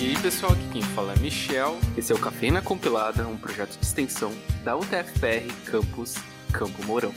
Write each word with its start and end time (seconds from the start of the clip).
E 0.00 0.10
aí 0.10 0.22
pessoal, 0.22 0.52
aqui 0.52 0.68
quem 0.74 0.82
fala 0.82 1.12
é 1.12 1.18
Michel. 1.18 1.76
Esse 1.96 2.12
é 2.12 2.14
o 2.14 2.20
Cafeína 2.20 2.62
Compilada, 2.62 3.26
um 3.26 3.36
projeto 3.36 3.76
de 3.76 3.84
extensão 3.84 4.32
da 4.62 4.76
UTFPR 4.76 5.52
Campus 5.64 6.14
Campo 6.52 6.84
Mourão. 6.86 7.12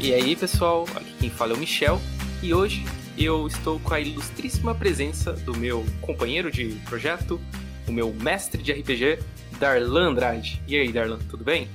E 0.00 0.14
aí 0.14 0.34
pessoal, 0.34 0.86
aqui 0.94 1.14
quem 1.20 1.28
fala 1.28 1.52
é 1.52 1.56
o 1.56 1.58
Michel 1.58 2.00
e 2.42 2.54
hoje 2.54 2.86
eu 3.18 3.46
estou 3.46 3.78
com 3.80 3.92
a 3.92 4.00
ilustríssima 4.00 4.74
presença 4.74 5.34
do 5.34 5.54
meu 5.54 5.84
companheiro 6.00 6.50
de 6.50 6.80
projeto, 6.86 7.38
o 7.86 7.92
meu 7.92 8.10
mestre 8.14 8.62
de 8.62 8.72
RPG, 8.72 9.18
Darlan 9.60 10.12
Andrade. 10.12 10.62
E 10.66 10.78
aí 10.78 10.90
Darlan, 10.90 11.18
tudo 11.28 11.44
bem? 11.44 11.68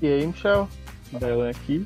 E 0.00 0.06
aí 0.06 0.24
Michel, 0.24 0.68
Darlan 1.10 1.50
aqui. 1.50 1.84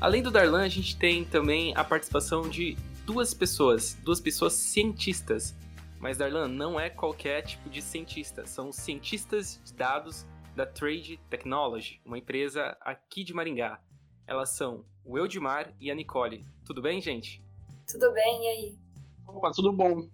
Além 0.00 0.22
do 0.22 0.30
Darlan, 0.30 0.62
a 0.62 0.68
gente 0.68 0.96
tem 0.96 1.26
também 1.26 1.76
a 1.76 1.84
participação 1.84 2.48
de 2.48 2.74
duas 3.04 3.34
pessoas, 3.34 3.92
duas 4.02 4.18
pessoas 4.18 4.54
cientistas. 4.54 5.54
Mas 5.98 6.16
Darlan 6.16 6.48
não 6.48 6.80
é 6.80 6.88
qualquer 6.88 7.42
tipo 7.42 7.68
de 7.68 7.82
cientista, 7.82 8.46
são 8.46 8.72
cientistas 8.72 9.60
de 9.62 9.74
dados 9.74 10.26
da 10.56 10.64
Trade 10.64 11.20
Technology, 11.28 12.00
uma 12.02 12.16
empresa 12.16 12.78
aqui 12.80 13.22
de 13.22 13.34
Maringá. 13.34 13.78
Elas 14.26 14.48
são 14.56 14.86
o 15.04 15.18
Eudimar 15.18 15.74
e 15.78 15.90
a 15.90 15.94
Nicole. 15.94 16.46
Tudo 16.64 16.80
bem, 16.80 16.98
gente? 17.02 17.44
Tudo 17.86 18.10
bem, 18.14 18.44
e 18.44 18.48
aí? 18.48 18.78
Opa, 19.26 19.50
tudo 19.50 19.70
bom. 19.70 20.08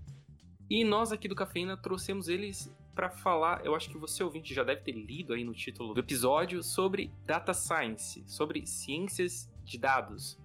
E 0.68 0.82
nós 0.82 1.12
aqui 1.12 1.28
do 1.28 1.36
Cafeína 1.36 1.76
trouxemos 1.76 2.28
eles 2.28 2.74
para 2.92 3.08
falar, 3.08 3.64
eu 3.64 3.72
acho 3.72 3.88
que 3.88 3.98
você 3.98 4.24
ouvinte 4.24 4.52
já 4.52 4.64
deve 4.64 4.80
ter 4.80 4.92
lido 4.92 5.32
aí 5.32 5.44
no 5.44 5.54
título 5.54 5.94
do 5.94 6.00
episódio 6.00 6.60
sobre 6.60 7.12
data 7.24 7.54
science, 7.54 8.24
sobre 8.26 8.66
ciências 8.66 9.48
de 9.66 9.78
dados. 9.78 10.38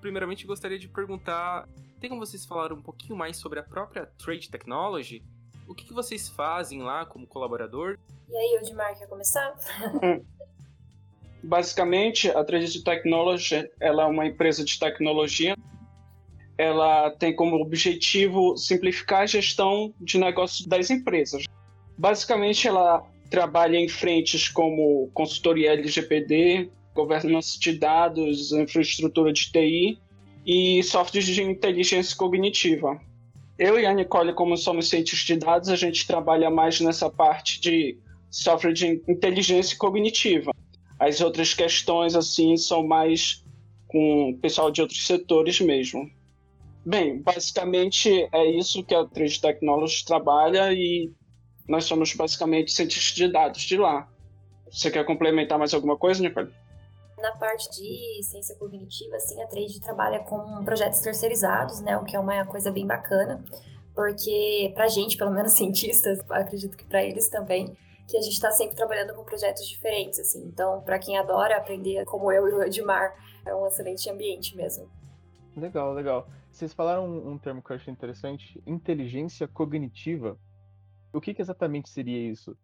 Primeiramente, 0.00 0.46
gostaria 0.46 0.78
de 0.78 0.88
perguntar: 0.88 1.68
tem 2.00 2.10
como 2.10 2.24
vocês 2.24 2.44
falar 2.44 2.72
um 2.72 2.82
pouquinho 2.82 3.16
mais 3.16 3.36
sobre 3.36 3.60
a 3.60 3.62
própria 3.62 4.06
Trade 4.18 4.50
Technology? 4.50 5.22
O 5.68 5.74
que, 5.74 5.84
que 5.84 5.92
vocês 5.92 6.28
fazem 6.28 6.82
lá 6.82 7.06
como 7.06 7.26
colaborador? 7.26 7.98
E 8.28 8.36
aí, 8.36 8.58
Odimar, 8.60 8.98
quer 8.98 9.06
começar? 9.06 9.54
Basicamente, 11.44 12.30
a 12.30 12.44
Trade 12.44 12.82
Technology 12.82 13.70
ela 13.80 14.04
é 14.04 14.06
uma 14.06 14.26
empresa 14.26 14.64
de 14.64 14.78
tecnologia. 14.78 15.56
Ela 16.58 17.10
tem 17.10 17.34
como 17.34 17.56
objetivo 17.56 18.56
simplificar 18.56 19.22
a 19.22 19.26
gestão 19.26 19.94
de 20.00 20.18
negócios 20.18 20.66
das 20.66 20.90
empresas. 20.90 21.44
Basicamente, 21.96 22.68
ela 22.68 23.04
trabalha 23.30 23.76
em 23.76 23.88
frentes 23.88 24.48
como 24.48 25.10
consultoria 25.14 25.72
LGPD, 25.72 26.70
governança 26.94 27.58
de 27.58 27.72
dados, 27.78 28.52
infraestrutura 28.52 29.32
de 29.32 29.50
TI 29.50 29.98
e 30.46 30.82
softwares 30.82 31.26
de 31.26 31.42
inteligência 31.42 32.16
cognitiva. 32.16 33.00
Eu 33.58 33.78
e 33.78 33.86
a 33.86 33.92
Nicole, 33.92 34.32
como 34.32 34.56
somos 34.56 34.88
cientistas 34.88 35.26
de 35.26 35.36
dados, 35.36 35.68
a 35.68 35.76
gente 35.76 36.06
trabalha 36.06 36.50
mais 36.50 36.80
nessa 36.80 37.08
parte 37.08 37.60
de 37.60 37.98
software 38.30 38.72
de 38.72 39.02
inteligência 39.06 39.76
cognitiva. 39.76 40.52
As 40.98 41.20
outras 41.20 41.54
questões, 41.54 42.14
assim, 42.14 42.56
são 42.56 42.86
mais 42.86 43.44
com 43.88 44.30
o 44.30 44.38
pessoal 44.38 44.70
de 44.70 44.80
outros 44.80 45.06
setores 45.06 45.60
mesmo. 45.60 46.10
Bem, 46.84 47.20
basicamente 47.20 48.28
é 48.32 48.44
isso 48.50 48.82
que 48.82 48.94
a 48.94 49.04
3 49.04 49.38
Technologies 49.38 50.02
trabalha 50.02 50.72
e 50.72 51.12
nós 51.68 51.84
somos 51.84 52.12
basicamente 52.14 52.72
cientistas 52.72 53.14
de 53.14 53.28
dados 53.28 53.62
de 53.62 53.76
lá. 53.76 54.08
Você 54.70 54.90
quer 54.90 55.04
complementar 55.04 55.58
mais 55.58 55.74
alguma 55.74 55.96
coisa, 55.96 56.22
Nicole? 56.22 56.50
Na 57.22 57.30
parte 57.36 57.70
de 57.70 58.20
ciência 58.24 58.56
cognitiva, 58.56 59.14
assim, 59.14 59.40
a 59.40 59.46
Trade 59.46 59.80
trabalha 59.80 60.18
com 60.24 60.64
projetos 60.64 60.98
terceirizados, 60.98 61.80
né, 61.80 61.96
o 61.96 62.04
que 62.04 62.16
é 62.16 62.18
uma 62.18 62.44
coisa 62.44 62.72
bem 62.72 62.84
bacana, 62.84 63.44
porque 63.94 64.72
pra 64.74 64.88
gente, 64.88 65.16
pelo 65.16 65.30
menos 65.30 65.52
cientistas, 65.54 66.18
acredito 66.28 66.76
que 66.76 66.84
para 66.84 67.04
eles 67.04 67.28
também, 67.28 67.76
que 68.08 68.16
a 68.16 68.20
gente 68.20 68.32
está 68.32 68.50
sempre 68.50 68.74
trabalhando 68.74 69.14
com 69.14 69.22
projetos 69.22 69.68
diferentes, 69.68 70.18
assim. 70.18 70.42
Então, 70.46 70.80
para 70.82 70.98
quem 70.98 71.16
adora 71.16 71.56
aprender, 71.56 72.04
como 72.06 72.32
eu 72.32 72.48
e 72.48 72.52
o 72.54 72.62
Edmar, 72.64 73.14
é 73.46 73.54
um 73.54 73.68
excelente 73.68 74.10
ambiente 74.10 74.56
mesmo. 74.56 74.90
Legal, 75.56 75.92
legal. 75.92 76.28
Vocês 76.50 76.74
falaram 76.74 77.06
um, 77.06 77.30
um 77.30 77.38
termo 77.38 77.62
que 77.62 77.70
eu 77.70 77.76
achei 77.76 77.92
interessante, 77.92 78.60
inteligência 78.66 79.46
cognitiva. 79.46 80.36
O 81.12 81.20
que, 81.20 81.32
que 81.32 81.40
exatamente 81.40 81.88
seria 81.88 82.30
isso? 82.30 82.56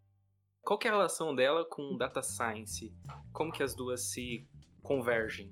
Qual 0.63 0.77
que 0.77 0.87
é 0.87 0.91
a 0.91 0.93
relação 0.93 1.35
dela 1.35 1.65
com 1.65 1.97
data 1.97 2.21
science? 2.21 2.93
Como 3.33 3.51
que 3.51 3.63
as 3.63 3.73
duas 3.73 4.11
se 4.11 4.47
convergem? 4.83 5.51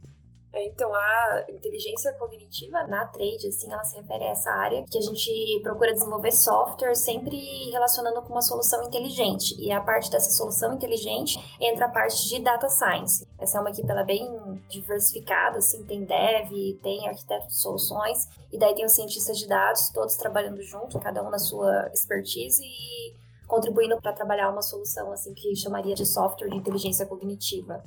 Então, 0.53 0.93
a 0.93 1.45
inteligência 1.49 2.13
cognitiva 2.13 2.83
na 2.87 3.05
trade, 3.05 3.47
assim, 3.47 3.71
ela 3.71 3.83
se 3.83 3.95
refere 3.95 4.23
a 4.23 4.29
essa 4.29 4.49
área 4.49 4.83
que 4.89 4.97
a 4.97 5.01
gente 5.01 5.59
procura 5.61 5.93
desenvolver 5.93 6.31
software 6.31 6.95
sempre 6.95 7.37
relacionando 7.69 8.21
com 8.21 8.33
uma 8.33 8.41
solução 8.41 8.83
inteligente. 8.83 9.55
E 9.59 9.71
a 9.71 9.81
parte 9.81 10.09
dessa 10.09 10.31
solução 10.31 10.73
inteligente 10.73 11.37
entra 11.59 11.85
a 11.85 11.89
parte 11.89 12.27
de 12.27 12.39
data 12.39 12.69
science. 12.69 13.27
Essa 13.37 13.57
é 13.57 13.61
uma 13.61 13.69
equipe 13.69 13.89
ela 13.89 14.01
é 14.01 14.05
bem 14.05 14.63
diversificada, 14.69 15.59
assim, 15.59 15.83
tem 15.83 16.03
dev, 16.03 16.79
tem 16.81 17.07
arquiteto 17.07 17.47
de 17.47 17.55
soluções, 17.55 18.27
e 18.51 18.57
daí 18.57 18.73
tem 18.73 18.85
os 18.85 18.93
cientistas 18.93 19.37
de 19.37 19.47
dados, 19.47 19.89
todos 19.89 20.15
trabalhando 20.15 20.61
junto, 20.63 20.99
cada 20.99 21.21
um 21.21 21.29
na 21.29 21.39
sua 21.39 21.89
expertise 21.93 22.63
e 22.63 23.26
contribuindo 23.47 23.99
para 24.01 24.13
trabalhar 24.13 24.51
uma 24.51 24.61
solução 24.61 25.11
assim 25.11 25.33
que 25.33 25.55
chamaria 25.55 25.95
de 25.95 26.05
software 26.05 26.49
de 26.49 26.57
inteligência 26.57 27.05
cognitiva. 27.05 27.83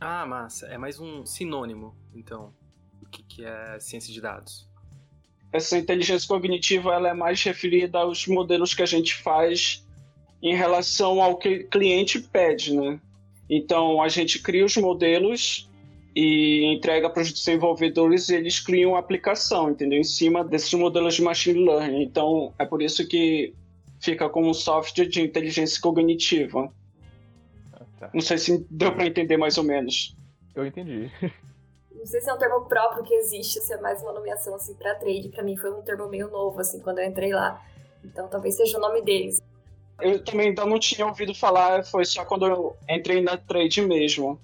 Ah, 0.00 0.26
massa. 0.26 0.66
É 0.66 0.76
mais 0.76 0.98
um 0.98 1.24
sinônimo, 1.24 1.94
então, 2.14 2.52
do 3.00 3.08
que, 3.08 3.22
que 3.22 3.44
é 3.44 3.78
ciência 3.78 4.12
de 4.12 4.20
dados. 4.20 4.68
Essa 5.52 5.78
inteligência 5.78 6.26
cognitiva 6.26 6.92
ela 6.92 7.10
é 7.10 7.14
mais 7.14 7.42
referida 7.42 7.98
aos 7.98 8.26
modelos 8.26 8.74
que 8.74 8.82
a 8.82 8.86
gente 8.86 9.14
faz 9.14 9.86
em 10.42 10.54
relação 10.54 11.22
ao 11.22 11.38
que 11.38 11.48
o 11.48 11.68
cliente 11.68 12.20
pede, 12.20 12.74
né? 12.74 13.00
Então, 13.48 14.02
a 14.02 14.08
gente 14.08 14.40
cria 14.40 14.64
os 14.64 14.76
modelos 14.76 15.70
e 16.14 16.64
entrega 16.74 17.08
para 17.08 17.22
os 17.22 17.32
desenvolvedores 17.32 18.28
e 18.28 18.34
eles 18.34 18.60
criam 18.60 18.94
a 18.94 18.98
aplicação, 18.98 19.70
entendeu? 19.70 19.98
Em 19.98 20.04
cima 20.04 20.44
desses 20.44 20.72
modelos 20.74 21.14
de 21.14 21.22
machine 21.22 21.64
learning. 21.64 22.02
Então, 22.02 22.52
é 22.58 22.64
por 22.64 22.82
isso 22.82 23.06
que 23.06 23.54
fica 24.04 24.28
como 24.28 24.50
um 24.50 24.54
software 24.54 25.06
de 25.06 25.22
inteligência 25.22 25.80
cognitiva. 25.80 26.70
Ah, 27.72 27.84
tá. 27.98 28.10
Não 28.12 28.20
sei 28.20 28.36
se 28.36 28.66
deu 28.70 28.92
para 28.92 29.06
entender 29.06 29.36
mais 29.36 29.56
ou 29.56 29.64
menos. 29.64 30.16
Eu 30.54 30.66
entendi. 30.66 31.10
Não 31.90 32.06
sei 32.06 32.20
se 32.20 32.28
é 32.28 32.34
um 32.34 32.38
termo 32.38 32.66
próprio 32.66 33.02
que 33.02 33.14
existe, 33.14 33.60
se 33.60 33.72
é 33.72 33.80
mais 33.80 34.02
uma 34.02 34.12
nomeação 34.12 34.54
assim 34.54 34.74
para 34.74 34.94
trade. 34.96 35.30
Para 35.30 35.42
mim 35.42 35.56
foi 35.56 35.72
um 35.72 35.80
termo 35.80 36.06
meio 36.06 36.28
novo 36.30 36.60
assim 36.60 36.78
quando 36.80 36.98
eu 36.98 37.06
entrei 37.06 37.32
lá. 37.32 37.64
Então 38.04 38.28
talvez 38.28 38.56
seja 38.56 38.76
o 38.76 38.80
nome 38.80 39.00
deles. 39.00 39.40
Eu 39.98 40.22
também 40.22 40.48
ainda 40.48 40.66
não 40.66 40.78
tinha 40.78 41.06
ouvido 41.06 41.34
falar, 41.34 41.82
foi 41.82 42.04
só 42.04 42.22
quando 42.26 42.46
eu 42.46 42.76
entrei 42.90 43.22
na 43.22 43.38
trade 43.38 43.80
mesmo. 43.80 44.38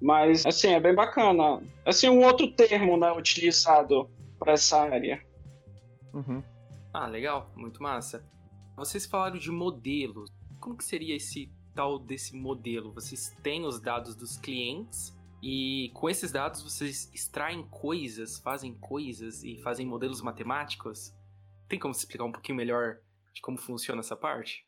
Mas 0.00 0.46
assim, 0.46 0.68
é 0.68 0.78
bem 0.78 0.94
bacana. 0.94 1.60
Assim, 1.84 2.08
um 2.08 2.24
outro 2.24 2.48
termo, 2.52 2.96
né, 2.96 3.10
utilizado 3.10 4.08
para 4.38 4.52
essa 4.52 4.80
área. 4.82 5.20
Uhum. 6.14 6.42
Ah, 6.94 7.08
legal, 7.08 7.50
muito 7.56 7.82
massa. 7.82 8.24
Vocês 8.80 9.04
falaram 9.04 9.36
de 9.36 9.50
modelo. 9.50 10.24
Como 10.58 10.74
que 10.74 10.82
seria 10.82 11.14
esse 11.14 11.52
tal 11.74 11.98
desse 11.98 12.34
modelo? 12.34 12.94
Vocês 12.94 13.36
têm 13.42 13.66
os 13.66 13.78
dados 13.78 14.16
dos 14.16 14.38
clientes 14.38 15.14
e 15.42 15.90
com 15.92 16.08
esses 16.08 16.32
dados 16.32 16.62
vocês 16.62 17.10
extraem 17.12 17.62
coisas, 17.64 18.38
fazem 18.38 18.72
coisas 18.72 19.44
e 19.44 19.58
fazem 19.58 19.86
modelos 19.86 20.22
matemáticos? 20.22 21.12
Tem 21.68 21.78
como 21.78 21.92
se 21.92 22.00
explicar 22.00 22.24
um 22.24 22.32
pouquinho 22.32 22.56
melhor 22.56 22.96
de 23.34 23.42
como 23.42 23.58
funciona 23.58 24.00
essa 24.00 24.16
parte? 24.16 24.64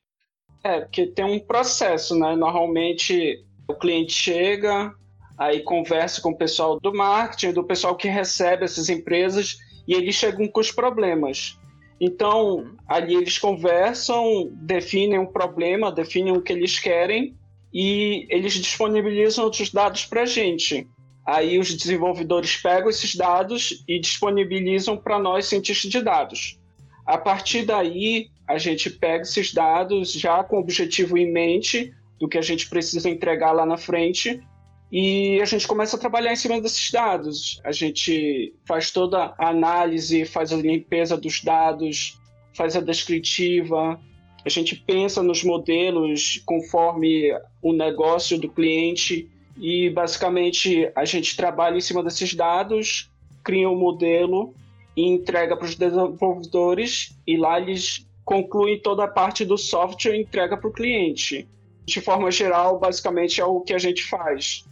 É, 0.63 0.83
porque 0.83 1.07
tem 1.07 1.25
um 1.25 1.41
processo, 1.41 2.15
né? 2.15 2.37
Normalmente 2.37 3.43
o 3.67 3.75
cliente 3.75 4.13
chega, 4.13 4.95
aí 5.39 5.63
conversa 5.63 6.21
com 6.21 6.33
o 6.33 6.37
pessoal 6.37 6.79
do 6.79 6.93
marketing, 6.93 7.55
do 7.55 7.65
pessoal 7.65 7.97
que 7.97 8.09
recebe 8.09 8.65
essas 8.65 8.91
empresas 8.91 9.57
e 9.89 9.95
eles 9.95 10.15
chegam 10.15 10.47
com 10.49 10.61
os 10.61 10.71
problemas. 10.71 11.59
Então, 12.05 12.75
ali 12.89 13.15
eles 13.15 13.39
conversam, 13.39 14.51
definem 14.55 15.21
um 15.21 15.27
problema, 15.27 15.93
definem 15.93 16.37
o 16.37 16.43
que 16.43 16.53
eles 16.53 16.77
querem 16.77 17.37
e 17.73 18.27
eles 18.29 18.55
disponibilizam 18.55 19.45
outros 19.45 19.71
dados 19.71 20.05
para 20.05 20.23
a 20.23 20.27
gente. 20.27 20.89
Aí 21.25 21.61
os 21.61 21.73
desenvolvedores 21.73 22.57
pegam 22.57 22.91
esses 22.91 23.15
dados 23.15 23.85
e 23.87 24.01
disponibilizam 24.01 24.97
para 24.97 25.17
nós, 25.17 25.47
cientistas 25.47 25.89
de 25.89 26.03
dados. 26.03 26.59
A 27.07 27.17
partir 27.17 27.65
daí, 27.65 28.27
a 28.49 28.59
gente 28.59 28.91
pega 28.91 29.23
esses 29.23 29.55
dados 29.55 30.11
já 30.13 30.43
com 30.43 30.57
o 30.57 30.61
objetivo 30.61 31.17
em 31.17 31.33
mente 31.33 31.95
do 32.19 32.29
que 32.29 32.37
a 32.37 32.43
gente 32.43 32.69
precisa 32.69 33.09
entregar 33.09 33.53
lá 33.53 33.65
na 33.65 33.77
frente 33.77 34.43
e 34.93 35.41
a 35.41 35.47
gente 35.47 35.67
começa 35.67 35.97
a 35.97 35.99
trabalhar 35.99 36.35
em 36.35 36.37
cima 36.37 36.61
desses 36.61 36.91
dados. 36.91 37.59
A 37.65 37.73
gente 37.73 38.55
faz 38.67 38.91
toda 38.91 39.35
a 39.39 39.49
análise, 39.49 40.27
faz 40.27 40.53
a 40.53 40.57
limpeza 40.57 41.17
dos 41.17 41.43
dados, 41.43 42.21
faz 42.55 42.77
a 42.77 42.81
descritiva. 42.81 43.99
A 44.45 44.49
gente 44.51 44.77
pensa 44.77 45.23
nos 45.23 45.43
modelos 45.43 46.43
conforme 46.45 47.33
o 47.63 47.73
negócio 47.73 48.39
do 48.39 48.51
cliente 48.51 49.31
e 49.57 49.89
basicamente 49.89 50.91
a 50.95 51.07
gente 51.07 51.39
trabalha 51.39 51.79
em 51.79 51.81
cima 51.81 52.03
desses 52.03 52.35
dados, 52.35 53.11
cria 53.43 53.71
um 53.71 53.79
modelo 53.79 54.55
e 54.95 55.07
entrega 55.09 55.57
para 55.57 55.65
os 55.65 55.75
desenvolvedores 55.75 57.17
e 57.27 57.39
lá 57.39 57.59
eles 57.59 58.07
concluem 58.27 58.79
toda 58.79 59.05
a 59.05 59.09
parte 59.09 59.43
do 59.43 59.57
software 59.57 60.17
e 60.17 60.21
entrega 60.21 60.55
para 60.55 60.69
o 60.69 60.73
cliente. 60.73 61.49
De 61.87 61.99
forma 62.03 62.31
geral, 62.31 62.79
basicamente 62.79 63.41
é 63.41 63.45
o 63.45 63.63
que 63.63 63.73
a 63.73 63.79
gente 63.79 64.05
faz. 64.05 64.71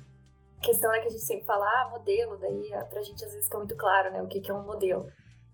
Questão 0.62 0.92
é 0.92 1.00
que 1.00 1.08
a 1.08 1.10
gente 1.10 1.24
sempre 1.24 1.44
fala, 1.44 1.64
ah, 1.64 1.88
modelo, 1.90 2.36
daí 2.38 2.68
para 2.90 3.00
a 3.00 3.02
gente 3.02 3.24
às 3.24 3.30
vezes 3.30 3.46
fica 3.46 3.58
muito 3.58 3.76
claro, 3.76 4.12
né, 4.12 4.22
o 4.22 4.26
que, 4.26 4.40
que 4.40 4.50
é 4.50 4.54
um 4.54 4.62
modelo. 4.62 5.06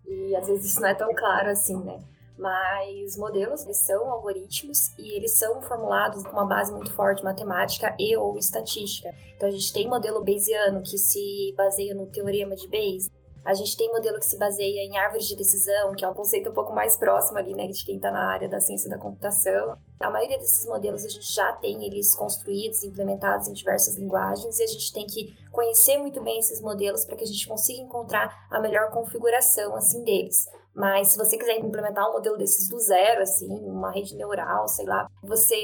E 0.05 0.35
às 0.37 0.47
vezes 0.47 0.67
isso 0.67 0.81
não 0.81 0.89
é 0.89 0.95
tão 0.95 1.13
claro 1.15 1.51
assim, 1.51 1.77
né? 1.83 2.03
Mas 2.39 3.17
modelos, 3.17 3.65
eles 3.65 3.79
são 3.79 4.11
algoritmos 4.11 4.93
e 4.99 5.17
eles 5.17 5.33
são 5.39 5.63
formulados 5.63 6.23
com 6.23 6.33
uma 6.33 6.45
base 6.45 6.71
muito 6.71 6.93
forte 6.93 7.25
matemática 7.25 7.97
e 7.99 8.15
ou 8.17 8.37
estatística. 8.37 9.15
Então 9.35 9.49
a 9.49 9.53
gente 9.53 9.73
tem 9.73 9.89
modelo 9.89 10.23
Bayesiano 10.23 10.83
que 10.83 10.99
se 10.99 11.55
baseia 11.57 11.95
no 11.95 12.07
teorema 12.07 12.55
de 12.55 12.69
Bayes, 12.69 13.11
a 13.47 13.55
gente 13.55 13.77
tem 13.77 13.89
modelo 13.93 14.19
que 14.19 14.27
se 14.27 14.37
baseia 14.37 14.81
em 14.81 14.99
árvores 14.99 15.25
de 15.27 15.37
decisão, 15.37 15.95
que 15.95 16.05
é 16.05 16.09
um 16.09 16.15
conceito 16.15 16.51
um 16.51 16.53
pouco 16.53 16.75
mais 16.75 16.97
próximo 16.97 17.39
ali, 17.39 17.55
né, 17.55 17.69
de 17.69 17.85
quem 17.85 17.95
está 17.95 18.11
na 18.11 18.33
área 18.33 18.49
da 18.49 18.61
ciência 18.61 18.91
da 18.91 18.99
computação. 18.99 19.79
A 20.01 20.11
maioria 20.11 20.37
desses 20.37 20.67
modelos 20.67 21.05
a 21.05 21.09
gente 21.09 21.33
já 21.33 21.53
tem 21.53 21.85
eles 21.85 22.13
construídos, 22.17 22.83
implementados 22.83 23.47
em 23.47 23.53
diversas 23.53 23.95
linguagens, 23.95 24.59
e 24.59 24.65
a 24.65 24.67
gente 24.67 24.93
tem 24.93 25.07
que 25.07 25.33
conhecer 25.53 25.97
muito 25.97 26.21
bem 26.23 26.41
esses 26.41 26.61
modelos 26.61 27.05
para 27.05 27.17
que 27.17 27.23
a 27.23 27.27
gente 27.27 27.47
consiga 27.47 27.81
encontrar 27.81 28.49
a 28.51 28.61
melhor 28.61 28.91
configuração 28.91 29.77
assim 29.77 30.03
deles. 30.03 30.49
Mas 30.77 31.09
se 31.09 31.19
você 31.19 31.39
quiser 31.39 31.59
implementar 31.59 32.07
um 32.07 32.13
modelo 32.13 32.37
desses 32.37 32.69
do 32.69 32.79
zero, 32.79 33.23
assim, 33.23 33.49
uma 33.49 33.91
rede 33.91 34.15
neural, 34.15 34.69
sei 34.69 34.85
lá, 34.85 35.11
você 35.23 35.57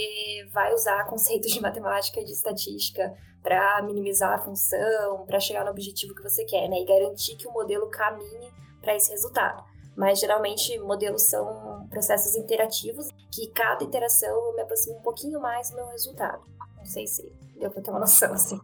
vai 0.50 0.72
usar 0.72 1.04
conceitos 1.04 1.52
de 1.52 1.60
matemática 1.60 2.18
e 2.18 2.24
de 2.24 2.32
estatística 2.32 3.12
para 3.42 3.82
minimizar 3.82 4.32
a 4.32 4.38
função, 4.38 5.26
para 5.26 5.38
chegar 5.38 5.64
no 5.66 5.70
objetivo 5.70 6.14
que 6.14 6.22
você 6.22 6.46
quer, 6.46 6.66
né? 6.66 6.80
E 6.80 6.86
garantir 6.86 7.36
que 7.36 7.46
o 7.46 7.52
modelo 7.52 7.90
caminhe 7.90 8.50
para 8.80 8.96
esse 8.96 9.10
resultado. 9.10 9.62
Mas 9.94 10.18
geralmente 10.18 10.78
modelos 10.78 11.24
são 11.24 11.86
processos 11.90 12.34
interativos, 12.34 13.10
que 13.30 13.48
cada 13.48 13.84
interação 13.84 14.30
eu 14.30 14.54
me 14.54 14.62
aproximo 14.62 14.96
um 14.96 15.02
pouquinho 15.02 15.38
mais 15.38 15.68
do 15.68 15.76
meu 15.76 15.88
resultado. 15.88 16.42
Não 16.78 16.86
sei 16.86 17.06
se 17.06 17.30
deu 17.60 17.70
para 17.70 17.82
ter 17.82 17.90
uma 17.90 18.00
noção 18.00 18.32
assim. 18.32 18.58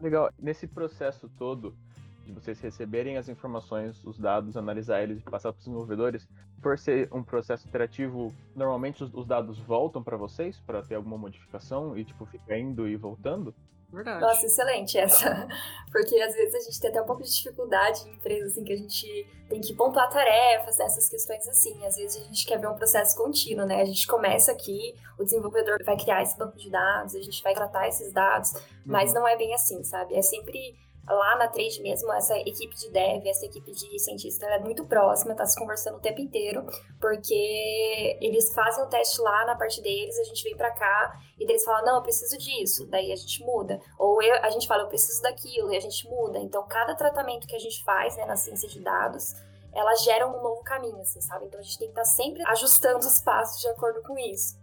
Legal. 0.00 0.30
Nesse 0.38 0.68
processo 0.68 1.28
todo, 1.36 1.74
de 2.24 2.32
vocês 2.32 2.60
receberem 2.60 3.16
as 3.16 3.28
informações, 3.28 4.04
os 4.04 4.18
dados, 4.18 4.56
analisar 4.56 5.02
eles 5.02 5.18
e 5.18 5.22
passar 5.22 5.52
para 5.52 5.58
os 5.58 5.64
desenvolvedores, 5.64 6.28
por 6.60 6.78
ser 6.78 7.08
um 7.12 7.22
processo 7.22 7.66
interativo, 7.66 8.34
normalmente 8.54 9.02
os, 9.02 9.26
dados 9.26 9.58
voltam 9.58 10.02
para 10.02 10.16
vocês 10.16 10.60
para 10.60 10.82
ter 10.82 10.94
alguma 10.94 11.16
modificação 11.16 11.96
e 11.96 12.04
tipo 12.04 12.26
fica 12.26 12.56
indo 12.56 12.86
e 12.86 12.96
voltando? 12.96 13.54
Verdade. 13.92 14.20
Nossa, 14.20 14.46
excelente 14.46 14.96
essa. 14.96 15.48
Porque 15.90 16.20
às 16.20 16.32
vezes 16.34 16.54
a 16.54 16.60
gente 16.60 16.80
tem 16.80 16.90
até 16.90 17.02
um 17.02 17.06
pouco 17.06 17.22
de 17.22 17.30
dificuldade 17.30 18.08
em 18.08 18.14
empresas 18.14 18.52
assim 18.52 18.62
que 18.62 18.72
a 18.72 18.76
gente 18.76 19.26
tem 19.48 19.60
que 19.60 19.74
pontuar 19.74 20.08
tarefas, 20.08 20.78
essas 20.78 21.08
questões 21.08 21.46
assim. 21.48 21.84
Às 21.84 21.96
vezes 21.96 22.22
a 22.22 22.24
gente 22.24 22.46
quer 22.46 22.60
ver 22.60 22.68
um 22.68 22.74
processo 22.74 23.16
contínuo, 23.16 23.66
né? 23.66 23.80
A 23.80 23.84
gente 23.84 24.06
começa 24.06 24.52
aqui, 24.52 24.94
o 25.18 25.24
desenvolvedor 25.24 25.82
vai 25.84 25.96
criar 25.96 26.22
esse 26.22 26.38
banco 26.38 26.56
de 26.56 26.70
dados, 26.70 27.16
a 27.16 27.20
gente 27.20 27.42
vai 27.42 27.52
tratar 27.52 27.88
esses 27.88 28.12
dados, 28.12 28.52
uhum. 28.52 28.60
mas 28.84 29.12
não 29.12 29.26
é 29.26 29.36
bem 29.36 29.52
assim, 29.54 29.82
sabe? 29.82 30.14
É 30.14 30.22
sempre 30.22 30.76
lá 31.10 31.36
na 31.36 31.48
trade 31.48 31.82
mesmo, 31.82 32.12
essa 32.12 32.36
equipe 32.38 32.74
de 32.76 32.90
dev, 32.90 33.26
essa 33.26 33.46
equipe 33.46 33.72
de 33.72 33.98
cientista 33.98 34.46
é 34.46 34.58
muito 34.58 34.84
próxima, 34.84 35.34
tá 35.34 35.44
se 35.44 35.58
conversando 35.58 35.96
o 35.96 36.00
tempo 36.00 36.20
inteiro, 36.20 36.64
porque 37.00 38.18
eles 38.20 38.52
fazem 38.54 38.84
o 38.84 38.86
teste 38.86 39.20
lá 39.20 39.44
na 39.44 39.56
parte 39.56 39.82
deles, 39.82 40.18
a 40.18 40.24
gente 40.24 40.42
vem 40.42 40.56
para 40.56 40.70
cá 40.70 41.20
e 41.38 41.44
eles 41.44 41.64
falam, 41.64 41.84
não, 41.84 41.96
eu 41.96 42.02
preciso 42.02 42.36
disso, 42.38 42.86
daí 42.86 43.12
a 43.12 43.16
gente 43.16 43.42
muda. 43.42 43.80
Ou 43.98 44.22
eu, 44.22 44.34
a 44.42 44.50
gente 44.50 44.66
fala, 44.66 44.82
eu 44.82 44.88
preciso 44.88 45.22
daquilo, 45.22 45.72
e 45.72 45.76
a 45.76 45.80
gente 45.80 46.08
muda. 46.08 46.38
Então, 46.38 46.66
cada 46.68 46.94
tratamento 46.94 47.46
que 47.46 47.56
a 47.56 47.58
gente 47.58 47.82
faz 47.84 48.16
né, 48.16 48.24
na 48.26 48.36
ciência 48.36 48.68
de 48.68 48.80
dados, 48.80 49.34
ela 49.72 49.94
gera 49.96 50.26
um 50.26 50.42
novo 50.42 50.62
caminho, 50.62 51.00
assim, 51.00 51.20
sabe? 51.20 51.46
Então, 51.46 51.60
a 51.60 51.62
gente 51.62 51.78
tem 51.78 51.88
que 51.88 51.92
estar 51.92 52.02
tá 52.02 52.08
sempre 52.08 52.42
ajustando 52.46 52.98
os 52.98 53.20
passos 53.20 53.60
de 53.60 53.68
acordo 53.68 54.02
com 54.02 54.18
isso. 54.18 54.58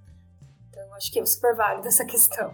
Então, 0.69 0.93
acho 0.93 1.11
que 1.11 1.19
é 1.19 1.25
super 1.25 1.55
válido 1.55 1.87
essa 1.87 2.05
questão. 2.05 2.53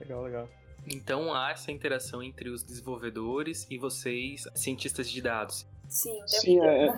Legal, 0.00 0.22
legal. 0.22 0.48
Então 0.86 1.34
há 1.34 1.50
essa 1.50 1.72
interação 1.72 2.22
entre 2.22 2.48
os 2.48 2.62
desenvolvedores 2.62 3.66
e 3.70 3.78
vocês, 3.78 4.44
cientistas 4.54 5.10
de 5.10 5.20
dados. 5.20 5.66
Sim, 5.88 6.20
Sim 6.26 6.60
é, 6.60 6.94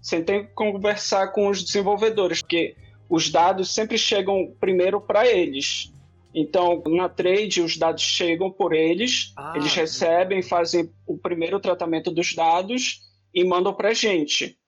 você 0.00 0.22
tem 0.22 0.44
que 0.44 0.52
conversar 0.54 1.28
com 1.28 1.48
os 1.48 1.62
desenvolvedores, 1.62 2.40
porque 2.40 2.76
os 3.08 3.30
dados 3.30 3.72
sempre 3.72 3.96
chegam 3.96 4.54
primeiro 4.60 5.00
para 5.00 5.26
eles. 5.26 5.92
Então, 6.34 6.82
na 6.86 7.08
trade, 7.08 7.62
os 7.62 7.76
dados 7.76 8.02
chegam 8.02 8.50
por 8.50 8.72
eles, 8.74 9.32
ah, 9.36 9.54
eles 9.56 9.74
recebem, 9.74 10.42
fazem 10.42 10.90
o 11.06 11.16
primeiro 11.16 11.58
tratamento 11.58 12.10
dos 12.10 12.34
dados 12.34 13.00
e 13.34 13.44
mandam 13.44 13.74
para 13.74 13.88
a 13.88 13.94
gente. 13.94 14.58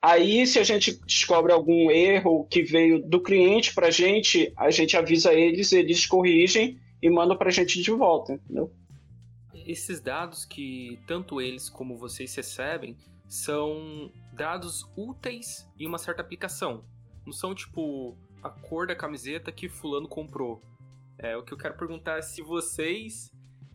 Aí, 0.00 0.46
se 0.46 0.58
a 0.58 0.64
gente 0.64 0.98
descobre 1.06 1.52
algum 1.52 1.90
erro 1.90 2.46
que 2.50 2.62
veio 2.62 3.00
do 3.00 3.20
cliente 3.20 3.74
para 3.74 3.88
a 3.88 3.90
gente, 3.90 4.52
a 4.56 4.70
gente 4.70 4.96
avisa 4.96 5.32
eles, 5.32 5.72
eles 5.72 6.06
corrigem 6.06 6.78
e 7.04 7.10
manda 7.10 7.36
pra 7.36 7.50
gente 7.50 7.82
de 7.82 7.90
volta, 7.90 8.32
entendeu? 8.32 8.72
Esses 9.52 10.00
dados 10.00 10.46
que 10.46 10.98
tanto 11.06 11.38
eles 11.38 11.68
como 11.68 11.98
vocês 11.98 12.34
recebem 12.34 12.96
são 13.28 14.10
dados 14.32 14.90
úteis 14.96 15.70
em 15.78 15.86
uma 15.86 15.98
certa 15.98 16.22
aplicação. 16.22 16.82
Não 17.26 17.32
são 17.32 17.54
tipo 17.54 18.16
a 18.42 18.48
cor 18.48 18.86
da 18.86 18.96
camiseta 18.96 19.52
que 19.52 19.68
fulano 19.68 20.08
comprou. 20.08 20.62
É, 21.18 21.36
o 21.36 21.42
que 21.42 21.52
eu 21.52 21.58
quero 21.58 21.76
perguntar 21.76 22.20
é 22.20 22.22
se 22.22 22.40
vocês 22.40 23.30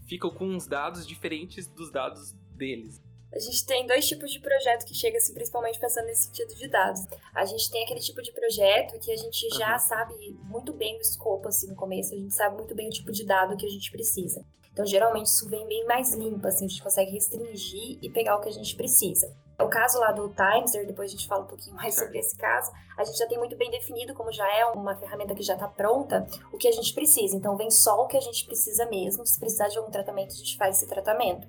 ficam 0.07 0.31
com 0.31 0.47
uns 0.47 0.65
dados 0.65 1.05
diferentes 1.05 1.67
dos 1.67 1.91
dados 1.91 2.31
deles. 2.55 2.99
A 3.31 3.39
gente 3.39 3.65
tem 3.65 3.85
dois 3.85 4.07
tipos 4.07 4.31
de 4.31 4.39
projeto 4.39 4.85
que 4.85 4.95
chega 4.95 5.17
assim, 5.17 5.33
principalmente 5.33 5.79
pensando 5.79 6.05
nesse 6.05 6.23
sentido 6.23 6.55
de 6.55 6.67
dados. 6.67 7.01
A 7.33 7.45
gente 7.45 7.69
tem 7.69 7.83
aquele 7.83 7.99
tipo 7.99 8.21
de 8.21 8.31
projeto 8.31 8.99
que 8.99 9.11
a 9.11 9.17
gente 9.17 9.47
já 9.49 9.73
uhum. 9.73 9.79
sabe 9.79 10.37
muito 10.43 10.73
bem 10.73 10.97
o 10.97 11.01
escopo 11.01 11.47
assim 11.47 11.67
no 11.67 11.75
começo, 11.75 12.13
a 12.13 12.17
gente 12.17 12.33
sabe 12.33 12.55
muito 12.55 12.73
bem 12.73 12.87
o 12.87 12.91
tipo 12.91 13.11
de 13.11 13.25
dado 13.25 13.55
que 13.55 13.65
a 13.65 13.69
gente 13.69 13.91
precisa. 13.91 14.43
Então, 14.71 14.85
geralmente 14.85 15.25
isso 15.25 15.49
vem 15.49 15.67
bem 15.67 15.85
mais 15.85 16.13
limpo, 16.13 16.47
assim, 16.47 16.65
a 16.65 16.67
gente 16.67 16.81
consegue 16.81 17.11
restringir 17.11 17.99
e 18.01 18.09
pegar 18.09 18.37
o 18.37 18.41
que 18.41 18.49
a 18.49 18.51
gente 18.51 18.75
precisa. 18.75 19.29
O 19.59 19.67
caso 19.67 19.99
lá 19.99 20.13
do 20.13 20.29
Timeser, 20.29 20.87
depois 20.87 21.11
a 21.11 21.15
gente 21.15 21.27
fala 21.27 21.43
um 21.43 21.47
pouquinho 21.47 21.75
mais 21.75 21.95
sobre 21.95 22.17
esse 22.17 22.35
caso, 22.37 22.71
a 22.97 23.03
gente 23.03 23.17
já 23.17 23.27
tem 23.27 23.37
muito 23.37 23.57
bem 23.57 23.69
definido, 23.69 24.13
como 24.13 24.31
já 24.31 24.47
é 24.57 24.65
uma 24.67 24.95
ferramenta 24.95 25.35
que 25.35 25.43
já 25.43 25.55
está 25.55 25.67
pronta, 25.67 26.25
o 26.53 26.57
que 26.57 26.67
a 26.67 26.71
gente 26.71 26.93
precisa. 26.93 27.35
Então, 27.35 27.57
vem 27.57 27.69
só 27.69 28.03
o 28.03 28.07
que 28.07 28.15
a 28.15 28.21
gente 28.21 28.45
precisa 28.45 28.85
mesmo. 28.85 29.25
Se 29.25 29.37
precisar 29.37 29.67
de 29.67 29.77
algum 29.77 29.91
tratamento, 29.91 30.31
a 30.31 30.37
gente 30.37 30.55
faz 30.55 30.77
esse 30.77 30.87
tratamento. 30.87 31.45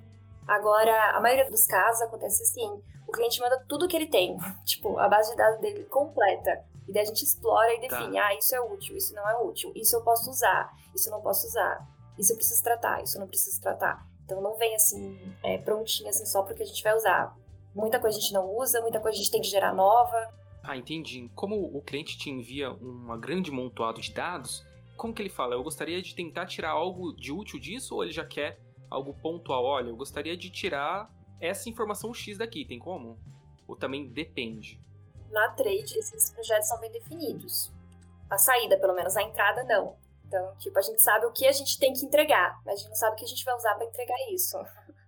Agora, 0.47 1.11
a 1.15 1.21
maioria 1.21 1.49
dos 1.49 1.65
casos 1.65 2.01
acontece 2.01 2.43
assim: 2.43 2.81
o 3.07 3.11
cliente 3.11 3.39
manda 3.39 3.63
tudo 3.67 3.87
que 3.87 3.95
ele 3.95 4.07
tem, 4.07 4.37
tipo, 4.65 4.97
a 4.97 5.07
base 5.07 5.31
de 5.31 5.37
dados 5.37 5.59
dele 5.61 5.83
completa. 5.85 6.63
E 6.87 6.93
daí 6.93 7.03
a 7.03 7.05
gente 7.05 7.23
explora 7.23 7.73
e 7.73 7.87
tá. 7.87 7.97
define: 7.97 8.17
tá. 8.17 8.27
ah, 8.27 8.35
isso 8.35 8.55
é 8.55 8.61
útil, 8.61 8.97
isso 8.97 9.13
não 9.13 9.29
é 9.29 9.37
útil, 9.43 9.71
isso 9.75 9.95
eu 9.95 10.01
posso 10.01 10.29
usar, 10.29 10.71
isso 10.95 11.09
eu 11.09 11.11
não 11.13 11.21
posso 11.21 11.47
usar, 11.47 11.87
isso 12.17 12.33
eu 12.33 12.37
preciso 12.37 12.63
tratar, 12.63 13.01
isso 13.03 13.17
eu 13.17 13.21
não 13.21 13.27
preciso 13.27 13.61
tratar. 13.61 14.05
Então 14.25 14.41
não 14.41 14.55
vem 14.55 14.75
assim, 14.75 15.19
é, 15.43 15.57
prontinho 15.57 16.09
assim, 16.09 16.25
só 16.25 16.43
porque 16.43 16.63
a 16.63 16.65
gente 16.65 16.83
vai 16.83 16.95
usar. 16.95 17.35
Muita 17.73 17.99
coisa 17.99 18.17
a 18.17 18.21
gente 18.21 18.33
não 18.33 18.49
usa, 18.57 18.81
muita 18.81 18.99
coisa 18.99 19.15
a 19.15 19.21
gente 19.21 19.31
tem 19.31 19.41
que 19.41 19.47
gerar 19.47 19.73
nova. 19.73 20.33
Ah, 20.63 20.77
entendi. 20.77 21.29
Como 21.35 21.55
o 21.55 21.81
cliente 21.81 22.17
te 22.17 22.29
envia 22.29 22.71
uma 22.71 23.17
grande 23.17 23.49
montoado 23.49 24.01
de 24.01 24.13
dados, 24.13 24.65
como 24.95 25.13
que 25.13 25.21
ele 25.21 25.29
fala? 25.29 25.55
Eu 25.55 25.63
gostaria 25.63 26.01
de 26.01 26.13
tentar 26.13 26.45
tirar 26.45 26.71
algo 26.71 27.13
de 27.13 27.31
útil 27.31 27.59
disso 27.59 27.95
ou 27.95 28.03
ele 28.03 28.11
já 28.11 28.25
quer 28.25 28.59
algo 28.91 29.13
pontual. 29.13 29.63
Olha, 29.63 29.87
eu 29.87 29.95
gostaria 29.95 30.35
de 30.35 30.49
tirar 30.49 31.09
essa 31.39 31.69
informação 31.69 32.13
X 32.13 32.37
daqui, 32.37 32.65
tem 32.65 32.77
como? 32.77 33.17
Ou 33.67 33.75
também 33.75 34.07
depende? 34.07 34.79
Na 35.31 35.49
trade, 35.53 35.97
esses 35.97 36.29
projetos 36.31 36.67
são 36.67 36.79
bem 36.81 36.91
definidos. 36.91 37.71
A 38.29 38.37
saída, 38.37 38.77
pelo 38.77 38.93
menos, 38.93 39.15
a 39.15 39.23
entrada, 39.23 39.63
não. 39.63 39.95
Então, 40.27 40.55
tipo, 40.59 40.77
a 40.77 40.81
gente 40.81 41.01
sabe 41.01 41.25
o 41.25 41.31
que 41.31 41.47
a 41.47 41.51
gente 41.51 41.79
tem 41.79 41.93
que 41.93 42.05
entregar, 42.05 42.61
mas 42.65 42.75
a 42.75 42.77
gente 42.77 42.89
não 42.89 42.95
sabe 42.95 43.13
o 43.13 43.15
que 43.15 43.25
a 43.25 43.27
gente 43.27 43.43
vai 43.43 43.55
usar 43.55 43.75
para 43.75 43.87
entregar 43.87 44.17
isso. 44.33 44.57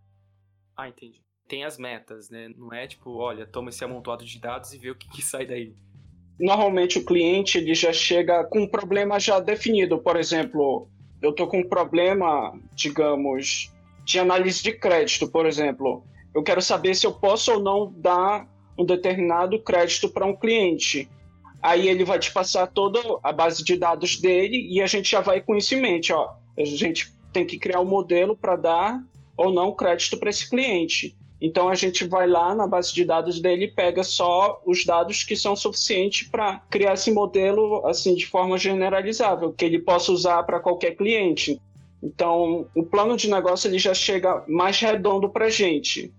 Ah, 0.75 0.89
entendi. 0.89 1.21
Tem 1.47 1.63
as 1.63 1.77
metas, 1.77 2.31
né? 2.31 2.49
Não 2.57 2.73
é 2.73 2.87
tipo, 2.87 3.15
olha, 3.17 3.45
toma 3.45 3.69
esse 3.69 3.83
amontoado 3.83 4.25
de 4.25 4.39
dados 4.39 4.73
e 4.73 4.77
vê 4.79 4.89
o 4.89 4.95
que, 4.95 5.07
que 5.07 5.21
sai 5.21 5.45
daí. 5.45 5.75
Normalmente 6.39 6.97
o 6.97 7.05
cliente 7.05 7.59
ele 7.59 7.75
já 7.75 7.93
chega 7.93 8.43
com 8.45 8.61
um 8.61 8.67
problema 8.67 9.19
já 9.19 9.39
definido. 9.39 9.99
Por 9.99 10.15
exemplo, 10.15 10.89
eu 11.21 11.31
tô 11.31 11.47
com 11.47 11.59
um 11.59 11.69
problema, 11.69 12.59
digamos, 12.73 13.71
de 14.03 14.19
análise 14.19 14.61
de 14.61 14.73
crédito, 14.73 15.27
por 15.27 15.45
exemplo. 15.45 16.03
Eu 16.33 16.43
quero 16.43 16.61
saber 16.61 16.95
se 16.95 17.05
eu 17.05 17.13
posso 17.13 17.53
ou 17.53 17.59
não 17.59 17.93
dar 17.95 18.47
um 18.77 18.85
determinado 18.85 19.59
crédito 19.61 20.09
para 20.09 20.25
um 20.25 20.35
cliente. 20.35 21.09
Aí 21.61 21.87
ele 21.87 22.03
vai 22.03 22.19
te 22.19 22.31
passar 22.31 22.67
toda 22.67 22.99
a 23.23 23.31
base 23.31 23.63
de 23.63 23.77
dados 23.77 24.19
dele 24.19 24.67
e 24.69 24.81
a 24.81 24.87
gente 24.87 25.09
já 25.11 25.21
vai 25.21 25.39
com 25.39 25.55
isso 25.55 25.75
em 25.75 25.81
mente, 25.81 26.11
ó. 26.11 26.33
A 26.57 26.65
gente 26.65 27.13
tem 27.31 27.45
que 27.45 27.57
criar 27.57 27.79
um 27.79 27.85
modelo 27.85 28.35
para 28.35 28.55
dar 28.55 29.03
ou 29.37 29.51
não 29.51 29.73
crédito 29.73 30.17
para 30.17 30.29
esse 30.29 30.49
cliente. 30.49 31.15
Então 31.41 31.67
a 31.67 31.75
gente 31.75 32.05
vai 32.05 32.27
lá 32.27 32.55
na 32.55 32.65
base 32.65 32.93
de 32.93 33.03
dados 33.03 33.41
dele 33.41 33.65
e 33.65 33.71
pega 33.71 34.03
só 34.03 34.61
os 34.65 34.85
dados 34.85 35.23
que 35.23 35.35
são 35.35 35.55
suficientes 35.55 36.27
para 36.27 36.59
criar 36.69 36.93
esse 36.93 37.11
modelo 37.11 37.85
assim 37.85 38.15
de 38.15 38.25
forma 38.25 38.57
generalizável, 38.57 39.51
que 39.51 39.65
ele 39.65 39.79
possa 39.79 40.11
usar 40.11 40.43
para 40.43 40.59
qualquer 40.59 40.95
cliente. 40.95 41.61
Então, 42.03 42.67
o 42.75 42.83
plano 42.83 43.15
de 43.15 43.29
negócio 43.29 43.69
ele 43.69 43.79
já 43.79 43.93
chega 43.93 44.43
mais 44.47 44.77
redondo 44.77 45.29
para 45.29 45.45
a 45.45 45.49
gente. 45.49 46.13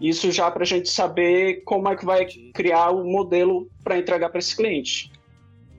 Isso 0.00 0.32
já 0.32 0.50
para 0.50 0.64
a 0.64 0.66
gente 0.66 0.88
saber 0.88 1.62
como 1.62 1.88
é 1.88 1.94
que 1.94 2.04
vai 2.04 2.26
criar 2.52 2.90
o 2.90 3.04
modelo 3.04 3.70
para 3.84 3.96
entregar 3.96 4.30
para 4.30 4.40
esse 4.40 4.56
cliente. 4.56 5.12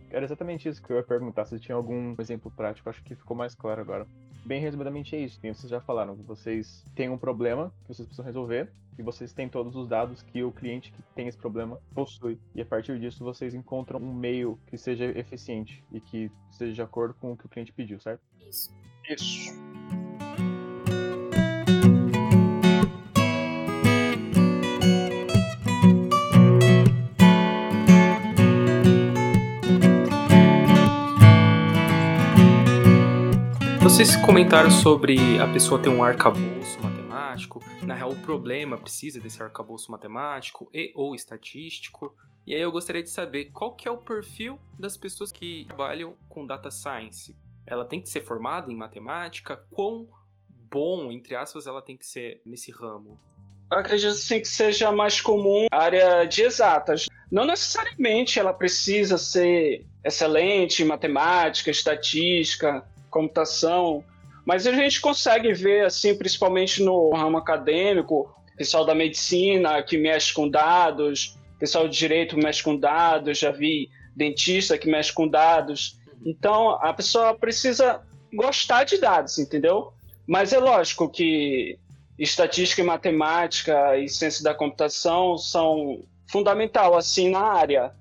Era 0.10 0.24
exatamente 0.24 0.70
isso 0.70 0.82
que 0.82 0.94
eu 0.94 0.98
ia 0.98 1.04
perguntar, 1.04 1.44
se 1.44 1.60
tinha 1.60 1.76
algum 1.76 2.16
exemplo 2.20 2.50
prático, 2.56 2.90
acho 2.90 3.04
que 3.04 3.16
ficou 3.16 3.36
mais 3.36 3.54
claro 3.54 3.82
agora. 3.82 4.08
Bem 4.46 4.62
resumidamente 4.62 5.16
é 5.16 5.20
isso, 5.20 5.40
vocês 5.42 5.70
já 5.70 5.82
falaram, 5.82 6.16
vocês 6.16 6.86
têm 6.96 7.10
um 7.10 7.18
problema 7.18 7.74
que 7.82 7.94
vocês 7.94 8.06
precisam 8.06 8.26
resolver, 8.26 8.72
e 8.98 9.02
vocês 9.02 9.34
têm 9.34 9.50
todos 9.50 9.76
os 9.76 9.88
dados 9.88 10.22
que 10.22 10.44
o 10.44 10.52
cliente 10.52 10.92
que 10.92 11.02
tem 11.16 11.28
esse 11.28 11.38
problema 11.38 11.80
possui. 11.94 12.40
E 12.54 12.62
a 12.62 12.66
partir 12.66 13.00
disso 13.00 13.24
vocês 13.24 13.54
encontram 13.54 14.00
um 14.00 14.14
meio 14.14 14.60
que 14.68 14.78
seja 14.78 15.06
eficiente 15.18 15.84
e 15.92 16.00
que 16.00 16.32
seja 16.52 16.74
de 16.74 16.82
acordo 16.82 17.16
com 17.16 17.32
o 17.32 17.38
que 17.38 17.46
o 17.46 17.50
cliente 17.50 17.74
pediu, 17.74 18.00
certo? 18.00 18.22
Isso. 18.48 18.83
Isso. 19.10 19.54
Vocês 33.82 34.16
comentaram 34.16 34.72
sobre 34.72 35.40
a 35.40 35.48
pessoa 35.48 35.80
ter 35.80 35.90
um 35.90 36.04
arcabouço 36.04 36.82
matemático. 36.82 37.62
Na 37.84 37.94
real, 37.94 38.12
o 38.12 38.16
problema 38.16 38.78
precisa 38.78 39.20
desse 39.20 39.44
arcabouço 39.44 39.92
matemático 39.92 40.70
e 40.74 40.92
ou 40.96 41.14
estatístico. 41.14 42.16
E 42.48 42.56
aí 42.56 42.62
eu 42.62 42.72
gostaria 42.72 43.04
de 43.04 43.10
saber 43.10 43.52
qual 43.52 43.76
que 43.76 43.88
é 43.88 43.92
o 43.92 43.98
perfil 43.98 44.58
das 44.80 44.98
pessoas 44.98 45.32
que 45.32 45.66
trabalham 45.68 46.16
com 46.28 46.46
data 46.46 46.72
science. 46.72 47.36
Ela 47.66 47.86
tem 47.86 48.02
que 48.02 48.10
ser 48.10 48.22
formada 48.22 48.72
em 48.72 48.76
matemática? 48.76 49.58
Quão 49.72 50.08
bom, 50.70 51.12
entre 51.12 51.36
aspas, 51.36 51.68
ela 51.68 51.82
tem 51.82 51.96
que 51.96 52.06
ser 52.06 52.42
nesse 52.46 52.72
ramo? 52.72 53.20
Eu 53.72 53.80
acredito 53.80 54.10
assim, 54.10 54.40
que 54.40 54.48
seja 54.48 54.92
mais 54.92 55.22
comum 55.22 55.68
a 55.72 55.84
área 55.84 56.26
de 56.26 56.42
exatas. 56.42 57.08
Não 57.32 57.46
necessariamente 57.46 58.40
ela 58.40 58.54
precisa 58.54 59.18
ser 59.18 59.86
excelente 60.04 60.84
em 60.84 60.86
matemática, 60.86 61.72
estatística, 61.72 62.86
computação, 63.10 64.04
mas 64.46 64.68
a 64.68 64.72
gente 64.72 65.00
consegue 65.00 65.54
ver, 65.54 65.86
assim, 65.86 66.16
principalmente 66.16 66.84
no 66.84 67.12
ramo 67.16 67.38
acadêmico, 67.38 68.30
pessoal 68.58 68.86
da 68.86 68.94
medicina 68.94 69.82
que 69.82 69.98
mexe 69.98 70.34
com 70.34 70.50
dados, 70.50 71.38
pessoal 71.58 71.88
de 71.88 71.98
direito 71.98 72.38
mexe 72.38 72.62
com 72.62 72.78
dados, 72.78 73.40
já 73.40 73.52
vi 73.52 73.90
dentista 74.16 74.78
que 74.78 74.90
mexe 74.90 75.14
com 75.14 75.28
dados. 75.28 75.98
Então, 76.26 76.72
a 76.82 76.94
pessoa 76.94 77.34
precisa 77.34 78.02
gostar 78.34 78.84
de 78.84 78.98
dados, 78.98 79.38
entendeu? 79.38 79.94
Mas 80.28 80.54
é 80.54 80.60
lógico 80.60 81.10
que 81.10 81.78
estatística 82.18 82.82
e 82.82 82.86
matemática 82.86 83.98
e 83.98 84.08
ciência 84.08 84.44
da 84.44 84.54
computação 84.54 85.38
são 85.38 86.04
fundamental 86.32 86.96
assim 86.96 87.30
na 87.30 87.42
área, 87.42 87.94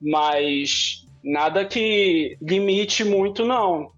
mas 0.00 1.06
nada 1.22 1.64
que 1.64 2.36
limite 2.40 3.04
muito 3.04 3.44
não 3.44 3.92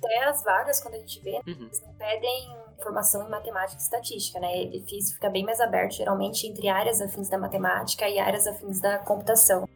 até 0.00 0.24
as 0.24 0.42
vagas, 0.42 0.80
quando 0.80 0.94
a 0.94 0.98
gente 0.98 1.20
vê, 1.20 1.32
uhum. 1.32 1.42
eles 1.46 1.80
não 1.82 1.92
pedem 1.94 2.56
formação 2.82 3.26
em 3.26 3.30
matemática 3.30 3.78
e 3.78 3.82
estatística, 3.82 4.40
né? 4.40 4.64
Isso 4.64 5.14
fica 5.14 5.28
bem 5.28 5.44
mais 5.44 5.60
aberto, 5.60 5.96
geralmente, 5.96 6.46
entre 6.46 6.68
áreas 6.68 7.00
afins 7.00 7.28
da 7.28 7.38
matemática 7.38 8.08
e 8.08 8.18
áreas 8.18 8.46
afins 8.46 8.80
da 8.80 8.98
computação. 8.98 9.68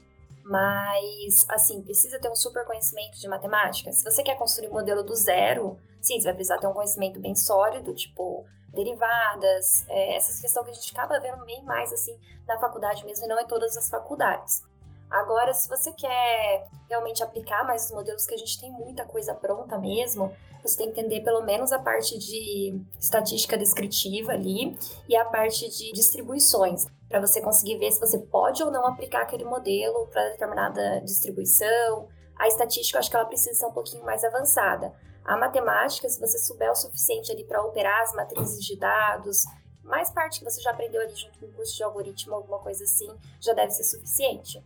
Mas, 0.44 1.46
assim, 1.48 1.82
precisa 1.82 2.20
ter 2.20 2.30
um 2.30 2.36
super 2.36 2.66
conhecimento 2.66 3.18
de 3.18 3.26
matemática. 3.26 3.90
Se 3.90 4.04
você 4.04 4.22
quer 4.22 4.36
construir 4.36 4.68
um 4.68 4.74
modelo 4.74 5.02
do 5.02 5.16
zero, 5.16 5.78
sim, 6.02 6.20
você 6.20 6.24
vai 6.24 6.34
precisar 6.34 6.58
ter 6.58 6.66
um 6.66 6.74
conhecimento 6.74 7.18
bem 7.18 7.34
sólido, 7.34 7.94
tipo 7.94 8.44
derivadas, 8.74 9.88
é, 9.88 10.16
essas 10.16 10.40
questões 10.40 10.64
que 10.64 10.70
a 10.70 10.74
gente 10.74 10.92
acaba 10.92 11.20
vendo 11.20 11.44
bem 11.44 11.64
mais, 11.64 11.92
assim, 11.92 12.18
na 12.46 12.58
faculdade 12.58 13.04
mesmo, 13.04 13.24
e 13.24 13.28
não 13.28 13.40
em 13.40 13.46
todas 13.46 13.76
as 13.76 13.88
faculdades. 13.88 14.62
Agora, 15.10 15.52
se 15.52 15.68
você 15.68 15.92
quer 15.92 16.66
realmente 16.88 17.22
aplicar 17.22 17.64
mais 17.64 17.84
os 17.84 17.90
modelos, 17.92 18.26
que 18.26 18.34
a 18.34 18.38
gente 18.38 18.60
tem 18.60 18.70
muita 18.70 19.04
coisa 19.04 19.34
pronta 19.34 19.78
mesmo, 19.78 20.34
você 20.62 20.78
tem 20.78 20.92
que 20.92 21.00
entender 21.00 21.20
pelo 21.20 21.42
menos 21.42 21.72
a 21.72 21.78
parte 21.78 22.18
de 22.18 22.80
estatística 22.98 23.56
descritiva 23.56 24.32
ali 24.32 24.76
e 25.08 25.14
a 25.14 25.24
parte 25.24 25.68
de 25.68 25.92
distribuições, 25.92 26.86
para 27.08 27.20
você 27.20 27.40
conseguir 27.40 27.78
ver 27.78 27.92
se 27.92 28.00
você 28.00 28.18
pode 28.18 28.62
ou 28.62 28.70
não 28.70 28.86
aplicar 28.86 29.22
aquele 29.22 29.44
modelo 29.44 30.06
para 30.08 30.30
determinada 30.30 31.00
distribuição. 31.00 32.08
A 32.36 32.48
estatística, 32.48 32.96
eu 32.96 33.00
acho 33.00 33.10
que 33.10 33.16
ela 33.16 33.26
precisa 33.26 33.54
ser 33.54 33.66
um 33.66 33.72
pouquinho 33.72 34.04
mais 34.04 34.24
avançada. 34.24 34.92
A 35.24 35.36
matemática, 35.36 36.08
se 36.08 36.20
você 36.20 36.38
souber 36.38 36.70
o 36.70 36.74
suficiente 36.74 37.30
ali 37.30 37.44
para 37.44 37.62
operar 37.62 38.02
as 38.02 38.12
matrizes 38.14 38.64
de 38.64 38.76
dados, 38.76 39.44
mais 39.82 40.10
parte 40.10 40.38
que 40.38 40.44
você 40.44 40.60
já 40.60 40.70
aprendeu 40.70 41.00
ali 41.00 41.14
junto 41.14 41.38
com 41.38 41.46
o 41.46 41.52
curso 41.52 41.76
de 41.76 41.82
algoritmo, 41.82 42.34
alguma 42.34 42.58
coisa 42.58 42.84
assim, 42.84 43.08
já 43.40 43.52
deve 43.52 43.70
ser 43.70 43.84
suficiente. 43.84 44.64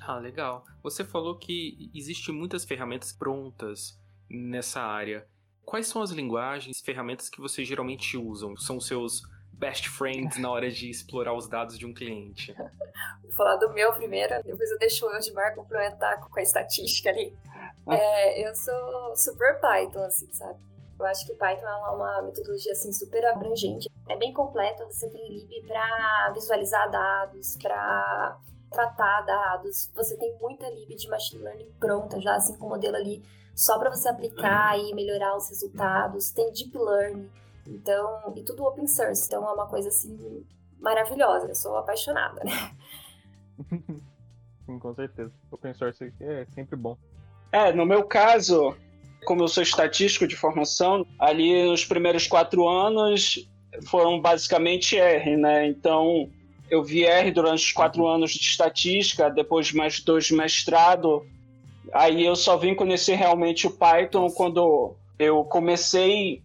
Ah, 0.00 0.18
legal. 0.18 0.64
Você 0.82 1.04
falou 1.04 1.36
que 1.36 1.90
existem 1.94 2.34
muitas 2.34 2.64
ferramentas 2.64 3.12
prontas 3.12 3.98
nessa 4.28 4.80
área. 4.80 5.26
Quais 5.64 5.88
são 5.88 6.00
as 6.00 6.10
linguagens, 6.10 6.80
ferramentas 6.80 7.28
que 7.28 7.40
vocês 7.40 7.66
geralmente 7.66 8.16
usam? 8.16 8.56
São 8.56 8.76
os 8.76 8.86
seus 8.86 9.22
best 9.52 9.88
friends 9.88 10.38
na 10.38 10.50
hora 10.50 10.70
de 10.70 10.88
explorar 10.90 11.34
os 11.34 11.48
dados 11.48 11.78
de 11.78 11.86
um 11.86 11.92
cliente? 11.92 12.54
Vou 13.22 13.32
falar 13.32 13.56
do 13.56 13.72
meu 13.72 13.92
primeiro, 13.92 14.42
depois 14.44 14.70
eu 14.70 14.78
deixo 14.78 15.06
o 15.06 15.12
Eldmar 15.12 15.54
complementar 15.54 16.20
com 16.20 16.38
a 16.38 16.42
estatística 16.42 17.10
ali. 17.10 17.36
Ah. 17.88 17.94
É, 17.94 18.44
eu 18.44 18.52
sou 18.52 19.14
super 19.14 19.60
Python, 19.60 20.02
assim, 20.02 20.26
sabe? 20.32 20.58
Eu 20.98 21.06
acho 21.06 21.24
que 21.24 21.34
Python 21.34 21.66
é 21.66 21.90
uma, 21.90 22.22
metodologia 22.22 22.72
assim 22.72 22.90
super 22.92 23.24
abrangente. 23.26 23.88
É 24.08 24.16
bem 24.16 24.32
completa, 24.32 24.84
você 24.86 25.08
tem 25.08 25.28
lib 25.28 25.66
para 25.68 26.32
visualizar 26.34 26.90
dados, 26.90 27.56
para 27.62 28.40
tratar 28.76 29.22
dados, 29.22 29.90
você 29.94 30.16
tem 30.16 30.36
muita 30.38 30.68
lib 30.68 30.94
de 30.94 31.08
machine 31.08 31.42
learning 31.42 31.72
pronta 31.80 32.20
já, 32.20 32.36
assim 32.36 32.56
com 32.58 32.66
o 32.66 32.68
modelo 32.68 32.96
ali, 32.96 33.22
só 33.54 33.78
para 33.78 33.90
você 33.90 34.08
aplicar 34.08 34.78
e 34.78 34.94
melhorar 34.94 35.34
os 35.34 35.48
resultados. 35.48 36.30
Tem 36.30 36.52
deep 36.52 36.76
learning, 36.76 37.30
então, 37.66 38.34
e 38.36 38.42
tudo 38.42 38.64
open 38.64 38.86
source, 38.86 39.26
então 39.26 39.48
é 39.48 39.52
uma 39.52 39.66
coisa 39.66 39.88
assim 39.88 40.44
maravilhosa. 40.78 41.48
Eu 41.48 41.54
sou 41.54 41.76
apaixonada, 41.76 42.42
né? 42.44 42.76
Sim, 44.66 44.78
com 44.78 44.94
certeza. 44.94 45.32
Open 45.50 45.72
source 45.72 46.12
é 46.20 46.44
sempre 46.54 46.76
bom. 46.76 46.98
É, 47.50 47.72
no 47.72 47.86
meu 47.86 48.04
caso, 48.04 48.76
como 49.24 49.42
eu 49.42 49.48
sou 49.48 49.62
estatístico 49.62 50.26
de 50.26 50.36
formação, 50.36 51.06
ali 51.18 51.64
nos 51.66 51.84
primeiros 51.84 52.26
quatro 52.26 52.68
anos 52.68 53.48
foram 53.86 54.20
basicamente 54.20 54.98
R, 54.98 55.36
né? 55.36 55.66
Então, 55.66 56.30
eu 56.70 56.82
vi 56.82 57.04
R 57.04 57.30
durante 57.30 57.64
os 57.64 57.72
quatro 57.72 58.06
anos 58.06 58.32
de 58.32 58.40
estatística, 58.40 59.30
depois 59.30 59.72
mais 59.72 60.00
dois 60.00 60.26
de 60.26 60.34
mestrado. 60.34 61.26
Aí 61.92 62.24
eu 62.24 62.34
só 62.34 62.56
vim 62.56 62.74
conhecer 62.74 63.14
realmente 63.14 63.66
o 63.66 63.70
Python 63.70 64.28
quando 64.30 64.94
eu 65.18 65.44
comecei, 65.44 66.42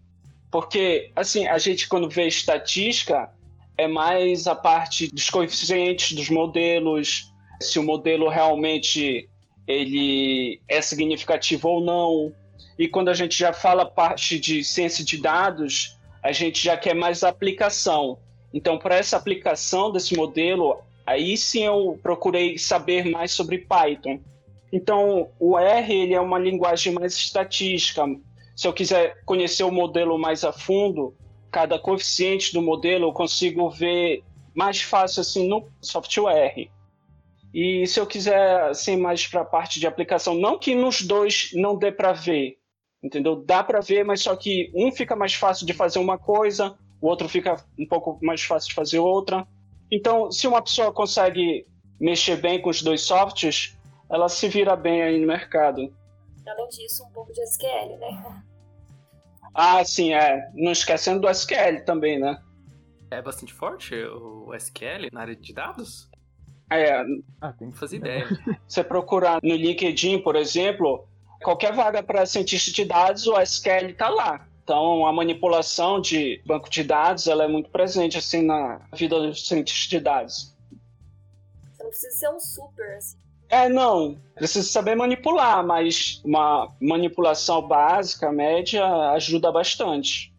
porque 0.52 1.12
assim 1.16 1.48
a 1.48 1.58
gente 1.58 1.88
quando 1.88 2.10
vê 2.10 2.28
estatística 2.28 3.30
é 3.78 3.88
mais 3.88 4.48
a 4.48 4.56
parte 4.56 5.08
dos 5.08 5.30
coeficientes 5.30 6.14
dos 6.16 6.30
modelos, 6.30 7.32
se 7.60 7.80
o 7.80 7.84
modelo 7.84 8.30
realmente 8.30 9.28
ele 9.68 10.62
é 10.68 10.82
significativo 10.82 11.68
ou 11.68 11.82
não. 11.82 12.34
E 12.78 12.88
quando 12.88 13.10
a 13.10 13.14
gente 13.14 13.38
já 13.38 13.54
fala 13.54 13.86
parte 13.86 14.40
de 14.40 14.64
ciência 14.64 15.04
de 15.04 15.18
dados, 15.18 15.98
a 16.24 16.32
gente 16.32 16.64
já 16.64 16.78
quer 16.78 16.94
mais 16.94 17.24
aplicação. 17.24 18.20
Então, 18.54 18.78
para 18.78 18.98
essa 18.98 19.18
aplicação 19.18 19.92
desse 19.92 20.16
modelo, 20.16 20.80
aí 21.06 21.38
sim 21.38 21.64
eu 21.64 22.00
procurei 22.02 22.58
saber 22.58 23.10
mais 23.10 23.32
sobre 23.32 23.60
Python. 23.60 24.20
Então, 24.72 25.30
o 25.40 25.58
R 25.58 25.94
ele 25.94 26.14
é 26.14 26.22
uma 26.22 26.40
linguagem 26.40 26.94
mais 26.94 27.16
estatística. 27.16 28.04
Se 28.56 28.68
eu 28.68 28.74
quiser 28.74 29.22
conhecer 29.26 29.64
o 29.64 29.72
modelo 29.72 30.18
mais 30.18 30.44
a 30.44 30.52
fundo, 30.52 31.14
cada 31.52 31.78
coeficiente 31.78 32.54
do 32.54 32.62
modelo 32.62 33.08
eu 33.08 33.14
consigo 33.14 33.70
ver 33.70 34.24
mais 34.54 34.82
fácil 34.82 35.22
assim 35.22 35.48
no 35.48 35.68
software. 35.82 36.70
E 37.54 37.86
se 37.86 38.00
eu 38.00 38.08
quiser 38.08 38.70
assim 38.70 38.96
mais 38.96 39.28
para 39.28 39.42
a 39.42 39.46
parte 39.46 39.80
de 39.80 39.88
aplicação, 39.88 40.36
não 40.36 40.58
que 40.58 40.74
nos 40.74 41.02
dois 41.02 41.50
não 41.54 41.78
dê 41.78 41.92
para 41.92 42.14
ver, 42.14 42.58
entendeu? 43.04 43.36
Dá 43.36 43.62
para 43.62 43.82
ver, 43.82 44.06
mas 44.06 44.22
só 44.22 44.36
que 44.36 44.72
um 44.74 44.92
fica 44.92 45.16
mais 45.16 45.34
fácil 45.34 45.66
de 45.66 45.74
fazer 45.74 46.00
uma 46.00 46.18
coisa, 46.18 46.78
o 47.02 47.08
outro 47.08 47.28
fica 47.28 47.56
um 47.78 47.86
pouco 47.86 48.18
mais 48.22 48.44
fácil 48.44 48.70
de 48.70 48.76
fazer 48.76 49.00
outra. 49.00 49.48
Então, 49.92 50.32
se 50.32 50.48
uma 50.48 50.62
pessoa 50.62 50.94
consegue 50.94 51.66
mexer 52.00 52.38
bem 52.38 52.62
com 52.62 52.70
os 52.70 52.82
dois 52.82 53.02
softwares, 53.02 53.78
ela 54.10 54.30
se 54.30 54.48
vira 54.48 54.76
bem 54.76 55.02
aí 55.02 55.20
no 55.20 55.28
mercado. 55.28 55.94
Além 56.48 56.70
disso, 56.70 57.04
um 57.04 57.12
pouco 57.12 57.34
de 57.34 57.42
SQL, 57.42 57.98
né? 58.00 58.44
Ah, 59.54 59.84
sim, 59.84 60.14
é. 60.14 60.50
Não 60.54 60.72
esquecendo 60.72 61.22
do 61.22 61.30
SQL 61.30 61.84
também, 61.86 62.20
né? 62.20 62.42
É 63.10 63.22
bastante 63.22 63.54
forte 63.54 63.94
o 63.96 64.54
SQL 64.56 65.10
na 65.12 65.22
área 65.22 65.36
de 65.36 65.54
dados? 65.54 66.10
É. 66.70 67.04
Ah, 67.42 67.52
tem 67.52 67.70
que 67.70 67.78
fazer 67.78 67.98
ideia. 67.98 68.26
Você 68.68 68.84
procurar 68.84 69.40
no 69.44 69.56
LinkedIn, 69.56 70.20
por 70.20 70.36
exemplo, 70.36 71.08
qualquer 71.44 71.74
vaga 71.74 72.02
para 72.02 72.26
cientista 72.26 72.72
de 72.72 72.86
dados, 72.86 73.28
o 73.28 73.40
SQL 73.40 73.90
está 73.92 74.10
lá. 74.10 74.48
Então, 74.64 75.06
a 75.06 75.12
manipulação 75.12 76.00
de 76.00 76.42
banco 76.46 76.70
de 76.70 76.84
dados 76.84 77.28
ela 77.28 77.44
é 77.44 77.48
muito 77.48 77.70
presente 77.70 78.18
assim 78.18 78.44
na 78.44 78.82
vida 78.94 79.20
dos 79.20 79.48
cientistas 79.48 79.90
de 79.90 80.00
dados. 80.00 80.56
Você 81.72 81.84
não 81.84 81.90
precisa 81.90 82.18
ser 82.18 82.30
um 82.30 82.40
super, 82.40 82.96
assim. 82.96 83.18
É, 83.50 83.68
não. 83.68 84.18
Precisa 84.36 84.66
saber 84.68 84.96
manipular, 84.96 85.66
mas 85.66 86.22
uma 86.24 86.74
manipulação 86.80 87.68
básica, 87.68 88.32
média, 88.32 88.86
ajuda 89.12 89.52
bastante. 89.52 90.34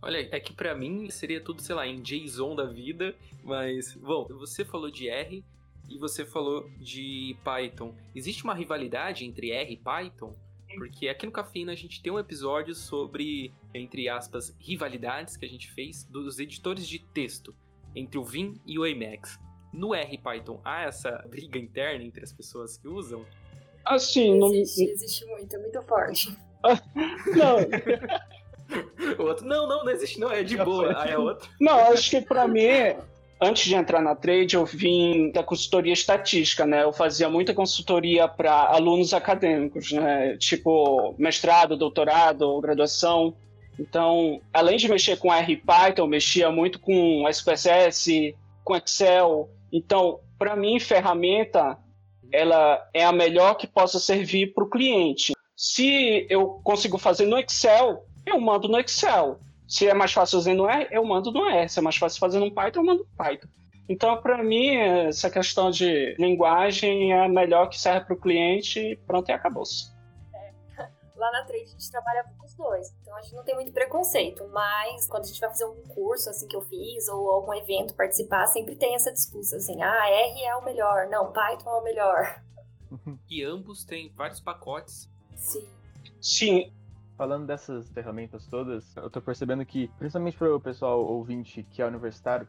Olha, 0.00 0.28
é 0.30 0.40
que 0.40 0.54
para 0.54 0.74
mim 0.74 1.10
seria 1.10 1.40
tudo, 1.40 1.60
sei 1.60 1.74
lá, 1.74 1.86
em 1.86 2.00
JSON 2.00 2.54
da 2.54 2.64
vida, 2.64 3.14
mas, 3.42 3.92
bom, 3.94 4.26
você 4.30 4.64
falou 4.64 4.90
de 4.90 5.08
R 5.08 5.44
e 5.88 5.98
você 5.98 6.24
falou 6.24 6.70
de 6.78 7.36
Python. 7.44 7.94
Existe 8.14 8.44
uma 8.44 8.54
rivalidade 8.54 9.24
entre 9.24 9.50
R 9.50 9.72
e 9.72 9.76
Python? 9.76 10.32
Porque 10.76 11.08
aqui 11.08 11.26
no 11.26 11.32
Cafeína 11.32 11.72
a 11.72 11.76
gente 11.76 12.02
tem 12.02 12.12
um 12.12 12.18
episódio 12.18 12.74
sobre, 12.74 13.52
entre 13.74 14.08
aspas, 14.08 14.54
rivalidades 14.60 15.36
que 15.36 15.44
a 15.44 15.48
gente 15.48 15.70
fez 15.72 16.04
dos 16.04 16.38
editores 16.38 16.86
de 16.86 16.98
texto 16.98 17.54
entre 17.94 18.18
o 18.18 18.24
Vim 18.24 18.60
e 18.66 18.78
o 18.78 18.86
Emacs. 18.86 19.38
No 19.72 19.94
R 19.94 20.18
Python 20.18 20.60
há 20.64 20.82
essa 20.82 21.24
briga 21.28 21.58
interna 21.58 22.04
entre 22.04 22.22
as 22.22 22.32
pessoas 22.32 22.76
que 22.76 22.88
usam? 22.88 23.24
Assim, 23.84 24.38
não. 24.38 24.52
Existe, 24.52 24.90
existe 24.90 25.26
muito, 25.26 25.54
é 25.54 25.58
muito 25.58 25.82
forte. 25.82 26.36
não. 27.36 27.58
o 29.18 29.22
outro, 29.22 29.46
não, 29.46 29.68
não, 29.68 29.84
não 29.84 29.90
existe, 29.90 30.18
não, 30.18 30.30
é 30.30 30.42
de 30.42 30.56
boa. 30.56 31.00
Aí 31.02 31.12
é 31.12 31.18
outro. 31.18 31.48
Não, 31.60 31.92
acho 31.92 32.10
que 32.10 32.20
pra 32.20 32.48
mim 32.48 32.64
antes 33.40 33.64
de 33.64 33.74
entrar 33.74 34.00
na 34.00 34.14
trade, 34.14 34.56
eu 34.56 34.64
vim 34.64 35.30
da 35.30 35.42
consultoria 35.42 35.92
estatística, 35.92 36.66
né? 36.66 36.82
Eu 36.82 36.92
fazia 36.92 37.28
muita 37.28 37.54
consultoria 37.54 38.26
para 38.26 38.52
alunos 38.52 39.12
acadêmicos, 39.12 39.92
né? 39.92 40.36
Tipo 40.38 41.14
mestrado, 41.18 41.76
doutorado, 41.76 42.60
graduação. 42.60 43.34
Então, 43.78 44.40
além 44.52 44.76
de 44.76 44.88
mexer 44.88 45.18
com 45.18 45.32
R 45.32 45.56
Python, 45.56 46.06
mexia 46.06 46.50
muito 46.50 46.78
com 46.78 47.28
SPSS, 47.28 48.34
com 48.64 48.76
Excel. 48.76 49.50
Então, 49.72 50.20
para 50.38 50.56
mim, 50.56 50.80
ferramenta 50.80 51.78
ela 52.32 52.84
é 52.92 53.04
a 53.04 53.12
melhor 53.12 53.54
que 53.54 53.66
possa 53.66 53.98
servir 53.98 54.52
para 54.52 54.64
o 54.64 54.68
cliente. 54.68 55.32
Se 55.56 56.26
eu 56.28 56.60
consigo 56.64 56.98
fazer 56.98 57.26
no 57.26 57.38
Excel, 57.38 58.04
eu 58.26 58.40
mando 58.40 58.68
no 58.68 58.78
Excel. 58.78 59.38
Se 59.68 59.88
é 59.88 59.94
mais 59.94 60.12
fácil 60.12 60.38
fazer 60.38 60.54
no 60.54 60.68
R, 60.68 60.88
eu 60.90 61.04
mando 61.04 61.32
no 61.32 61.44
R. 61.48 61.68
Se 61.68 61.78
é 61.78 61.82
mais 61.82 61.96
fácil 61.96 62.20
fazer 62.20 62.38
no 62.38 62.52
Python, 62.52 62.80
eu 62.80 62.84
mando 62.84 63.00
no 63.00 63.16
Python. 63.16 63.48
Então, 63.88 64.20
para 64.20 64.42
mim, 64.42 64.76
essa 64.76 65.30
questão 65.30 65.70
de 65.70 66.16
linguagem 66.18 67.12
é 67.12 67.24
a 67.24 67.28
melhor 67.28 67.68
que 67.68 67.78
serve 67.78 68.06
para 68.06 68.14
o 68.14 68.20
cliente 68.20 68.80
e 68.80 68.96
pronto, 68.96 69.28
e 69.28 69.32
acabou-se. 69.32 69.92
É. 70.34 70.52
Lá 71.14 71.30
na 71.30 71.44
Trade 71.44 71.64
a 71.64 71.66
gente 71.68 71.90
trabalha 71.90 72.24
com 72.36 72.44
os 72.44 72.54
dois, 72.54 72.92
então 73.00 73.16
a 73.16 73.22
gente 73.22 73.34
não 73.36 73.44
tem 73.44 73.54
muito 73.54 73.72
preconceito, 73.72 74.46
mas 74.52 75.06
quando 75.06 75.24
a 75.24 75.26
gente 75.26 75.40
vai 75.40 75.50
fazer 75.50 75.66
um 75.66 75.82
curso 75.94 76.28
assim 76.28 76.48
que 76.48 76.56
eu 76.56 76.62
fiz 76.62 77.08
ou 77.08 77.30
algum 77.30 77.54
evento 77.54 77.94
participar, 77.94 78.46
sempre 78.48 78.74
tem 78.74 78.94
essa 78.94 79.12
discussão 79.12 79.58
assim, 79.58 79.80
ah, 79.80 80.10
R 80.10 80.42
é 80.42 80.56
o 80.56 80.64
melhor, 80.64 81.06
não, 81.08 81.32
Python 81.32 81.70
é 81.70 81.74
o 81.74 81.84
melhor. 81.84 82.42
E 83.28 83.42
ambos 83.42 83.84
têm 83.84 84.12
vários 84.14 84.40
pacotes. 84.40 85.10
Sim. 85.34 85.68
Sim, 86.20 86.72
falando 87.16 87.46
dessas 87.46 87.90
ferramentas 87.90 88.46
todas, 88.46 88.94
eu 88.96 89.10
tô 89.10 89.20
percebendo 89.20 89.64
que, 89.64 89.88
principalmente 89.98 90.36
para 90.36 90.54
o 90.54 90.60
pessoal 90.60 91.04
ouvinte 91.04 91.62
que 91.62 91.80
é 91.80 91.86
universitário, 91.86 92.46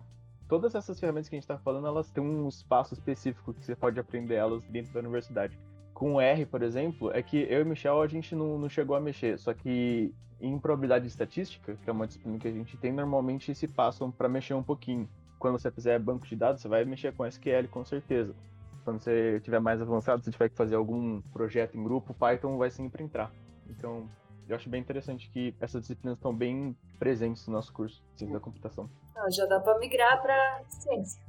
todas 0.48 0.76
essas 0.76 1.00
ferramentas 1.00 1.30
que 1.30 1.36
a 1.36 1.38
gente 1.38 1.44
está 1.44 1.58
falando, 1.58 1.88
elas 1.88 2.12
têm 2.12 2.24
um 2.24 2.48
espaço 2.48 2.94
específico 2.94 3.54
que 3.54 3.64
você 3.64 3.76
pode 3.76 4.00
aprender 4.00 4.36
elas 4.36 4.64
dentro 4.66 4.94
da 4.94 5.00
universidade. 5.00 5.58
Com 5.94 6.16
o 6.16 6.22
R, 6.22 6.46
por 6.46 6.62
exemplo, 6.62 7.12
é 7.12 7.24
que 7.24 7.38
eu 7.50 7.62
e 7.62 7.66
Michel 7.66 8.02
a 8.02 8.08
gente 8.08 8.36
não, 8.36 8.60
não 8.60 8.70
chegou 8.70 8.96
a 8.96 9.00
mexer, 9.00 9.40
só 9.40 9.54
que 9.54 10.14
em 10.40 10.60
probabilidade 10.60 11.08
estatística, 11.08 11.76
que 11.76 11.90
é 11.90 11.94
uma 11.94 12.06
disciplina 12.06 12.38
que 12.38 12.48
a 12.48 12.52
gente 12.52 12.78
tem, 12.78 12.92
normalmente 12.92 13.56
se 13.56 13.68
passam 13.68 14.12
para 14.12 14.30
mexer 14.30 14.54
um 14.54 14.62
pouquinho. 14.62 15.10
Quando 15.40 15.60
você 15.60 15.72
fizer 15.72 15.98
banco 16.00 16.28
de 16.28 16.36
dados, 16.36 16.62
você 16.62 16.68
vai 16.68 16.86
mexer 16.86 17.14
com 17.14 17.26
SQL 17.26 17.68
com 17.70 17.84
certeza. 17.84 18.36
Quando 18.84 19.00
você 19.00 19.40
tiver 19.42 19.60
mais 19.60 19.82
avançado, 19.82 20.24
se 20.24 20.32
tiver 20.32 20.50
que 20.50 20.56
fazer 20.56 20.76
algum 20.76 21.22
projeto 21.34 21.78
em 21.78 21.84
grupo, 21.84 22.14
Python 22.14 22.58
vai 22.58 22.70
sempre 22.70 23.04
entrar. 23.04 23.32
Então, 23.70 24.08
eu 24.48 24.56
acho 24.56 24.70
bem 24.70 24.82
interessante 24.82 25.30
que 25.30 25.56
essas 25.60 25.82
disciplinas 25.82 26.18
estão 26.18 26.36
bem 26.36 26.76
presentes 26.98 27.46
no 27.48 27.54
nosso 27.54 27.72
curso 27.74 28.02
de 28.14 28.20
ciência 28.20 28.34
da 28.34 28.40
computação. 28.40 28.90
Ah, 29.16 29.30
já 29.30 29.46
dá 29.46 29.60
para 29.60 29.78
migrar 29.80 30.22
para 30.22 30.64
ciência. 30.70 31.22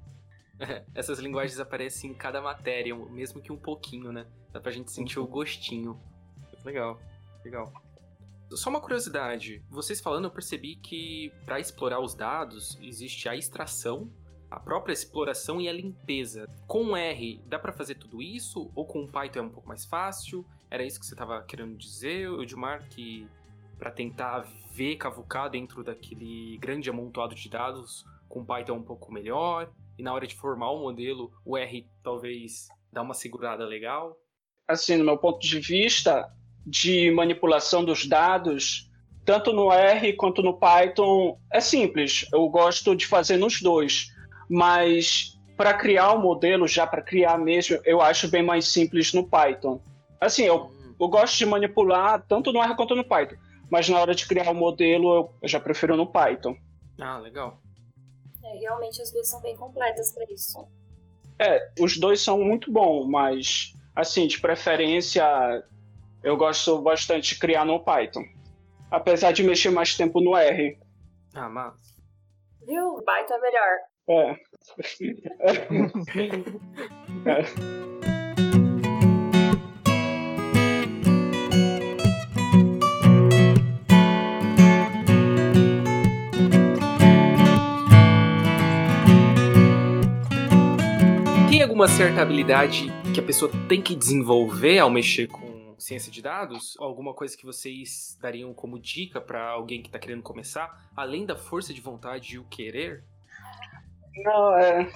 Essas 0.94 1.18
linguagens 1.18 1.58
aparecem 1.60 2.10
em 2.10 2.14
cada 2.14 2.40
matéria, 2.40 2.94
mesmo 2.94 3.40
que 3.40 3.52
um 3.52 3.56
pouquinho, 3.56 4.12
né? 4.12 4.26
Dá 4.52 4.60
pra 4.60 4.72
gente 4.72 4.90
sentir 4.90 5.18
uhum. 5.18 5.24
o 5.24 5.28
gostinho. 5.28 6.00
Legal, 6.64 6.98
legal. 7.44 7.72
Só 8.52 8.70
uma 8.70 8.80
curiosidade, 8.80 9.62
vocês 9.68 10.00
falando, 10.00 10.24
eu 10.24 10.30
percebi 10.30 10.76
que 10.76 11.30
para 11.44 11.60
explorar 11.60 12.00
os 12.00 12.14
dados 12.14 12.78
existe 12.80 13.28
a 13.28 13.36
extração, 13.36 14.10
a 14.50 14.58
própria 14.58 14.92
exploração 14.92 15.60
e 15.60 15.68
a 15.68 15.72
limpeza. 15.72 16.48
Com 16.66 16.96
R, 16.96 17.42
dá 17.46 17.58
para 17.58 17.72
fazer 17.72 17.96
tudo 17.96 18.22
isso? 18.22 18.70
Ou 18.74 18.86
com 18.86 19.06
Python 19.06 19.40
é 19.40 19.42
um 19.42 19.50
pouco 19.50 19.68
mais 19.68 19.84
fácil? 19.84 20.46
Era 20.70 20.84
isso 20.84 21.00
que 21.00 21.06
você 21.06 21.14
estava 21.14 21.42
querendo 21.42 21.76
dizer, 21.76 22.28
Edmar, 22.40 22.86
que 22.88 23.26
para 23.78 23.90
tentar 23.90 24.46
ver 24.72 24.96
cavucar 24.96 25.48
dentro 25.48 25.82
daquele 25.82 26.58
grande 26.58 26.90
amontoado 26.90 27.34
de 27.34 27.48
dados 27.48 28.04
com 28.28 28.44
Python 28.44 28.74
um 28.74 28.82
pouco 28.82 29.12
melhor, 29.12 29.70
e 29.98 30.02
na 30.02 30.12
hora 30.12 30.26
de 30.26 30.34
formar 30.34 30.70
o 30.70 30.80
modelo, 30.80 31.32
o 31.44 31.56
R 31.56 31.86
talvez 32.02 32.68
dá 32.92 33.02
uma 33.02 33.14
segurada 33.14 33.64
legal? 33.64 34.16
Assim, 34.66 34.96
no 34.96 35.04
meu 35.04 35.16
ponto 35.16 35.40
de 35.40 35.58
vista 35.60 36.30
de 36.66 37.10
manipulação 37.10 37.84
dos 37.84 38.06
dados, 38.06 38.90
tanto 39.24 39.52
no 39.52 39.72
R 39.72 40.12
quanto 40.14 40.42
no 40.42 40.58
Python, 40.58 41.38
é 41.52 41.60
simples. 41.60 42.26
Eu 42.32 42.48
gosto 42.48 42.94
de 42.94 43.06
fazer 43.06 43.38
nos 43.38 43.62
dois, 43.62 44.12
mas 44.48 45.38
para 45.56 45.74
criar 45.74 46.12
o 46.12 46.18
um 46.18 46.22
modelo, 46.22 46.68
já 46.68 46.86
para 46.86 47.02
criar 47.02 47.38
mesmo, 47.38 47.80
eu 47.84 48.00
acho 48.00 48.28
bem 48.28 48.42
mais 48.42 48.68
simples 48.68 49.12
no 49.12 49.26
Python. 49.26 49.80
Assim, 50.20 50.44
eu, 50.44 50.70
eu 50.98 51.08
gosto 51.08 51.36
de 51.36 51.46
manipular 51.46 52.24
tanto 52.26 52.52
no 52.52 52.62
R 52.62 52.74
quanto 52.74 52.94
no 52.94 53.04
Python. 53.04 53.36
Mas 53.70 53.88
na 53.88 54.00
hora 54.00 54.14
de 54.14 54.26
criar 54.26 54.48
o 54.48 54.52
um 54.52 54.54
modelo, 54.54 55.32
eu, 55.42 55.48
já 55.48 55.60
prefiro 55.60 55.96
no 55.96 56.06
Python. 56.06 56.56
Ah, 57.00 57.18
legal. 57.18 57.60
É, 58.42 58.58
realmente 58.58 59.00
as 59.02 59.12
duas 59.12 59.28
são 59.28 59.40
bem 59.40 59.56
completas 59.56 60.12
para 60.12 60.24
isso. 60.32 60.66
É, 61.38 61.70
os 61.78 61.98
dois 61.98 62.20
são 62.20 62.38
muito 62.38 62.72
bons, 62.72 63.06
mas 63.06 63.72
assim, 63.94 64.26
de 64.26 64.40
preferência, 64.40 65.24
eu 66.22 66.36
gosto 66.36 66.80
bastante 66.80 67.34
de 67.34 67.40
criar 67.40 67.64
no 67.64 67.80
Python. 67.80 68.24
Apesar 68.90 69.32
de 69.32 69.42
mexer 69.42 69.70
mais 69.70 69.96
tempo 69.96 70.20
no 70.20 70.36
R. 70.36 70.78
Ah, 71.34 71.48
mas. 71.48 71.74
Viu? 72.66 72.94
O 72.94 73.02
Python 73.02 73.34
é 73.34 73.40
melhor. 73.40 73.78
É. 74.08 74.36
é. 78.04 78.07
Alguma 91.78 91.96
certa 91.96 92.22
habilidade 92.22 92.88
que 93.14 93.20
a 93.20 93.22
pessoa 93.22 93.48
tem 93.68 93.80
que 93.80 93.94
desenvolver 93.94 94.80
ao 94.80 94.90
mexer 94.90 95.28
com 95.28 95.76
ciência 95.78 96.10
de 96.10 96.20
dados? 96.20 96.76
Alguma 96.80 97.14
coisa 97.14 97.36
que 97.36 97.46
vocês 97.46 98.18
dariam 98.20 98.52
como 98.52 98.80
dica 98.80 99.20
para 99.20 99.48
alguém 99.48 99.80
que 99.80 99.86
está 99.86 99.96
querendo 99.96 100.20
começar, 100.20 100.90
além 100.96 101.24
da 101.24 101.36
força 101.36 101.72
de 101.72 101.80
vontade 101.80 102.34
e 102.34 102.38
o 102.40 102.44
querer? 102.46 103.04
Não, 104.24 104.58
é. 104.58 104.90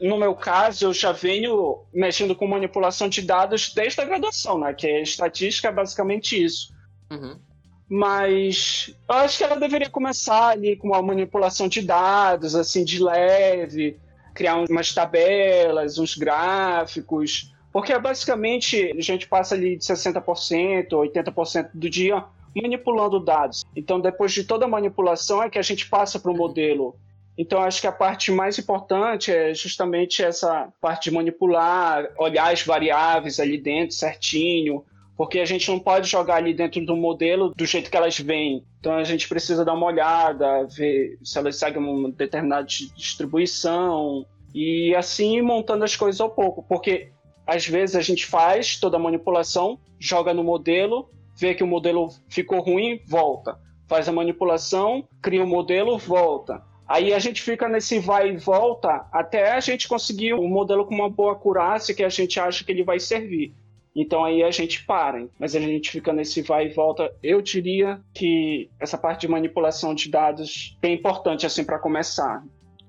No 0.00 0.16
meu 0.16 0.34
caso, 0.34 0.86
eu 0.86 0.94
já 0.94 1.12
venho 1.12 1.84
mexendo 1.92 2.34
com 2.34 2.46
manipulação 2.46 3.06
de 3.06 3.20
dados 3.20 3.74
desde 3.74 4.00
a 4.00 4.06
graduação, 4.06 4.58
né? 4.58 4.72
Que 4.72 4.86
é 4.86 5.02
estatística, 5.02 5.68
é 5.68 5.72
basicamente 5.72 6.42
isso. 6.42 6.72
Uhum. 7.10 7.38
Mas 7.86 8.96
eu 9.06 9.14
acho 9.14 9.36
que 9.36 9.44
ela 9.44 9.56
deveria 9.56 9.90
começar 9.90 10.48
ali 10.48 10.74
com 10.74 10.88
uma 10.88 11.02
manipulação 11.02 11.68
de 11.68 11.82
dados, 11.82 12.54
assim, 12.54 12.82
de 12.82 12.98
leve, 12.98 14.00
criar 14.38 14.56
umas 14.56 14.94
tabelas, 14.94 15.98
uns 15.98 16.16
gráficos, 16.16 17.52
porque 17.72 17.98
basicamente 17.98 18.94
a 18.96 19.02
gente 19.02 19.26
passa 19.26 19.56
ali 19.56 19.76
de 19.76 19.84
60%, 19.84 20.88
80% 20.90 21.70
do 21.74 21.90
dia 21.90 22.24
manipulando 22.54 23.18
dados. 23.18 23.64
Então, 23.74 24.00
depois 24.00 24.32
de 24.32 24.44
toda 24.44 24.64
a 24.64 24.68
manipulação, 24.68 25.42
é 25.42 25.50
que 25.50 25.58
a 25.58 25.62
gente 25.62 25.88
passa 25.88 26.20
para 26.20 26.30
o 26.30 26.36
modelo. 26.36 26.96
Então, 27.36 27.60
acho 27.60 27.80
que 27.80 27.86
a 27.86 27.92
parte 27.92 28.32
mais 28.32 28.58
importante 28.58 29.32
é 29.32 29.52
justamente 29.54 30.22
essa 30.24 30.72
parte 30.80 31.10
de 31.10 31.14
manipular, 31.14 32.08
olhar 32.16 32.52
as 32.52 32.62
variáveis 32.62 33.38
ali 33.38 33.58
dentro 33.58 33.94
certinho, 33.94 34.84
porque 35.18 35.40
a 35.40 35.44
gente 35.44 35.68
não 35.68 35.80
pode 35.80 36.08
jogar 36.08 36.36
ali 36.36 36.54
dentro 36.54 36.86
do 36.86 36.96
modelo 36.96 37.52
do 37.52 37.66
jeito 37.66 37.90
que 37.90 37.96
elas 37.96 38.16
vêm. 38.16 38.64
Então 38.78 38.94
a 38.94 39.02
gente 39.02 39.28
precisa 39.28 39.64
dar 39.64 39.74
uma 39.74 39.86
olhada, 39.86 40.64
ver 40.68 41.18
se 41.24 41.36
elas 41.36 41.56
seguem 41.56 41.82
uma 41.82 42.08
determinada 42.12 42.64
distribuição 42.64 44.24
e 44.54 44.94
assim 44.94 45.42
montando 45.42 45.82
as 45.82 45.96
coisas 45.96 46.20
ao 46.20 46.30
pouco, 46.30 46.62
porque 46.62 47.10
às 47.44 47.66
vezes 47.66 47.96
a 47.96 48.00
gente 48.00 48.24
faz 48.24 48.78
toda 48.78 48.96
a 48.96 49.00
manipulação, 49.00 49.80
joga 49.98 50.32
no 50.32 50.44
modelo, 50.44 51.10
vê 51.36 51.52
que 51.52 51.64
o 51.64 51.66
modelo 51.66 52.10
ficou 52.28 52.60
ruim, 52.60 53.00
volta. 53.04 53.58
faz 53.88 54.08
a 54.08 54.12
manipulação, 54.12 55.04
cria 55.20 55.42
o 55.42 55.46
um 55.46 55.48
modelo, 55.48 55.98
volta. 55.98 56.62
Aí 56.86 57.12
a 57.12 57.18
gente 57.18 57.42
fica 57.42 57.68
nesse 57.68 57.98
vai 57.98 58.30
e 58.30 58.36
volta 58.36 59.04
até 59.10 59.50
a 59.50 59.60
gente 59.60 59.88
conseguir 59.88 60.34
um 60.34 60.46
modelo 60.46 60.86
com 60.86 60.94
uma 60.94 61.10
boa 61.10 61.32
acurácia 61.32 61.92
que 61.92 62.04
a 62.04 62.08
gente 62.08 62.38
acha 62.38 62.62
que 62.62 62.70
ele 62.70 62.84
vai 62.84 63.00
servir. 63.00 63.52
Então 64.00 64.24
aí 64.24 64.44
a 64.44 64.50
gente 64.52 64.84
para, 64.84 65.26
mas 65.40 65.56
a 65.56 65.60
gente 65.60 65.90
fica 65.90 66.12
nesse 66.12 66.40
vai 66.40 66.66
e 66.66 66.72
volta. 66.72 67.12
Eu 67.20 67.42
diria 67.42 68.00
que 68.14 68.70
essa 68.78 68.96
parte 68.96 69.22
de 69.22 69.28
manipulação 69.28 69.92
de 69.92 70.08
dados 70.08 70.78
é 70.80 70.88
importante 70.88 71.44
assim 71.44 71.64
para 71.64 71.80
começar. 71.80 72.44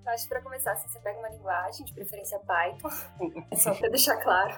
Acho 0.06 0.24
que 0.24 0.30
para 0.30 0.42
começar, 0.42 0.72
assim, 0.72 0.88
você 0.88 1.00
pega 1.00 1.20
uma 1.20 1.30
linguagem, 1.30 1.86
de 1.86 1.94
preferência 1.94 2.40
Python, 2.40 2.90
é 3.52 3.56
só 3.56 3.76
para 3.76 3.90
deixar 3.90 4.18
claro. 4.18 4.56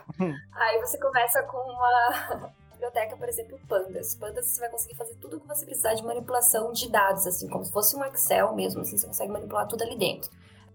Aí 0.53 0.79
você 0.79 0.97
começa 0.97 1.43
com 1.43 1.57
uma 1.57 2.51
biblioteca, 2.71 3.17
por 3.17 3.27
exemplo, 3.27 3.59
Pandas. 3.67 4.15
Pandas 4.15 4.45
você 4.45 4.61
vai 4.61 4.69
conseguir 4.69 4.95
fazer 4.95 5.15
tudo 5.15 5.37
o 5.37 5.39
que 5.41 5.47
você 5.47 5.65
precisar 5.65 5.93
de 5.93 6.03
manipulação 6.03 6.71
de 6.71 6.89
dados, 6.89 7.27
assim, 7.27 7.49
como 7.49 7.65
se 7.65 7.71
fosse 7.71 7.95
um 7.97 8.05
Excel 8.05 8.55
mesmo, 8.55 8.81
assim, 8.81 8.97
você 8.97 9.07
consegue 9.07 9.31
manipular 9.31 9.67
tudo 9.67 9.83
ali 9.83 9.97
dentro. 9.97 10.29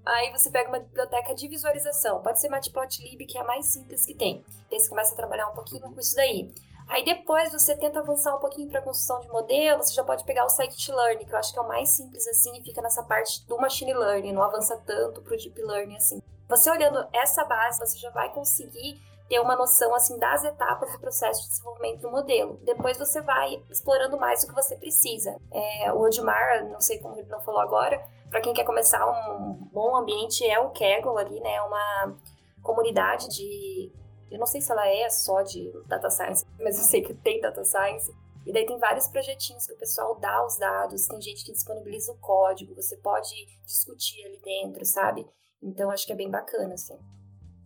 Aí 0.07 0.31
você 0.31 0.51
pega 0.51 0.69
uma 0.69 0.79
biblioteca 0.79 1.35
de 1.35 1.49
visualização, 1.49 2.23
pode 2.23 2.41
ser 2.41 2.49
Matplotlib, 2.49 3.27
que 3.27 3.37
é 3.37 3.41
a 3.41 3.45
mais 3.45 3.67
simples 3.67 4.07
que 4.07 4.15
tem. 4.15 4.45
Daí 4.71 4.79
você 4.79 4.89
começa 4.89 5.13
a 5.13 5.17
trabalhar 5.17 5.49
um 5.49 5.55
pouquinho 5.55 5.83
com 5.83 5.99
isso 5.99 6.15
daí. 6.15 6.55
Aí 6.87 7.05
depois 7.05 7.51
você 7.51 7.77
tenta 7.77 7.99
avançar 7.99 8.37
um 8.37 8.39
pouquinho 8.39 8.71
para 8.71 8.81
construção 8.81 9.21
de 9.21 9.29
modelo, 9.29 9.83
você 9.83 9.93
já 9.93 10.05
pode 10.05 10.23
pegar 10.23 10.45
o 10.45 10.49
scikit-learn, 10.49 11.25
que 11.25 11.33
eu 11.33 11.39
acho 11.39 11.53
que 11.53 11.59
é 11.59 11.63
o 11.63 11.67
mais 11.67 11.89
simples 11.89 12.25
assim 12.29 12.57
e 12.57 12.63
fica 12.63 12.81
nessa 12.81 13.03
parte 13.03 13.45
do 13.49 13.59
machine 13.59 13.93
learning, 13.93 14.33
não 14.33 14.45
avança 14.45 14.77
tanto 14.87 15.21
pro 15.23 15.37
deep 15.37 15.61
learning 15.61 15.97
assim. 15.97 16.23
Você 16.49 16.71
olhando 16.71 17.05
essa 17.13 17.45
base, 17.45 17.81
você 17.81 17.99
já 17.99 18.11
vai 18.11 18.33
conseguir 18.33 19.01
ter 19.29 19.41
uma 19.41 19.57
noção 19.57 19.93
assim 19.93 20.17
das 20.21 20.45
etapas 20.45 20.93
do 20.93 21.01
processo 21.01 21.43
de 21.43 21.49
desenvolvimento 21.49 22.03
do 22.03 22.11
modelo. 22.13 22.61
Depois 22.63 22.97
você 22.97 23.21
vai 23.21 23.61
explorando 23.69 24.17
mais 24.17 24.45
o 24.45 24.47
que 24.47 24.55
você 24.55 24.77
precisa. 24.77 25.37
É, 25.51 25.93
o 25.93 26.01
Odmar, 26.01 26.65
não 26.69 26.81
sei 26.81 27.01
como 27.01 27.19
ele 27.19 27.29
não 27.29 27.41
falou 27.41 27.61
agora, 27.61 28.01
para 28.31 28.41
quem 28.41 28.53
quer 28.53 28.65
começar 28.65 29.07
um 29.07 29.55
bom 29.73 29.97
ambiente 29.97 30.45
é 30.45 30.59
o 30.59 30.71
Kaggle 30.71 31.19
ali, 31.19 31.41
né? 31.41 31.55
É 31.55 31.63
uma 31.63 32.17
comunidade 32.63 33.29
de 33.29 33.93
eu 34.31 34.39
não 34.39 34.47
sei 34.47 34.61
se 34.61 34.73
ela 34.73 34.87
é 34.87 35.09
só 35.09 35.43
de 35.43 35.73
data 35.87 36.11
science, 36.11 36.45
mas 36.61 36.79
eu 36.79 36.85
sei 36.85 37.03
que 37.03 37.15
tem 37.15 37.41
data 37.41 37.65
science. 37.65 38.13
E 38.45 38.53
daí 38.53 38.65
tem 38.65 38.79
vários 38.79 39.09
projetinhos 39.09 39.67
que 39.67 39.73
o 39.73 39.79
pessoal 39.79 40.19
dá 40.21 40.45
os 40.45 40.57
dados, 40.57 41.07
tem 41.07 41.21
gente 41.21 41.45
que 41.45 41.53
disponibiliza 41.53 42.13
o 42.13 42.19
código, 42.19 42.75
você 42.75 42.97
pode 42.97 43.35
discutir 43.65 44.25
ali 44.25 44.41
dentro, 44.41 44.85
sabe? 44.85 45.27
Então 45.61 45.91
acho 45.91 46.07
que 46.07 46.13
é 46.13 46.17
bem 46.17 46.31
bacana, 46.31 46.75
assim. 46.75 46.97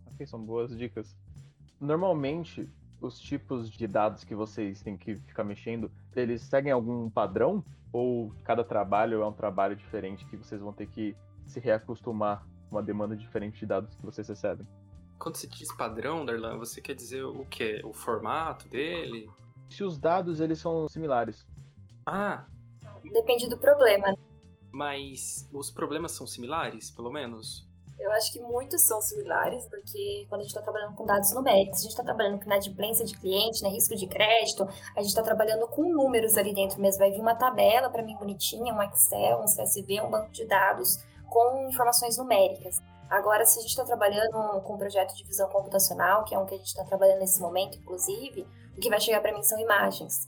Ok, 0.07 0.25
são 0.25 0.39
boas 0.39 0.75
dicas. 0.75 1.15
Normalmente, 1.79 2.67
os 2.99 3.19
tipos 3.19 3.69
de 3.69 3.87
dados 3.87 4.23
que 4.23 4.33
vocês 4.33 4.81
têm 4.81 4.97
que 4.97 5.15
ficar 5.15 5.43
mexendo, 5.43 5.91
eles 6.15 6.41
seguem 6.41 6.71
algum 6.71 7.09
padrão? 7.09 7.63
Ou 7.91 8.33
cada 8.43 8.63
trabalho 8.63 9.21
é 9.21 9.27
um 9.27 9.33
trabalho 9.33 9.75
diferente 9.75 10.25
que 10.25 10.37
vocês 10.37 10.61
vão 10.61 10.71
ter 10.71 10.87
que 10.87 11.15
se 11.45 11.59
reacostumar 11.59 12.45
com 12.69 12.75
uma 12.77 12.83
demanda 12.83 13.15
diferente 13.15 13.59
de 13.59 13.65
dados 13.65 13.95
que 13.95 14.05
vocês 14.05 14.27
recebem? 14.27 14.65
Quando 15.19 15.35
você 15.35 15.47
diz 15.47 15.71
padrão, 15.75 16.25
Darlan, 16.25 16.57
você 16.57 16.81
quer 16.81 16.95
dizer 16.95 17.23
o 17.23 17.45
quê? 17.45 17.81
O 17.83 17.93
formato 17.93 18.67
dele? 18.67 19.29
Se 19.69 19.83
os 19.83 19.97
dados 19.97 20.39
eles 20.39 20.59
são 20.59 20.87
similares. 20.87 21.45
Ah. 22.05 22.45
Depende 23.13 23.47
do 23.47 23.57
problema. 23.57 24.15
Mas 24.71 25.47
os 25.53 25.69
problemas 25.69 26.13
são 26.13 26.25
similares, 26.25 26.89
pelo 26.89 27.11
menos? 27.11 27.69
Eu 28.01 28.11
acho 28.13 28.33
que 28.33 28.39
muitos 28.39 28.81
são 28.81 28.99
similares, 28.99 29.63
porque 29.67 30.25
quando 30.27 30.41
a 30.41 30.43
gente 30.43 30.49
está 30.49 30.61
trabalhando 30.61 30.95
com 30.95 31.05
dados 31.05 31.31
numéricos, 31.33 31.79
a 31.79 31.81
gente 31.83 31.91
está 31.91 32.03
trabalhando 32.03 32.39
com 32.39 32.45
inadimplência 32.45 33.05
de 33.05 33.15
cliente, 33.15 33.61
né, 33.61 33.69
risco 33.69 33.95
de 33.95 34.07
crédito, 34.07 34.63
a 34.95 35.01
gente 35.01 35.09
está 35.09 35.21
trabalhando 35.21 35.67
com 35.67 35.83
números 35.83 36.35
ali 36.35 36.51
dentro 36.51 36.81
mesmo. 36.81 36.97
Vai 36.97 37.11
vir 37.11 37.21
uma 37.21 37.35
tabela 37.35 37.91
para 37.91 38.01
mim 38.01 38.15
bonitinha, 38.17 38.73
um 38.73 38.81
Excel, 38.81 39.39
um 39.39 39.45
CSV, 39.45 40.01
um 40.01 40.09
banco 40.09 40.31
de 40.31 40.45
dados 40.45 40.97
com 41.29 41.69
informações 41.69 42.17
numéricas. 42.17 42.81
Agora, 43.07 43.45
se 43.45 43.59
a 43.59 43.61
gente 43.61 43.69
está 43.69 43.85
trabalhando 43.85 44.61
com 44.61 44.73
um 44.73 44.77
projeto 44.77 45.13
de 45.15 45.23
visão 45.23 45.47
computacional, 45.49 46.23
que 46.23 46.33
é 46.33 46.39
um 46.39 46.45
que 46.47 46.55
a 46.55 46.57
gente 46.57 46.67
está 46.67 46.83
trabalhando 46.83 47.19
nesse 47.19 47.39
momento, 47.39 47.77
inclusive, 47.77 48.47
o 48.75 48.79
que 48.79 48.89
vai 48.89 48.99
chegar 48.99 49.21
para 49.21 49.31
mim 49.31 49.43
são 49.43 49.59
imagens. 49.59 50.27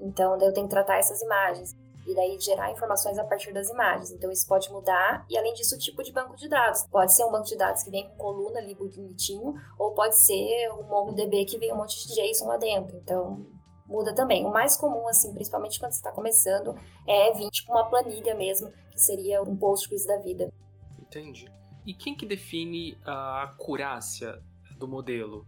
Então, 0.00 0.36
eu 0.40 0.52
tenho 0.52 0.66
que 0.66 0.72
tratar 0.72 0.96
essas 0.96 1.22
imagens 1.22 1.76
e 2.06 2.14
daí 2.14 2.38
gerar 2.40 2.70
informações 2.70 3.18
a 3.18 3.24
partir 3.24 3.52
das 3.52 3.68
imagens. 3.68 4.10
Então 4.10 4.30
isso 4.30 4.46
pode 4.46 4.70
mudar 4.70 5.24
e 5.28 5.36
além 5.36 5.54
disso 5.54 5.76
o 5.76 5.78
tipo 5.78 6.02
de 6.02 6.12
banco 6.12 6.36
de 6.36 6.48
dados. 6.48 6.84
Pode 6.90 7.12
ser 7.12 7.24
um 7.24 7.30
banco 7.30 7.46
de 7.46 7.56
dados 7.56 7.82
que 7.82 7.90
vem 7.90 8.08
com 8.08 8.16
coluna 8.16 8.58
ali 8.58 8.74
bonitinho 8.74 9.54
ou 9.78 9.92
pode 9.92 10.18
ser 10.18 10.70
um 10.72 10.82
MongoDB 10.84 11.44
que 11.44 11.58
vem 11.58 11.72
um 11.72 11.76
monte 11.76 12.06
de 12.06 12.14
JSON 12.14 12.46
lá 12.46 12.56
dentro. 12.56 12.96
Então 12.96 13.46
muda 13.86 14.14
também. 14.14 14.44
O 14.44 14.50
mais 14.50 14.76
comum 14.76 15.06
assim, 15.08 15.32
principalmente 15.32 15.78
quando 15.78 15.92
você 15.92 15.98
está 15.98 16.12
começando, 16.12 16.74
é 17.06 17.32
vir 17.34 17.50
tipo 17.50 17.72
uma 17.72 17.88
planilha 17.88 18.34
mesmo, 18.34 18.72
que 18.90 19.00
seria 19.00 19.42
um 19.42 19.56
Postgres 19.56 20.06
da 20.06 20.18
vida. 20.18 20.52
Entendi. 20.98 21.46
E 21.84 21.92
quem 21.92 22.14
que 22.14 22.24
define 22.24 22.96
a 23.04 23.42
acurácia 23.42 24.40
do 24.78 24.88
modelo? 24.88 25.46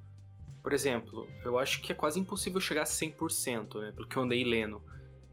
Por 0.62 0.72
exemplo, 0.72 1.26
eu 1.44 1.58
acho 1.58 1.80
que 1.82 1.92
é 1.92 1.94
quase 1.94 2.18
impossível 2.18 2.60
chegar 2.60 2.82
a 2.82 2.86
100%, 2.86 3.80
né, 3.80 3.92
pelo 3.92 4.08
que 4.08 4.16
eu 4.16 4.22
andei 4.22 4.44
lendo. 4.44 4.82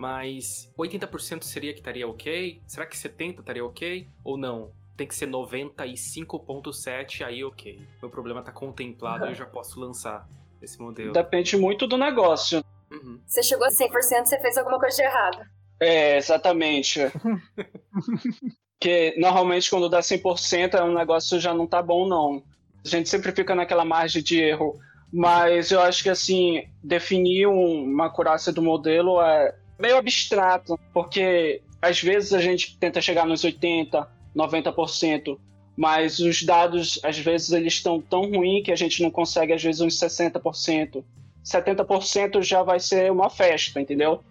Mas 0.02 0.68
80% 0.76 1.44
seria 1.44 1.74
que 1.74 1.80
estaria 1.80 2.08
ok? 2.08 2.60
Será 2.66 2.88
que 2.88 2.98
70% 2.98 3.42
estaria 3.42 3.64
ok? 3.64 4.08
Ou 4.24 4.36
não? 4.36 4.72
Tem 4.98 5.06
que 5.06 5.14
ser 5.14 5.28
95.7, 5.28 7.24
aí 7.24 7.44
ok. 7.44 7.80
Meu 8.02 8.10
problema 8.10 8.40
está 8.40 8.52
contemplado 8.52 9.28
e 9.28 9.30
eu 9.30 9.36
já 9.36 9.46
posso 9.46 9.80
lançar 9.80 10.28
esse 10.60 10.82
modelo. 10.82 11.14
Depende 11.14 11.56
muito 11.56 11.86
do 11.86 12.00
negócio. 12.00 12.66
Uhum. 12.92 13.22
Você 13.28 13.44
chegou 13.44 13.68
a 13.68 13.70
100%, 13.70 14.26
você 14.26 14.40
fez 14.40 14.58
alguma 14.58 14.80
coisa 14.80 14.98
de 14.98 15.04
errado. 15.04 15.46
É, 15.80 16.18
exatamente. 16.18 17.00
Porque 18.74 19.14
normalmente 19.20 19.70
quando 19.70 19.88
dá 19.88 20.00
100% 20.00 20.74
é 20.74 20.84
um 20.84 20.96
negócio 20.96 21.40
já 21.40 21.54
não 21.54 21.68
tá 21.68 21.80
bom, 21.80 22.08
não. 22.08 22.44
A 22.84 22.90
gente 22.90 23.08
sempre 23.08 23.32
fica 23.32 23.54
naquela 23.54 23.86
margem 23.86 24.24
de 24.24 24.40
erro. 24.40 24.80
Mas 25.14 25.72
eu 25.72 25.82
acho 25.82 26.02
que, 26.04 26.10
assim, 26.10 26.64
definir 26.82 27.46
um, 27.46 27.84
uma 27.84 28.06
acurácia 28.06 28.54
do 28.54 28.62
modelo 28.62 29.22
é 29.22 29.54
meio 29.82 29.98
abstrato, 29.98 30.80
porque 30.94 31.62
às 31.82 32.02
vezes 32.02 32.34
a 32.34 32.40
gente 32.40 32.78
tenta 32.78 33.02
chegar 33.02 33.26
nos 33.26 33.44
80, 33.44 34.08
90%, 34.36 35.38
mas 35.76 36.20
os 36.20 36.44
dados 36.44 37.00
às 37.04 37.18
vezes 37.18 37.52
eles 37.52 37.74
estão 37.74 38.00
tão 38.00 38.30
ruins 38.32 38.64
que 38.64 38.72
a 38.72 38.76
gente 38.76 39.02
não 39.02 39.10
consegue 39.10 39.54
às 39.54 39.64
vezes 39.64 39.82
uns 39.82 39.98
60%. 39.98 41.04
70% 41.44 42.44
já 42.44 42.62
vai 42.62 42.80
ser 42.80 43.12
uma 43.12 43.30
festa, 43.30 43.82
entendeu? 43.82 44.24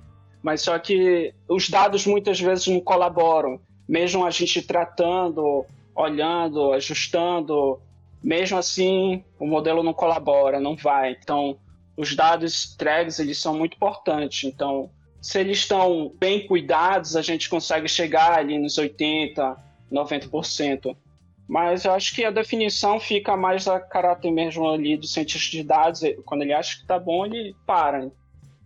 Mas 0.43 0.63
só 0.63 0.79
que 0.79 1.35
os 1.49 1.69
dados 1.69 2.07
muitas 2.07 2.41
vezes 2.41 2.67
não 2.69 2.81
colaboram, 2.81 3.61
mesmo 3.89 4.25
a 4.25 4.31
gente 4.31 4.63
tratando, 4.63 5.67
olhando, 5.95 6.73
ajustando, 6.73 7.81
mesmo 8.23 8.57
assim 8.57 9.25
o 9.39 9.47
modelo 9.47 9.83
não 9.83 9.93
colabora, 9.93 10.61
não 10.61 10.77
vai. 10.77 11.17
Então, 11.21 11.59
os 11.97 12.15
dados 12.15 12.73
entregues 12.75 13.19
eles 13.19 13.39
são 13.39 13.59
muito 13.59 13.75
importantes. 13.75 14.45
Então, 14.45 14.91
se 15.21 15.39
eles 15.39 15.59
estão 15.59 16.13
bem 16.19 16.47
cuidados, 16.47 17.17
a 17.17 17.23
gente 17.23 17.49
consegue 17.49 17.89
chegar 17.89 18.39
ali 18.39 18.59
nos 18.59 18.77
80%, 18.77 19.57
90%. 19.93 20.97
Mas 21.47 21.85
eu 21.85 21.93
acho 21.93 22.15
que 22.15 22.25
a 22.25 22.31
definição 22.31 23.01
fica 23.01 23.37
mais 23.37 23.67
a 23.67 23.81
caráter 23.81 24.31
mesmo 24.31 24.69
ali 24.69 24.97
do 24.97 25.07
cientista 25.07 25.51
de 25.51 25.65
dados. 25.65 26.01
Quando 26.25 26.43
ele 26.43 26.53
acha 26.53 26.79
que 26.79 26.87
tá 26.87 26.97
bom, 26.99 27.27
ele 27.27 27.57
para. 27.67 28.09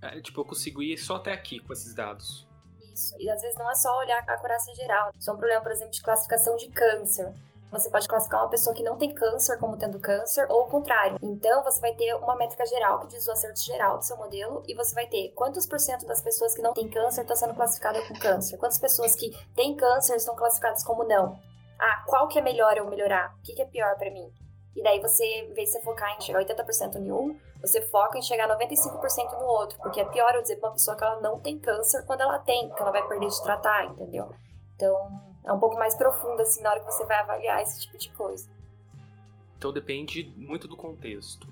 É, 0.03 0.21
tipo, 0.21 0.43
eu 0.43 0.45
consigo 0.45 0.83
ir 0.83 0.99
só 0.99 1.17
até 1.17 1.33
aqui 1.33 1.61
com 1.61 1.73
esses 1.73 1.95
dados. 1.95 2.47
Isso. 2.93 3.17
E 3.19 3.29
às 3.31 3.41
vezes 3.41 3.57
não 3.59 3.71
é 3.71 3.75
só 3.75 3.99
olhar 3.99 4.23
a 4.29 4.35
acurácia 4.35 4.75
geral. 4.75 5.11
Isso 5.19 5.31
é 5.31 5.33
um 5.33 5.37
problema, 5.37 5.63
por 5.63 5.73
exemplo, 5.73 5.93
de 5.93 6.03
classificação 6.03 6.57
de 6.57 6.69
câncer. 6.69 7.33
Você 7.75 7.91
pode 7.91 8.07
classificar 8.07 8.43
uma 8.43 8.51
pessoa 8.51 8.75
que 8.75 8.85
não 8.85 8.97
tem 8.97 9.13
câncer 9.13 9.59
como 9.59 9.77
tendo 9.77 9.99
câncer, 9.99 10.47
ou 10.49 10.63
o 10.63 10.67
contrário. 10.67 11.19
Então, 11.21 11.65
você 11.65 11.81
vai 11.81 11.93
ter 11.93 12.15
uma 12.15 12.37
métrica 12.37 12.65
geral 12.65 13.01
que 13.01 13.09
diz 13.09 13.27
o 13.27 13.33
acerto 13.33 13.61
geral 13.61 13.99
do 13.99 14.05
seu 14.05 14.17
modelo, 14.17 14.63
e 14.69 14.75
você 14.75 14.95
vai 14.95 15.09
ter 15.09 15.33
quantos 15.35 15.67
por 15.67 15.81
cento 15.81 16.07
das 16.07 16.23
pessoas 16.23 16.55
que 16.55 16.63
não 16.63 16.73
têm 16.73 16.89
câncer 16.89 17.23
estão 17.23 17.35
sendo 17.35 17.55
classificadas 17.55 18.07
com 18.07 18.15
câncer, 18.15 18.57
quantas 18.59 18.79
pessoas 18.79 19.17
que 19.17 19.31
têm 19.57 19.75
câncer 19.75 20.15
estão 20.15 20.37
classificadas 20.37 20.85
como 20.85 21.03
não. 21.03 21.37
Ah, 21.81 22.05
qual 22.07 22.29
que 22.29 22.39
é 22.39 22.43
melhor 22.43 22.77
eu 22.77 22.89
melhorar? 22.89 23.35
O 23.39 23.43
que, 23.43 23.55
que 23.55 23.63
é 23.63 23.67
pior 23.67 23.97
para 23.99 24.11
mim? 24.11 24.33
E 24.77 24.83
daí 24.83 25.01
você, 25.01 25.53
de 25.55 25.67
você 25.67 25.81
focar 25.83 26.17
em 26.17 26.21
chegar 26.21 26.45
80% 26.45 26.97
em 26.97 27.13
um, 27.13 27.37
você 27.61 27.81
foca 27.81 28.19
em 28.19 28.23
chegar 28.23 28.49
95% 28.49 29.39
no 29.39 29.47
outro. 29.47 29.79
Porque 29.79 30.01
é 30.01 30.05
pior 30.05 30.35
eu 30.35 30.43
dizer 30.43 30.57
pra 30.57 30.69
uma 30.69 30.75
pessoa 30.75 30.97
que 30.97 31.05
ela 31.05 31.21
não 31.21 31.41
tem 31.41 31.59
câncer 31.59 32.05
quando 32.07 32.21
ela 32.21 32.39
tem, 32.39 32.69
porque 32.69 32.83
ela 32.83 32.93
vai 32.93 33.07
perder 33.07 33.29
de 33.29 33.43
tratar, 33.43 33.87
entendeu? 33.87 34.31
Então, 34.75 35.34
é 35.45 35.53
um 35.53 35.59
pouco 35.59 35.77
mais 35.77 35.95
profundo, 35.95 36.41
assim, 36.41 36.63
na 36.63 36.71
hora 36.71 36.81
que 36.81 36.87
você 36.87 37.05
vai 37.05 37.19
avaliar 37.19 37.63
esse 37.63 37.83
tipo 37.83 37.99
de 37.99 38.09
coisa. 38.11 38.49
Então 39.59 39.73
depende 39.73 40.33
muito 40.37 40.67
do 40.67 40.77
contexto. 40.77 41.47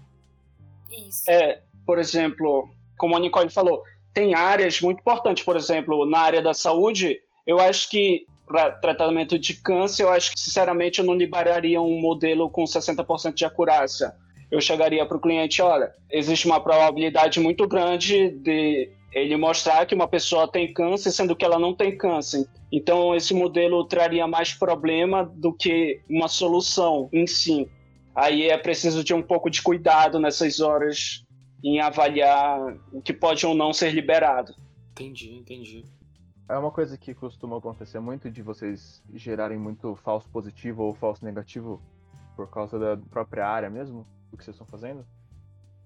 Isso. 0.91 1.31
É, 1.31 1.63
por 1.87 1.99
exemplo, 1.99 2.69
como 2.97 3.17
a 3.17 3.21
Nicole 3.21 3.51
falou, 3.51 3.83
tem 4.13 4.35
áreas 4.35 4.81
muito 4.81 5.01
importantes, 5.01 5.45
por 5.45 5.57
exemplo, 5.57 6.05
na 6.05 6.19
área 6.19 6.43
da 6.43 6.53
saúde, 6.53 7.21
eu 7.47 7.59
acho 7.59 7.89
que 7.89 8.27
para 8.47 8.71
tratamento 8.73 9.39
de 9.39 9.55
câncer, 9.55 10.03
eu 10.03 10.11
acho 10.11 10.33
que, 10.33 10.41
sinceramente, 10.41 10.99
eu 10.99 11.05
não 11.05 11.15
liberaria 11.15 11.81
um 11.81 11.99
modelo 11.99 12.51
com 12.51 12.65
60% 12.65 13.35
de 13.35 13.45
acurácia. 13.45 14.15
Eu 14.51 14.61
chegaria 14.61 15.07
para 15.07 15.17
o 15.17 15.21
cliente, 15.21 15.63
olha, 15.63 15.95
existe 16.11 16.47
uma 16.47 16.61
probabilidade 16.61 17.41
muito 17.41 17.67
grande 17.67 18.31
de 18.31 18.93
ele 19.13 19.37
mostrar 19.37 19.85
que 19.87 19.95
uma 19.95 20.09
pessoa 20.09 20.49
tem 20.49 20.73
câncer, 20.73 21.11
sendo 21.11 21.37
que 21.37 21.45
ela 21.45 21.59
não 21.59 21.75
tem 21.75 21.97
câncer. 21.97 22.49
Então, 22.71 23.15
esse 23.15 23.35
modelo 23.35 23.85
traria 23.85 24.27
mais 24.27 24.55
problema 24.55 25.25
do 25.25 25.53
que 25.53 26.01
uma 26.09 26.29
solução 26.29 27.09
em 27.13 27.27
si. 27.27 27.69
Aí 28.15 28.49
é 28.49 28.57
preciso 28.57 29.05
de 29.05 29.13
um 29.13 29.23
pouco 29.23 29.51
de 29.51 29.63
cuidado 29.63 30.19
nessas 30.19 30.61
horas 30.61 31.25
em 31.63 31.81
avaliar 31.81 32.59
o 32.93 33.01
que 33.01 33.13
pode 33.13 33.47
ou 33.47 33.55
não 33.55 33.73
ser 33.73 33.93
liberado. 33.93 34.55
Entendi, 34.93 35.35
entendi. 35.35 35.85
É 36.49 36.57
uma 36.57 36.71
coisa 36.71 36.99
que 36.99 37.15
costuma 37.15 37.57
acontecer 37.59 38.01
muito 38.01 38.31
de 38.31 38.43
vocês 38.43 39.03
gerarem 39.15 39.59
muito 39.59 39.95
falso 39.97 40.29
positivo 40.29 40.83
ou 40.83 40.95
falso 40.95 41.25
negativo 41.25 41.81
por 42.37 42.51
causa 42.51 42.79
da 42.79 42.97
própria 42.97 43.47
área 43.47 43.71
mesmo, 43.71 44.07
do 44.31 44.37
que 44.37 44.45
vocês 44.45 44.55
estão 44.55 44.67
fazendo? 44.67 45.07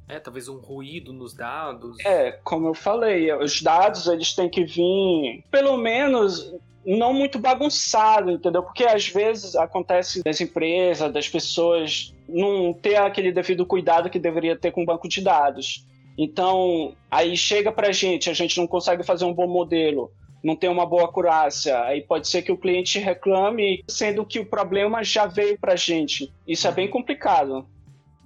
É, 0.09 0.21
talvez 0.21 0.49
um 0.49 0.59
ruído 0.59 1.12
nos 1.12 1.35
dados. 1.35 1.97
É, 2.05 2.33
como 2.45 2.69
eu 2.69 2.75
falei, 2.75 3.33
os 3.33 3.61
dados 3.61 4.07
eles 4.07 4.35
têm 4.35 4.49
que 4.49 4.64
vir, 4.64 5.45
pelo 5.51 5.77
menos, 5.77 6.55
não 6.87 7.12
muito 7.12 7.38
bagunçado, 7.38 8.31
entendeu? 8.31 8.62
Porque 8.62 8.85
às 8.85 9.09
vezes 9.09 9.57
acontece 9.57 10.23
das 10.23 10.40
empresas, 10.40 11.12
das 11.12 11.29
pessoas 11.29 12.14
não 12.29 12.73
ter 12.73 12.97
aquele 12.97 13.33
devido 13.33 13.66
cuidado 13.66 14.09
que 14.09 14.19
deveria 14.19 14.57
ter 14.57 14.71
com 14.71 14.83
o 14.83 14.87
banco 14.87 15.09
de 15.09 15.21
dados. 15.21 15.85
Então, 16.16 16.95
aí 17.11 17.37
chega 17.37 17.73
pra 17.73 17.90
gente, 17.90 18.31
a 18.31 18.35
gente 18.35 18.57
não 18.59 18.66
consegue 18.66 19.03
fazer 19.03 19.25
um 19.25 19.35
bom 19.35 19.49
modelo, 19.49 20.11
não 20.42 20.55
tem 20.55 20.71
uma 20.71 20.87
boa 20.87 21.05
acurácia, 21.05 21.83
aí 21.83 22.01
pode 22.01 22.29
ser 22.29 22.42
que 22.42 22.53
o 22.53 22.57
cliente 22.57 22.99
reclame, 22.99 23.85
sendo 23.88 24.25
que 24.25 24.38
o 24.38 24.47
problema 24.47 25.03
já 25.03 25.27
veio 25.27 25.59
pra 25.59 25.75
gente. 25.75 26.33
Isso 26.47 26.69
é 26.69 26.73
bem 26.73 26.88
complicado. 26.88 27.66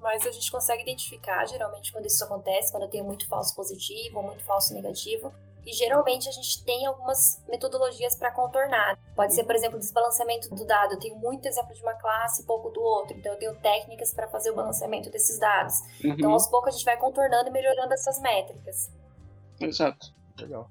Mas 0.01 0.27
a 0.27 0.31
gente 0.31 0.51
consegue 0.51 0.83
identificar, 0.83 1.47
geralmente, 1.47 1.93
quando 1.93 2.07
isso 2.07 2.25
acontece, 2.25 2.73
quando 2.73 2.89
tem 2.89 3.03
muito 3.03 3.29
falso 3.29 3.55
positivo 3.55 4.19
ou 4.19 4.23
muito 4.23 4.43
falso 4.45 4.73
negativo. 4.73 5.33
E 5.65 5.75
geralmente 5.75 6.27
a 6.27 6.33
gente 6.33 6.65
tem 6.65 6.87
algumas 6.87 7.43
metodologias 7.47 8.17
para 8.17 8.31
contornar. 8.31 8.99
Pode 9.15 9.35
ser, 9.35 9.45
por 9.45 9.55
exemplo, 9.55 9.77
o 9.77 9.79
desbalanceamento 9.79 10.49
do 10.55 10.65
dado. 10.65 10.95
Eu 10.95 10.99
tenho 10.99 11.17
muito 11.17 11.47
exemplo 11.47 11.75
de 11.75 11.83
uma 11.83 11.93
classe 11.95 12.43
e 12.43 12.47
pouco 12.47 12.71
do 12.71 12.81
outro. 12.81 13.17
Então 13.17 13.33
eu 13.33 13.39
tenho 13.39 13.55
técnicas 13.57 14.15
para 14.15 14.27
fazer 14.29 14.51
o 14.51 14.55
balanceamento 14.55 15.11
desses 15.11 15.39
dados. 15.39 15.81
Uhum. 16.03 16.13
Então 16.13 16.33
aos 16.33 16.47
poucos 16.47 16.71
a 16.71 16.73
gente 16.73 16.85
vai 16.85 16.97
contornando 16.97 17.51
e 17.51 17.53
melhorando 17.53 17.93
essas 17.93 18.19
métricas. 18.21 18.91
Exato. 19.61 20.15
Legal. 20.41 20.71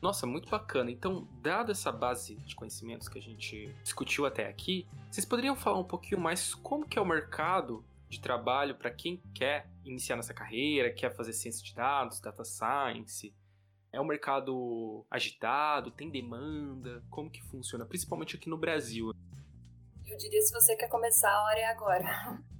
Nossa, 0.00 0.26
muito 0.26 0.48
bacana. 0.48 0.90
Então, 0.90 1.26
dada 1.42 1.72
essa 1.72 1.90
base 1.90 2.36
de 2.36 2.54
conhecimentos 2.54 3.08
que 3.08 3.18
a 3.18 3.22
gente 3.22 3.74
discutiu 3.82 4.24
até 4.24 4.46
aqui, 4.46 4.86
vocês 5.10 5.26
poderiam 5.26 5.56
falar 5.56 5.78
um 5.78 5.84
pouquinho 5.84 6.20
mais 6.20 6.54
como 6.54 6.86
que 6.86 6.98
é 6.98 7.02
o 7.02 7.04
mercado 7.04 7.84
de 8.08 8.20
trabalho 8.20 8.74
para 8.74 8.90
quem 8.90 9.22
quer 9.34 9.68
iniciar 9.84 10.16
nessa 10.16 10.32
carreira, 10.32 10.92
quer 10.92 11.14
fazer 11.14 11.32
ciência 11.32 11.64
de 11.64 11.74
dados, 11.74 12.20
data 12.20 12.44
science? 12.44 13.34
É 13.92 14.00
um 14.00 14.04
mercado 14.04 15.06
agitado, 15.10 15.90
tem 15.90 16.10
demanda? 16.10 17.02
Como 17.10 17.30
que 17.30 17.42
funciona? 17.44 17.86
Principalmente 17.86 18.36
aqui 18.36 18.48
no 18.48 18.58
Brasil. 18.58 19.12
Eu 20.06 20.16
diria 20.16 20.40
se 20.42 20.52
você 20.52 20.76
quer 20.76 20.88
começar, 20.88 21.30
a 21.30 21.44
hora 21.44 21.58
é 21.58 21.66
agora. 21.66 22.04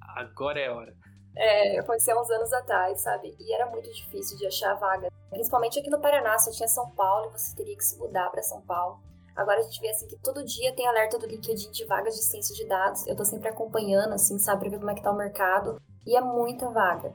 Agora 0.01 0.59
é 0.59 0.69
a 0.69 0.75
hora. 0.75 0.97
É, 1.37 1.83
comecei 1.83 2.13
há 2.13 2.21
uns 2.21 2.31
anos 2.31 2.53
atrás, 2.53 3.01
sabe? 3.01 3.37
E 3.39 3.55
era 3.55 3.67
muito 3.67 3.93
difícil 3.93 4.37
de 4.37 4.47
achar 4.47 4.75
vaga. 4.75 5.09
Principalmente 5.31 5.79
aqui 5.79 5.89
no 5.89 6.01
Paraná, 6.01 6.39
só 6.39 6.51
tinha 6.51 6.67
São 6.67 6.91
Paulo 6.91 7.29
e 7.29 7.39
você 7.39 7.55
teria 7.55 7.77
que 7.77 7.85
se 7.85 7.97
mudar 7.99 8.29
para 8.31 8.43
São 8.43 8.61
Paulo. 8.63 9.01
Agora 9.38 9.61
a 9.61 9.62
gente 9.62 9.81
vê 9.81 9.88
assim 9.88 10.09
que 10.09 10.16
todo 10.16 10.44
dia 10.44 10.74
tem 10.74 10.85
alerta 10.85 11.16
do 11.16 11.24
LinkedIn 11.24 11.70
de 11.70 11.85
vagas 11.85 12.16
de 12.16 12.24
ciência 12.24 12.53
de 12.53 12.66
dados. 12.66 13.07
Eu 13.07 13.14
tô 13.14 13.24
sempre 13.24 13.48
acompanhando, 13.48 14.12
assim, 14.12 14.37
sabe, 14.37 14.62
pra 14.62 14.70
ver 14.70 14.79
como 14.79 14.90
é 14.90 14.96
que 14.96 15.03
tá 15.03 15.12
o 15.12 15.16
mercado. 15.16 15.81
E 16.05 16.16
é 16.16 16.20
muita 16.20 16.68
vaga. 16.70 17.14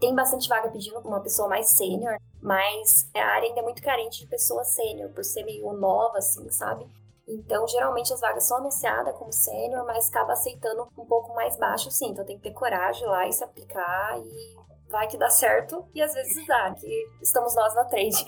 Tem 0.00 0.14
bastante 0.14 0.48
vaga 0.48 0.70
pedindo 0.70 0.98
uma 1.00 1.20
pessoa 1.20 1.50
mais 1.50 1.68
sênior, 1.68 2.16
mas 2.40 3.10
a 3.14 3.20
área 3.20 3.46
ainda 3.46 3.60
é 3.60 3.62
muito 3.62 3.82
carente 3.82 4.20
de 4.20 4.26
pessoa 4.26 4.64
sênior, 4.64 5.10
por 5.10 5.22
ser 5.22 5.44
meio 5.44 5.70
nova, 5.74 6.16
assim, 6.16 6.50
sabe? 6.50 6.86
Então, 7.28 7.68
geralmente 7.68 8.10
as 8.10 8.20
vagas 8.22 8.44
são 8.44 8.56
anunciadas 8.56 9.14
como 9.18 9.30
sênior, 9.30 9.84
mas 9.84 10.08
acaba 10.08 10.32
aceitando 10.32 10.88
um 10.96 11.04
pouco 11.04 11.34
mais 11.34 11.58
baixo, 11.58 11.90
sim. 11.90 12.08
Então 12.12 12.24
tem 12.24 12.38
que 12.38 12.44
ter 12.44 12.54
coragem 12.54 13.06
lá 13.06 13.28
e 13.28 13.32
se 13.34 13.44
aplicar 13.44 14.18
e 14.18 14.56
vai 14.88 15.06
que 15.06 15.18
dá 15.18 15.28
certo. 15.28 15.86
E 15.94 16.00
às 16.00 16.14
vezes 16.14 16.46
dá, 16.46 16.72
que 16.72 17.06
estamos 17.20 17.54
nós 17.54 17.74
na 17.74 17.84
trade. 17.84 18.24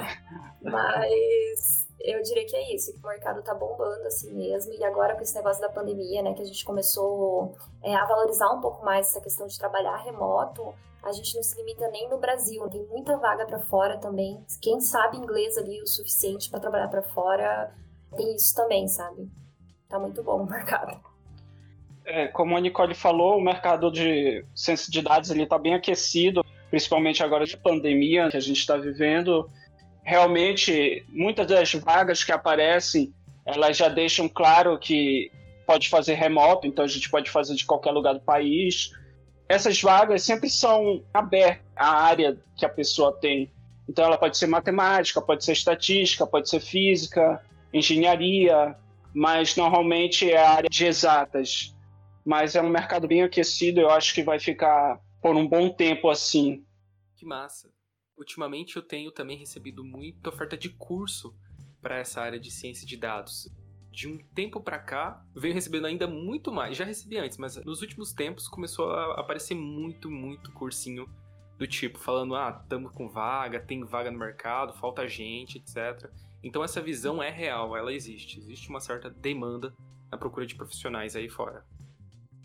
mas 0.64 1.83
eu 2.04 2.22
diria 2.22 2.46
que 2.46 2.54
é 2.54 2.74
isso, 2.74 2.92
que 2.92 2.98
o 3.02 3.08
mercado 3.08 3.42
tá 3.42 3.54
bombando 3.54 4.06
assim 4.06 4.32
mesmo. 4.34 4.74
E 4.74 4.84
agora 4.84 5.14
com 5.14 5.22
esse 5.22 5.34
negócio 5.34 5.62
da 5.62 5.70
pandemia, 5.70 6.22
né, 6.22 6.34
que 6.34 6.42
a 6.42 6.44
gente 6.44 6.64
começou 6.64 7.56
é, 7.82 7.94
a 7.94 8.04
valorizar 8.04 8.50
um 8.52 8.60
pouco 8.60 8.84
mais 8.84 9.08
essa 9.08 9.22
questão 9.22 9.46
de 9.46 9.58
trabalhar 9.58 9.96
remoto, 9.96 10.74
a 11.02 11.12
gente 11.12 11.34
não 11.34 11.42
se 11.42 11.56
limita 11.56 11.88
nem 11.88 12.08
no 12.10 12.18
Brasil. 12.18 12.68
Tem 12.68 12.84
muita 12.86 13.16
vaga 13.16 13.46
para 13.46 13.58
fora 13.58 13.98
também. 13.98 14.44
Quem 14.60 14.80
sabe 14.80 15.16
inglês 15.16 15.56
ali 15.56 15.80
o 15.80 15.86
suficiente 15.86 16.50
para 16.50 16.60
trabalhar 16.60 16.88
para 16.88 17.02
fora, 17.02 17.74
tem 18.14 18.34
isso 18.34 18.54
também, 18.54 18.86
sabe? 18.86 19.30
Tá 19.88 19.98
muito 19.98 20.22
bom 20.22 20.42
o 20.42 20.46
mercado. 20.46 21.00
É, 22.04 22.28
como 22.28 22.54
a 22.54 22.60
Nicole 22.60 22.94
falou, 22.94 23.38
o 23.38 23.42
mercado 23.42 23.90
de 23.90 24.44
ciência 24.54 24.92
de 24.92 25.00
dados 25.00 25.30
ele 25.30 25.46
tá 25.46 25.58
bem 25.58 25.74
aquecido, 25.74 26.44
principalmente 26.68 27.22
agora 27.22 27.46
de 27.46 27.56
pandemia 27.56 28.28
que 28.28 28.36
a 28.36 28.40
gente 28.40 28.58
está 28.58 28.76
vivendo 28.76 29.50
realmente 30.04 31.04
muitas 31.08 31.46
das 31.46 31.72
vagas 31.74 32.22
que 32.22 32.30
aparecem, 32.30 33.12
elas 33.44 33.76
já 33.76 33.88
deixam 33.88 34.28
claro 34.28 34.78
que 34.78 35.32
pode 35.66 35.88
fazer 35.88 36.14
remoto, 36.14 36.66
então 36.66 36.84
a 36.84 36.88
gente 36.88 37.10
pode 37.10 37.30
fazer 37.30 37.54
de 37.54 37.64
qualquer 37.64 37.90
lugar 37.90 38.12
do 38.12 38.20
país. 38.20 38.92
Essas 39.48 39.80
vagas 39.80 40.22
sempre 40.22 40.50
são 40.50 41.02
abertas 41.12 41.64
à 41.74 42.02
área 42.04 42.38
que 42.56 42.64
a 42.64 42.68
pessoa 42.68 43.12
tem. 43.12 43.50
Então 43.88 44.04
ela 44.04 44.18
pode 44.18 44.36
ser 44.36 44.46
matemática, 44.46 45.20
pode 45.20 45.44
ser 45.44 45.52
estatística, 45.52 46.26
pode 46.26 46.48
ser 46.48 46.60
física, 46.60 47.42
engenharia, 47.72 48.76
mas 49.14 49.56
normalmente 49.56 50.30
é 50.30 50.38
a 50.38 50.50
área 50.50 50.68
de 50.70 50.84
exatas. 50.84 51.74
Mas 52.24 52.54
é 52.56 52.62
um 52.62 52.70
mercado 52.70 53.06
bem 53.06 53.22
aquecido, 53.22 53.80
eu 53.80 53.90
acho 53.90 54.14
que 54.14 54.22
vai 54.22 54.38
ficar 54.38 54.98
por 55.20 55.36
um 55.36 55.46
bom 55.46 55.68
tempo 55.70 56.08
assim. 56.08 56.64
Que 57.16 57.26
massa. 57.26 57.68
Ultimamente 58.16 58.76
eu 58.76 58.82
tenho 58.82 59.10
também 59.10 59.36
recebido 59.36 59.84
muita 59.84 60.30
oferta 60.30 60.56
de 60.56 60.68
curso 60.70 61.34
para 61.82 61.98
essa 61.98 62.20
área 62.20 62.38
de 62.38 62.50
ciência 62.50 62.86
de 62.86 62.96
dados. 62.96 63.52
De 63.90 64.08
um 64.08 64.18
tempo 64.34 64.60
para 64.60 64.78
cá, 64.78 65.24
venho 65.34 65.54
recebendo 65.54 65.86
ainda 65.86 66.06
muito 66.06 66.52
mais. 66.52 66.76
Já 66.76 66.84
recebi 66.84 67.18
antes, 67.18 67.38
mas 67.38 67.56
nos 67.64 67.82
últimos 67.82 68.12
tempos 68.12 68.48
começou 68.48 68.90
a 68.90 69.20
aparecer 69.20 69.54
muito, 69.54 70.10
muito 70.10 70.52
cursinho 70.52 71.08
do 71.58 71.66
tipo 71.66 71.98
falando: 71.98 72.34
"Ah, 72.34 72.60
estamos 72.62 72.92
com 72.92 73.08
vaga, 73.08 73.60
tem 73.60 73.84
vaga 73.84 74.10
no 74.10 74.18
mercado, 74.18 74.74
falta 74.74 75.06
gente, 75.06 75.58
etc". 75.58 76.10
Então 76.42 76.62
essa 76.62 76.80
visão 76.80 77.22
é 77.22 77.30
real, 77.30 77.76
ela 77.76 77.92
existe. 77.92 78.38
Existe 78.38 78.68
uma 78.68 78.80
certa 78.80 79.08
demanda 79.10 79.74
na 80.10 80.18
procura 80.18 80.46
de 80.46 80.54
profissionais 80.54 81.14
aí 81.16 81.28
fora. 81.28 81.64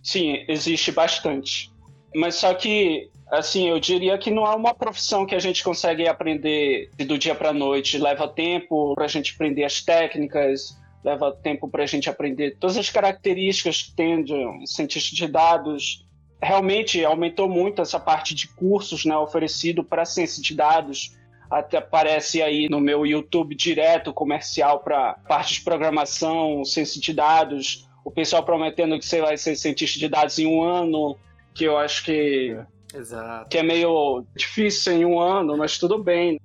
Sim, 0.03 0.45
existe 0.47 0.91
bastante. 0.91 1.71
Mas 2.13 2.35
só 2.35 2.53
que 2.53 3.09
assim, 3.29 3.69
eu 3.69 3.79
diria 3.79 4.17
que 4.17 4.31
não 4.31 4.45
é 4.45 4.55
uma 4.55 4.73
profissão 4.73 5.25
que 5.25 5.35
a 5.35 5.39
gente 5.39 5.63
consegue 5.63 6.07
aprender 6.07 6.89
do 6.97 7.17
dia 7.17 7.35
para 7.35 7.53
noite. 7.53 7.97
Leva 7.97 8.27
tempo 8.27 8.95
para 8.95 9.05
a 9.05 9.07
gente 9.07 9.33
aprender 9.33 9.63
as 9.63 9.81
técnicas, 9.81 10.77
leva 11.03 11.31
tempo 11.31 11.69
para 11.69 11.83
a 11.83 11.87
gente 11.87 12.09
aprender 12.09 12.57
todas 12.59 12.77
as 12.77 12.89
características 12.89 13.83
que 13.83 13.95
tem 13.95 14.23
de 14.23 14.33
um 14.33 14.65
cientista 14.65 15.15
de 15.15 15.27
dados. 15.27 16.05
Realmente 16.41 17.03
aumentou 17.03 17.47
muito 17.47 17.81
essa 17.81 17.99
parte 17.99 18.33
de 18.33 18.47
cursos 18.47 19.05
né, 19.05 19.15
oferecido 19.15 19.83
para 19.83 20.05
ciência 20.05 20.41
de 20.41 20.55
dados. 20.55 21.15
Até 21.49 21.77
aparece 21.77 22.41
aí 22.41 22.69
no 22.69 22.79
meu 22.79 23.05
YouTube 23.05 23.55
direto 23.55 24.13
comercial 24.13 24.79
para 24.79 25.13
parte 25.27 25.55
de 25.55 25.61
programação, 25.61 26.63
ciência 26.63 27.01
de 27.01 27.13
dados. 27.13 27.87
O 28.05 28.11
pessoal 28.11 28.43
prometendo 28.43 28.97
que 28.97 29.05
você 29.05 29.21
vai 29.21 29.37
ser 29.37 29.55
cientista 29.55 29.99
de 29.99 30.07
dados 30.07 30.39
em 30.39 30.45
um 30.45 30.61
ano, 30.61 31.17
que 31.59 31.65
eu 31.65 31.77
acho 31.77 32.05
que 32.05 32.57
é 32.93 32.97
Exato. 32.97 33.49
Que 33.49 33.57
é 33.57 33.63
meio 33.63 34.25
difícil 34.33 34.93
em 34.93 35.05
um 35.05 35.19
ano, 35.19 35.57
mas 35.57 35.77
tudo 35.77 36.01
bem. 36.01 36.39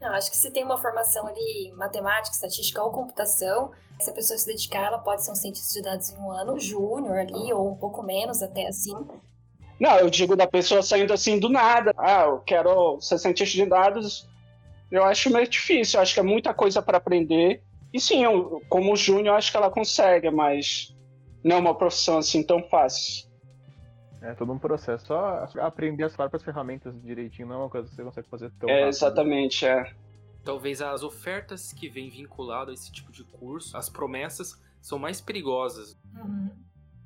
Não, 0.00 0.08
acho 0.14 0.30
que 0.30 0.38
se 0.38 0.50
tem 0.50 0.64
uma 0.64 0.78
formação 0.78 1.26
ali, 1.26 1.70
matemática, 1.76 2.34
estatística 2.34 2.82
ou 2.82 2.90
computação, 2.90 3.70
se 4.00 4.08
a 4.08 4.12
pessoa 4.12 4.38
se 4.38 4.46
dedicar, 4.46 4.86
ela 4.86 4.98
pode 4.98 5.22
ser 5.22 5.32
um 5.32 5.34
cientista 5.34 5.74
de 5.74 5.82
dados 5.82 6.10
em 6.10 6.16
um 6.16 6.32
ano, 6.32 6.58
júnior 6.58 7.18
ali, 7.18 7.52
ou 7.52 7.70
um 7.70 7.74
pouco 7.76 8.02
menos 8.02 8.42
até 8.42 8.66
assim. 8.66 8.96
Não, 9.78 9.98
eu 9.98 10.08
digo 10.08 10.34
da 10.34 10.46
pessoa 10.46 10.82
saindo 10.82 11.12
assim 11.12 11.38
do 11.38 11.50
nada. 11.50 11.92
Ah, 11.98 12.22
eu 12.22 12.38
quero 12.38 12.98
ser 13.02 13.18
cientista 13.18 13.54
de 13.54 13.66
dados. 13.66 14.26
Eu 14.90 15.04
acho 15.04 15.30
meio 15.30 15.46
difícil, 15.46 15.98
eu 15.98 16.02
acho 16.02 16.14
que 16.14 16.20
é 16.20 16.22
muita 16.22 16.54
coisa 16.54 16.80
para 16.80 16.96
aprender. 16.96 17.62
E 17.92 18.00
sim, 18.00 18.24
eu, 18.24 18.62
como 18.70 18.96
júnior, 18.96 19.26
eu 19.26 19.34
acho 19.34 19.50
que 19.50 19.56
ela 19.58 19.70
consegue, 19.70 20.30
mas 20.30 20.96
não 21.44 21.56
é 21.56 21.58
uma 21.58 21.74
profissão 21.74 22.16
assim 22.16 22.42
tão 22.42 22.62
fácil. 22.62 23.27
É 24.20 24.34
todo 24.34 24.52
um 24.52 24.58
processo. 24.58 25.06
Só 25.06 25.48
aprender 25.60 26.04
as 26.04 26.14
próprias 26.14 26.42
ferramentas 26.42 26.94
direitinho 27.02 27.48
não 27.48 27.54
é 27.54 27.58
uma 27.58 27.70
coisa 27.70 27.88
que 27.88 27.94
você 27.94 28.02
consegue 28.02 28.28
fazer 28.28 28.50
tão 28.58 28.68
é, 28.68 28.72
rápido. 28.72 28.88
Exatamente, 28.88 29.66
é. 29.66 29.94
Talvez 30.44 30.80
as 30.80 31.02
ofertas 31.02 31.72
que 31.72 31.88
vêm 31.88 32.10
vinculadas 32.10 32.70
a 32.70 32.74
esse 32.74 32.92
tipo 32.92 33.12
de 33.12 33.24
curso, 33.24 33.76
as 33.76 33.88
promessas, 33.88 34.60
são 34.80 34.98
mais 34.98 35.20
perigosas. 35.20 35.96
Uhum. 36.14 36.50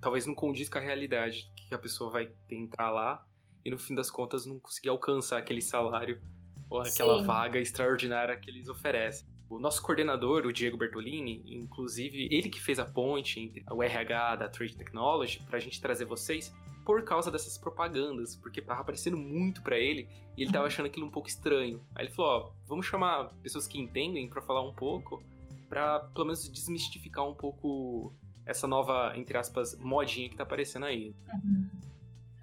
Talvez 0.01 0.27
não 0.27 0.35
condiz 0.35 0.69
com 0.69 0.79
a 0.79 0.81
realidade 0.81 1.51
que 1.57 1.75
a 1.75 1.79
pessoa 1.79 2.11
vai 2.11 2.31
tentar 2.49 2.91
lá 2.91 3.25
e 3.65 3.71
no 3.71 3.79
fim 3.79 3.95
das 3.95 4.11
contas 4.11 4.47
não 4.47 4.59
conseguir 4.59 4.89
alcançar 4.89 5.39
aquele 5.39 5.61
salário 5.61 6.21
Ou 6.69 6.81
aquela 6.81 7.21
Sim. 7.21 7.27
vaga 7.27 7.59
extraordinária 7.59 8.37
que 8.37 8.51
eles 8.51 8.69
oferecem. 8.69 9.27
O 9.49 9.59
nosso 9.59 9.83
coordenador, 9.83 10.47
o 10.47 10.53
Diego 10.53 10.79
Bertolini, 10.79 11.43
inclusive, 11.47 12.27
ele 12.31 12.49
que 12.49 12.61
fez 12.61 12.79
a 12.79 12.87
ponte 12.87 13.39
entre 13.39 13.63
o 13.71 13.83
RH 13.83 14.37
da 14.37 14.49
Trade 14.49 14.77
Technology 14.77 15.43
para 15.47 15.59
a 15.59 15.61
gente 15.61 15.81
trazer 15.81 16.07
vocês 16.07 16.53
por 16.85 17.05
causa 17.05 17.31
dessas 17.31 17.57
propagandas, 17.57 18.37
porque 18.37 18.61
tava 18.61 18.81
aparecendo 18.81 19.17
muito 19.17 19.63
para 19.63 19.79
ele 19.79 20.09
e 20.37 20.43
ele 20.43 20.53
tava 20.53 20.67
achando 20.67 20.87
aquilo 20.87 21.07
um 21.07 21.11
pouco 21.11 21.29
estranho. 21.29 21.81
Aí 21.95 22.07
ele 22.07 22.15
falou: 22.15 22.31
Ó, 22.31 22.51
vamos 22.67 22.87
chamar 22.87 23.31
pessoas 23.43 23.67
que 23.67 23.79
entendem 23.79 24.29
para 24.29 24.43
falar 24.43 24.63
um 24.63 24.73
pouco, 24.73 25.23
para 25.69 26.01
pelo 26.01 26.27
menos 26.27 26.49
desmistificar 26.49 27.27
um 27.27 27.35
pouco 27.35 28.13
essa 28.45 28.67
nova, 28.67 29.13
entre 29.17 29.37
aspas, 29.39 29.79
modinha 29.79 30.29
que 30.29 30.37
tá 30.37 30.43
aparecendo 30.43 30.87
aí. 30.87 31.15
Uhum. 31.33 31.71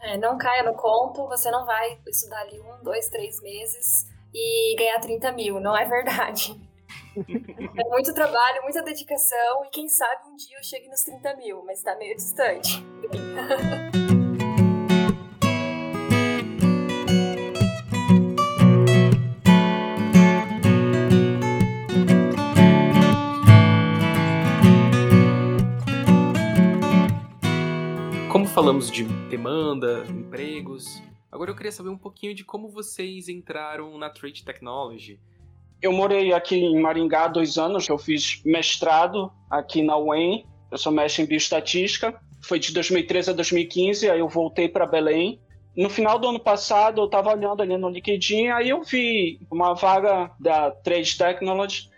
É, 0.02 0.18
não 0.18 0.38
caia 0.38 0.64
no 0.64 0.74
conto, 0.74 1.28
você 1.28 1.52
não 1.52 1.66
vai 1.66 2.00
estudar 2.08 2.40
ali 2.42 2.60
um, 2.60 2.84
dois, 2.84 3.10
três 3.10 3.42
meses 3.42 4.10
e 4.34 4.76
ganhar 4.78 5.00
30 5.00 5.32
mil, 5.34 5.60
não 5.60 5.76
é 5.76 5.86
verdade. 5.86 6.60
é 7.18 7.90
muito 7.90 8.14
trabalho, 8.14 8.62
muita 8.64 8.82
dedicação 8.82 9.66
e 9.66 9.70
quem 9.70 9.90
sabe 9.90 10.30
um 10.30 10.36
dia 10.36 10.58
eu 10.58 10.64
chegue 10.64 10.88
nos 10.88 11.02
30 11.02 11.36
mil, 11.36 11.64
mas 11.66 11.84
tá 11.84 11.96
meio 11.96 12.16
distante. 12.16 12.82
falamos 28.70 28.92
de 28.92 29.04
demanda, 29.32 30.06
empregos. 30.08 31.02
Agora 31.32 31.50
eu 31.50 31.56
queria 31.56 31.72
saber 31.72 31.90
um 31.90 31.98
pouquinho 31.98 32.36
de 32.36 32.44
como 32.44 32.70
vocês 32.70 33.28
entraram 33.28 33.98
na 33.98 34.12
Trade 34.12 34.46
Technology. 34.46 35.20
Eu 35.82 35.92
morei 35.92 36.32
aqui 36.34 36.56
em 36.58 36.80
Maringá 36.80 37.24
há 37.24 37.28
dois 37.30 37.58
anos, 37.58 37.90
eu 37.90 37.98
fiz 37.98 38.44
mestrado 38.46 39.32
aqui 39.50 39.82
na 39.82 39.98
UEM, 39.98 40.46
eu 40.72 40.78
sou 40.78 40.92
mestre 40.92 41.24
em 41.24 41.26
bioestatística. 41.26 42.22
Foi 42.44 42.60
de 42.60 42.72
2013 42.72 43.32
a 43.32 43.34
2015, 43.34 44.08
aí 44.08 44.20
eu 44.20 44.30
voltei 44.30 44.70
para 44.70 44.86
Belém. 44.86 45.42
No 45.76 45.90
final 45.90 46.20
do 46.20 46.28
ano 46.28 46.40
passado, 46.40 47.02
eu 47.02 47.06
estava 47.06 47.32
olhando 47.32 47.64
ali 47.64 47.76
no 47.76 47.90
LinkedIn, 47.90 48.50
aí 48.50 48.70
eu 48.70 48.84
vi 48.84 49.40
uma 49.50 49.74
vaga 49.74 50.30
da 50.40 50.70
Trade 50.70 51.18
Technology 51.18 51.90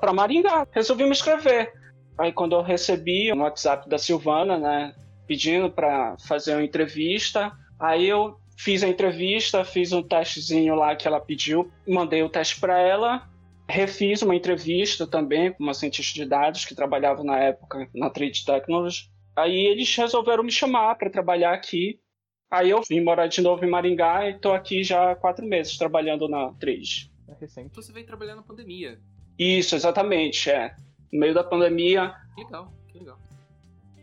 para 0.00 0.12
Maringá. 0.12 0.66
Resolvi 0.72 1.04
me 1.04 1.10
inscrever. 1.10 1.72
Aí 2.18 2.32
quando 2.32 2.56
eu 2.56 2.62
recebi 2.62 3.32
no 3.32 3.44
WhatsApp 3.44 3.88
da 3.88 3.98
Silvana, 3.98 4.58
né, 4.58 4.94
pedindo 5.28 5.70
para 5.70 6.16
fazer 6.18 6.54
uma 6.54 6.64
entrevista. 6.64 7.52
Aí 7.78 8.08
eu 8.08 8.40
fiz 8.56 8.82
a 8.82 8.88
entrevista, 8.88 9.64
fiz 9.64 9.92
um 9.92 10.02
testezinho 10.02 10.74
lá 10.74 10.96
que 10.96 11.06
ela 11.06 11.20
pediu, 11.20 11.70
mandei 11.86 12.22
o 12.22 12.30
teste 12.30 12.58
para 12.58 12.80
ela, 12.80 13.28
refiz 13.68 14.22
uma 14.22 14.34
entrevista 14.34 15.06
também 15.06 15.52
com 15.52 15.62
uma 15.62 15.74
cientista 15.74 16.14
de 16.14 16.24
dados 16.24 16.64
que 16.64 16.74
trabalhava 16.74 17.22
na 17.22 17.38
época 17.38 17.88
na 17.94 18.08
Trade 18.08 18.44
Technology. 18.44 19.10
Aí 19.36 19.66
eles 19.66 19.94
resolveram 19.94 20.42
me 20.42 20.50
chamar 20.50 20.96
para 20.96 21.10
trabalhar 21.10 21.52
aqui. 21.52 22.00
Aí 22.50 22.70
eu 22.70 22.80
vim 22.88 23.02
morar 23.02 23.26
de 23.26 23.42
novo 23.42 23.64
em 23.64 23.70
Maringá 23.70 24.26
e 24.26 24.32
estou 24.32 24.52
aqui 24.52 24.82
já 24.82 25.12
há 25.12 25.14
quatro 25.14 25.46
meses 25.46 25.76
trabalhando 25.76 26.26
na 26.26 26.52
Trade. 26.54 27.12
É 27.28 27.34
recente. 27.38 27.76
Você 27.76 27.92
veio 27.92 28.06
trabalhar 28.06 28.34
na 28.34 28.42
pandemia. 28.42 28.98
Isso, 29.38 29.76
exatamente, 29.76 30.50
é. 30.50 30.74
No 31.12 31.20
meio 31.20 31.34
da 31.34 31.44
pandemia. 31.44 32.14
Legal, 32.36 32.72
que 32.88 32.98
legal 32.98 33.27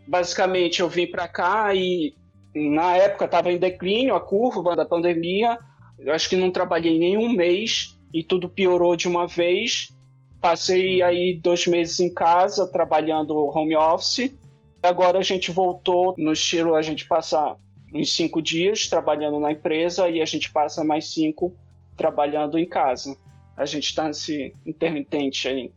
basicamente 0.08 0.82
eu 0.82 0.90
vim 0.90 1.08
para 1.08 1.28
cá 1.28 1.74
e 1.74 2.14
na 2.54 2.96
época 2.96 3.26
estava 3.26 3.52
em 3.52 3.58
declínio 3.58 4.16
a 4.16 4.22
curva 4.22 4.76
da 4.76 4.86
pandemia. 4.86 5.58
Eu 6.00 6.14
acho 6.14 6.30
que 6.30 6.36
não 6.36 6.52
trabalhei 6.52 6.98
nenhum 6.98 7.30
mês 7.30 7.98
e 8.14 8.24
tudo 8.24 8.50
piorou 8.50 8.96
de 8.96 9.08
uma 9.08 9.28
vez. 9.28 9.94
Passei 10.40 11.02
aí 11.02 11.40
dois 11.42 11.68
meses 11.68 12.00
em 12.00 12.14
casa 12.14 12.72
trabalhando 12.72 13.36
home 13.36 13.76
office. 13.76 14.34
Agora 14.82 15.20
a 15.20 15.24
gente 15.24 15.52
voltou 15.52 16.14
no 16.18 16.32
estilo 16.32 16.76
a 16.76 16.82
gente 16.82 17.08
passa 17.08 17.56
uns 17.94 18.14
cinco 18.14 18.42
dias 18.42 18.88
trabalhando 18.88 19.40
na 19.40 19.52
empresa 19.52 20.10
e 20.10 20.22
a 20.22 20.26
gente 20.26 20.52
passa 20.52 20.84
mais 20.84 21.12
cinco 21.14 21.56
trabalhando 21.98 22.60
em 22.60 22.68
casa. 22.68 23.18
A 23.58 23.66
gente 23.66 23.86
está 23.86 24.06
nesse 24.06 24.54
intermitente 24.66 25.48
aí. 25.48 25.72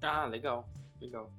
Ah, 0.00 0.26
legal, 0.26 0.68
legal. 1.00 1.30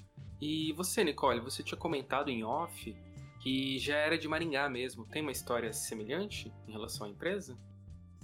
E 0.42 0.74
você, 0.74 1.04
Nicole, 1.04 1.40
você 1.40 1.64
tinha 1.64 1.78
comentado 1.78 2.30
em 2.30 2.44
off 2.44 2.96
que 3.42 3.78
já 3.80 3.96
era 3.96 4.18
de 4.18 4.28
Maringá 4.28 4.70
mesmo. 4.70 5.06
Tem 5.06 5.22
uma 5.22 5.32
história 5.32 5.72
semelhante 5.72 6.52
em 6.68 6.72
relação 6.72 7.08
à 7.08 7.10
empresa? 7.10 7.58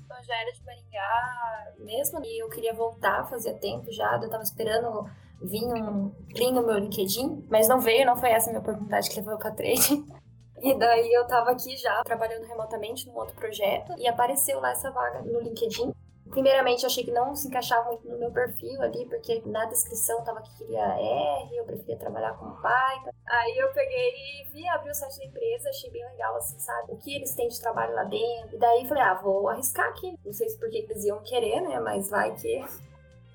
Eu 0.09 0.23
já 0.23 0.35
era 0.35 0.51
de 0.51 0.63
Maringá 0.65 1.73
mesmo 1.79 2.19
e 2.23 2.43
eu 2.43 2.49
queria 2.49 2.73
voltar, 2.73 3.29
fazia 3.29 3.53
tempo 3.53 3.91
já. 3.91 4.19
Eu 4.21 4.29
tava 4.29 4.43
esperando 4.43 5.09
vir 5.41 5.63
um 5.65 6.09
plim 6.33 6.51
no 6.51 6.65
meu 6.65 6.77
LinkedIn, 6.77 7.45
mas 7.49 7.67
não 7.67 7.79
veio, 7.79 8.05
não 8.05 8.15
foi 8.15 8.29
essa 8.29 8.49
a 8.49 8.53
minha 8.53 8.61
oportunidade 8.61 9.09
que 9.09 9.15
levou 9.17 9.37
pra 9.37 9.51
trade. 9.51 10.03
E 10.63 10.77
daí 10.77 11.11
eu 11.11 11.25
tava 11.25 11.49
aqui 11.49 11.75
já 11.75 12.03
trabalhando 12.03 12.45
remotamente 12.45 13.07
num 13.07 13.15
outro 13.15 13.35
projeto 13.35 13.95
e 13.97 14.07
apareceu 14.07 14.59
lá 14.59 14.69
essa 14.69 14.91
vaga 14.91 15.23
no 15.23 15.41
LinkedIn. 15.41 15.91
Primeiramente, 16.31 16.83
eu 16.83 16.87
achei 16.87 17.03
que 17.03 17.11
não 17.11 17.35
se 17.35 17.49
encaixava 17.49 17.89
muito 17.89 18.07
no 18.07 18.17
meu 18.17 18.31
perfil 18.31 18.81
ali, 18.81 19.05
porque 19.05 19.41
na 19.45 19.65
descrição 19.65 20.23
tava 20.23 20.41
que 20.41 20.57
queria 20.57 20.81
R, 20.81 21.57
eu 21.57 21.65
preferia 21.65 21.97
trabalhar 21.97 22.33
com 22.37 22.49
Python. 22.61 23.11
Aí 23.27 23.57
eu 23.57 23.71
peguei 23.73 24.11
e 24.15 24.47
vi, 24.49 24.65
abri 24.69 24.89
o 24.89 24.95
site 24.95 25.17
da 25.17 25.25
empresa, 25.25 25.69
achei 25.69 25.91
bem 25.91 26.05
legal, 26.05 26.35
assim, 26.37 26.57
sabe? 26.57 26.93
O 26.93 26.97
que 26.97 27.13
eles 27.13 27.35
têm 27.35 27.49
de 27.49 27.59
trabalho 27.59 27.93
lá 27.93 28.05
dentro. 28.05 28.55
E 28.55 28.57
daí 28.57 28.87
falei, 28.87 29.03
ah, 29.03 29.15
vou 29.15 29.49
arriscar 29.49 29.89
aqui. 29.89 30.17
Não 30.25 30.31
sei 30.31 30.47
se 30.47 30.57
porque 30.57 30.77
eles 30.77 31.03
iam 31.03 31.21
querer, 31.21 31.61
né? 31.61 31.79
Mas 31.81 32.09
vai 32.09 32.33
que. 32.33 32.63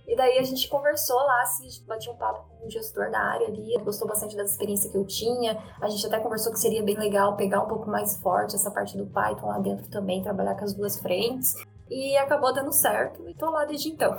E 0.09 0.17
daí 0.17 0.39
a 0.39 0.43
gente 0.43 0.67
conversou 0.69 1.17
lá, 1.17 1.43
assim, 1.43 1.69
batia 1.85 2.13
um 2.13 2.17
papo 2.17 2.49
com 2.49 2.67
o 2.67 2.71
gestor 2.71 3.11
da 3.11 3.19
área 3.19 3.49
ali, 3.49 3.77
gostou 3.83 4.07
bastante 4.07 4.37
da 4.37 4.45
experiência 4.45 4.91
que 4.91 4.97
eu 4.97 5.05
tinha. 5.05 5.61
A 5.83 5.89
gente 5.89 6.07
até 6.07 6.19
conversou 6.19 6.53
que 6.53 6.61
seria 6.61 6.83
bem 6.83 6.97
legal 6.97 7.37
pegar 7.37 7.61
um 7.61 7.69
pouco 7.69 7.91
mais 7.91 8.17
forte 8.23 8.55
essa 8.55 8.71
parte 8.71 8.97
do 8.97 9.07
Python 9.07 9.49
lá 9.49 9.59
dentro 9.59 9.87
também, 9.91 10.23
trabalhar 10.23 10.55
com 10.55 10.65
as 10.65 10.73
duas 10.73 10.99
frentes. 10.99 11.57
E 11.89 12.17
acabou 12.17 12.53
dando 12.53 12.73
certo 12.73 13.29
e 13.29 13.35
tô 13.35 13.51
lá 13.51 13.65
desde 13.65 13.91
então. 13.91 14.13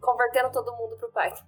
Convertendo 0.00 0.52
todo 0.52 0.76
mundo 0.76 0.96
pro 0.96 1.10
Python. 1.12 1.44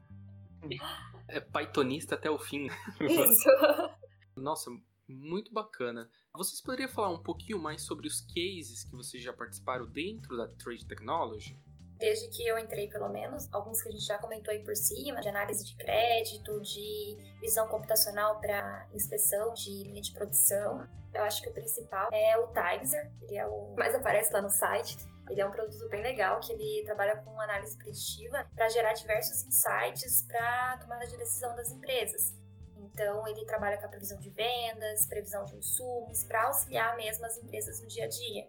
É 1.28 1.40
Pythonista 1.40 2.14
até 2.14 2.30
o 2.30 2.38
fim. 2.38 2.68
Isso. 3.00 3.48
Nossa, 4.36 4.70
muito 5.08 5.52
bacana. 5.52 6.08
Vocês 6.34 6.60
poderiam 6.60 6.88
falar 6.88 7.10
um 7.10 7.22
pouquinho 7.22 7.58
mais 7.58 7.82
sobre 7.82 8.08
os 8.08 8.20
cases 8.20 8.84
que 8.84 8.96
vocês 8.96 9.22
já 9.22 9.32
participaram 9.32 9.86
dentro 9.86 10.36
da 10.36 10.48
Trade 10.48 10.86
Technology? 10.86 11.56
Desde 11.98 12.28
que 12.28 12.44
eu 12.44 12.58
entrei, 12.58 12.88
pelo 12.88 13.08
menos, 13.08 13.48
alguns 13.52 13.80
que 13.80 13.88
a 13.88 13.92
gente 13.92 14.04
já 14.04 14.18
comentou 14.18 14.52
aí 14.52 14.64
por 14.64 14.74
cima, 14.74 15.20
de 15.20 15.28
análise 15.28 15.64
de 15.64 15.76
crédito, 15.76 16.60
de 16.60 17.16
visão 17.40 17.68
computacional 17.68 18.40
para 18.40 18.88
inspeção 18.92 19.54
de 19.54 19.84
linha 19.84 20.02
de 20.02 20.12
produção. 20.12 20.88
Eu 21.14 21.22
acho 21.22 21.40
que 21.40 21.48
o 21.48 21.52
principal 21.52 22.08
é 22.12 22.36
o 22.36 22.48
Timeser, 22.48 23.12
ele 23.22 23.36
é 23.36 23.46
o 23.46 23.74
mais 23.76 23.94
aparece 23.94 24.32
lá 24.32 24.42
no 24.42 24.50
site 24.50 24.96
ele 25.28 25.40
é 25.40 25.46
um 25.46 25.50
produto 25.50 25.88
bem 25.88 26.02
legal 26.02 26.40
que 26.40 26.52
ele 26.52 26.82
trabalha 26.84 27.16
com 27.16 27.40
análise 27.40 27.76
preditiva 27.76 28.46
para 28.54 28.68
gerar 28.68 28.92
diversos 28.92 29.44
insights 29.44 30.22
para 30.26 30.78
tomada 30.78 31.06
de 31.06 31.16
decisão 31.16 31.54
das 31.56 31.70
empresas. 31.70 32.34
Então, 32.76 33.26
ele 33.26 33.44
trabalha 33.44 33.78
com 33.78 33.86
a 33.86 33.88
previsão 33.88 34.18
de 34.18 34.30
vendas, 34.30 35.06
previsão 35.06 35.44
de 35.44 35.56
insumos, 35.56 36.24
para 36.24 36.44
auxiliar 36.44 36.96
mesmo 36.96 37.24
as 37.26 37.36
empresas 37.38 37.80
no 37.80 37.88
dia 37.88 38.04
a 38.04 38.08
dia. 38.08 38.48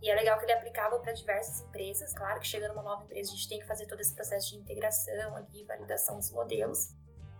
E 0.00 0.10
é 0.10 0.14
legal 0.14 0.38
que 0.38 0.44
ele 0.44 0.52
é 0.52 0.56
aplicável 0.56 0.98
para 1.00 1.12
diversas 1.12 1.60
empresas. 1.60 2.12
Claro 2.14 2.40
que 2.40 2.46
chegando 2.46 2.72
uma 2.72 2.82
nova 2.82 3.04
empresa, 3.04 3.30
a 3.30 3.34
gente 3.34 3.48
tem 3.48 3.60
que 3.60 3.66
fazer 3.66 3.86
todo 3.86 4.00
esse 4.00 4.14
processo 4.14 4.50
de 4.50 4.56
integração 4.56 5.36
ali, 5.36 5.64
validação 5.64 6.16
dos 6.16 6.30
modelos. 6.32 6.88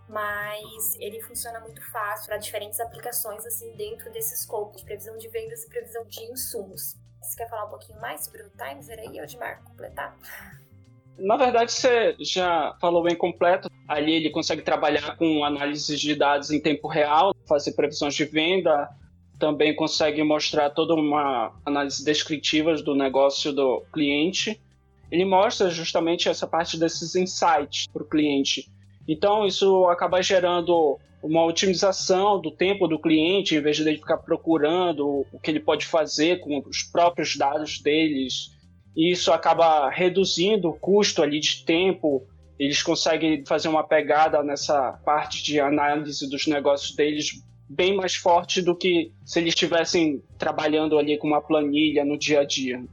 Mas 0.08 0.94
ele 1.00 1.20
funciona 1.22 1.58
muito 1.60 1.82
fácil 1.90 2.26
para 2.26 2.36
diferentes 2.36 2.78
aplicações 2.78 3.46
assim 3.46 3.74
dentro 3.76 4.12
desse 4.12 4.34
escopo 4.34 4.76
de 4.76 4.84
previsão 4.84 5.16
de 5.16 5.28
vendas 5.28 5.64
e 5.64 5.68
previsão 5.68 6.04
de 6.06 6.22
insumos. 6.24 6.96
Você 7.22 7.36
quer 7.36 7.48
falar 7.48 7.66
um 7.66 7.70
pouquinho 7.70 8.00
mais 8.00 8.24
sobre 8.24 8.42
o 8.42 8.50
Timeser 8.50 8.98
aí, 8.98 9.20
Odmar, 9.20 9.62
completar? 9.62 10.16
Na 11.18 11.36
verdade, 11.36 11.72
você 11.72 12.16
já 12.18 12.76
falou 12.80 13.02
bem 13.02 13.14
completo. 13.14 13.70
Ali 13.86 14.14
ele 14.14 14.30
consegue 14.30 14.62
trabalhar 14.62 15.16
com 15.16 15.44
análise 15.44 15.96
de 15.96 16.14
dados 16.14 16.50
em 16.50 16.60
tempo 16.60 16.88
real, 16.88 17.34
fazer 17.46 17.72
previsões 17.72 18.14
de 18.14 18.24
venda, 18.24 18.88
também 19.38 19.74
consegue 19.74 20.22
mostrar 20.22 20.70
toda 20.70 20.94
uma 20.94 21.52
análise 21.64 22.04
descritiva 22.04 22.74
do 22.76 22.94
negócio 22.94 23.52
do 23.52 23.82
cliente. 23.92 24.60
Ele 25.10 25.24
mostra 25.24 25.68
justamente 25.68 26.28
essa 26.28 26.46
parte 26.46 26.78
desses 26.78 27.14
insights 27.14 27.86
para 27.92 28.02
o 28.02 28.08
cliente. 28.08 28.70
Então, 29.06 29.46
isso 29.46 29.86
acaba 29.86 30.22
gerando 30.22 30.98
uma 31.22 31.44
otimização 31.44 32.40
do 32.40 32.50
tempo 32.50 32.88
do 32.88 32.98
cliente, 32.98 33.54
em 33.54 33.60
vez 33.60 33.76
de 33.76 33.82
ele 33.82 33.98
ficar 33.98 34.18
procurando 34.18 35.24
o 35.32 35.38
que 35.38 35.50
ele 35.50 35.60
pode 35.60 35.86
fazer 35.86 36.40
com 36.40 36.58
os 36.66 36.82
próprios 36.82 37.36
dados 37.36 37.80
deles. 37.80 38.50
E 38.96 39.12
isso 39.12 39.32
acaba 39.32 39.88
reduzindo 39.88 40.68
o 40.68 40.78
custo 40.78 41.22
ali 41.22 41.38
de 41.38 41.64
tempo. 41.64 42.26
Eles 42.58 42.82
conseguem 42.82 43.44
fazer 43.46 43.68
uma 43.68 43.84
pegada 43.84 44.42
nessa 44.42 44.92
parte 45.04 45.42
de 45.42 45.60
análise 45.60 46.28
dos 46.28 46.46
negócios 46.46 46.94
deles 46.94 47.42
bem 47.68 47.96
mais 47.96 48.14
forte 48.14 48.60
do 48.60 48.76
que 48.76 49.12
se 49.24 49.38
eles 49.38 49.54
estivessem 49.54 50.22
trabalhando 50.38 50.98
ali 50.98 51.16
com 51.16 51.26
uma 51.26 51.40
planilha 51.40 52.04
no 52.04 52.18
dia 52.18 52.40
a 52.40 52.44
dia. 52.44 52.84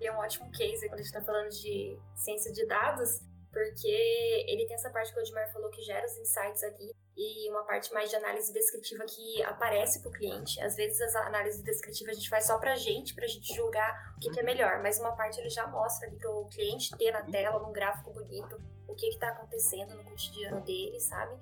é 0.00 0.12
um 0.12 0.18
ótimo 0.18 0.50
case 0.50 0.88
quando 0.88 1.00
a 1.00 1.02
gente 1.02 1.06
está 1.06 1.20
falando 1.20 1.50
de 1.50 1.98
ciência 2.14 2.50
de 2.52 2.66
dados, 2.66 3.20
porque 3.52 4.44
ele 4.48 4.66
tem 4.66 4.74
essa 4.74 4.90
parte 4.90 5.12
que 5.12 5.18
o 5.18 5.22
Odmar 5.22 5.52
falou 5.52 5.70
que 5.70 5.82
gera 5.82 6.06
os 6.06 6.16
insights 6.16 6.62
aqui 6.62 6.92
e 7.16 7.50
uma 7.50 7.64
parte 7.64 7.92
mais 7.92 8.08
de 8.08 8.16
análise 8.16 8.52
descritiva 8.52 9.04
que 9.04 9.42
aparece 9.42 10.00
para 10.00 10.08
o 10.08 10.12
cliente. 10.12 10.60
Às 10.60 10.76
vezes 10.76 11.00
as 11.00 11.14
análises 11.16 11.62
descritivas 11.62 12.12
a 12.12 12.18
gente 12.18 12.30
faz 12.30 12.46
só 12.46 12.58
para 12.58 12.72
a 12.72 12.76
gente, 12.76 13.14
para 13.14 13.24
a 13.24 13.28
gente 13.28 13.54
julgar 13.54 14.14
o 14.16 14.20
que, 14.20 14.30
que, 14.30 14.40
é 14.40 14.42
melhor, 14.42 14.80
mas 14.82 14.98
uma 14.98 15.12
parte 15.12 15.40
ele 15.40 15.50
já 15.50 15.66
mostra 15.66 16.08
ali 16.08 16.16
para 16.16 16.30
o 16.30 16.46
cliente 16.46 16.96
ter 16.96 17.10
na 17.12 17.22
tela, 17.22 17.58
num 17.58 17.72
gráfico 17.72 18.12
bonito, 18.12 18.60
o 18.86 18.94
que 18.94 19.06
está 19.08 19.28
acontecendo 19.28 19.94
no 19.94 20.04
cotidiano 20.04 20.60
dele, 20.62 21.00
sabe? 21.00 21.36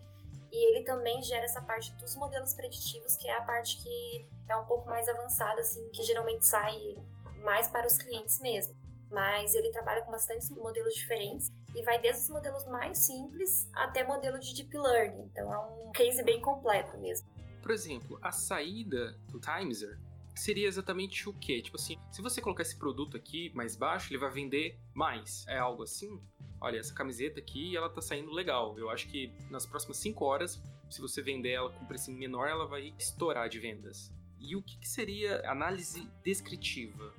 E 0.51 0.71
ele 0.71 0.85
também 0.85 1.23
gera 1.23 1.45
essa 1.45 1.61
parte 1.61 1.93
dos 1.97 2.17
modelos 2.17 2.55
preditivos, 2.55 3.17
que 3.17 3.29
é 3.29 3.37
a 3.37 3.43
parte 3.43 3.77
que 3.83 4.27
é 4.49 4.57
um 4.57 4.65
pouco 4.65 4.89
mais 4.89 5.07
avançada, 5.09 5.61
assim, 5.61 5.87
que 5.91 6.03
geralmente 6.03 6.47
sai 6.47 6.97
mais 7.43 7.69
para 7.69 7.87
os 7.87 7.99
clientes 7.99 8.41
mesmo 8.41 8.75
mas 9.11 9.55
ele 9.55 9.71
trabalha 9.71 10.03
com 10.03 10.11
bastantes 10.11 10.51
modelos 10.51 10.95
diferentes 10.95 11.51
e 11.75 11.83
vai 11.83 12.01
desde 12.01 12.23
os 12.23 12.31
modelos 12.31 12.67
mais 12.67 12.99
simples 12.99 13.69
até 13.75 14.05
modelo 14.05 14.39
de 14.39 14.55
deep 14.55 14.77
learning. 14.77 15.31
Então 15.33 15.53
é 15.53 15.59
um 15.59 15.93
case 15.93 16.23
bem 16.23 16.41
completo 16.41 16.97
mesmo. 16.99 17.29
Por 17.63 17.71
exemplo, 17.71 18.19
a 18.23 18.31
saída 18.31 19.19
do 19.29 19.41
Timeser 19.41 19.99
seria 20.35 20.69
exatamente 20.69 21.29
o 21.29 21.33
quê? 21.35 21.61
Tipo 21.61 21.77
assim, 21.77 21.99
se 22.11 22.23
você 22.23 22.41
colocar 22.41 22.63
esse 22.63 22.79
produto 22.79 23.17
aqui 23.17 23.51
mais 23.55 23.77
baixo, 23.77 24.13
ele 24.13 24.19
vai 24.19 24.31
vender 24.31 24.79
mais. 24.95 25.45
É 25.49 25.59
algo 25.59 25.83
assim? 25.83 26.21
Olha, 26.61 26.79
essa 26.79 26.95
camiseta 26.95 27.39
aqui, 27.41 27.77
ela 27.77 27.89
tá 27.89 28.01
saindo 28.01 28.31
legal. 28.31 28.79
Eu 28.79 28.91
acho 28.91 29.09
que 29.09 29.33
nas 29.51 29.67
próximas 29.67 29.97
5 29.99 30.25
horas, 30.25 30.63
se 30.91 31.01
você 31.01 31.21
vender 31.23 31.51
ela 31.51 31.71
com 31.71 31.85
preço 31.87 32.11
menor, 32.13 32.49
ela 32.49 32.67
vai 32.67 32.95
estourar 32.99 33.49
de 33.49 33.59
vendas. 33.59 34.13
E 34.41 34.57
o 34.57 34.63
que, 34.63 34.79
que 34.79 34.89
seria 34.89 35.43
análise 35.51 36.09
descritiva? 36.23 37.13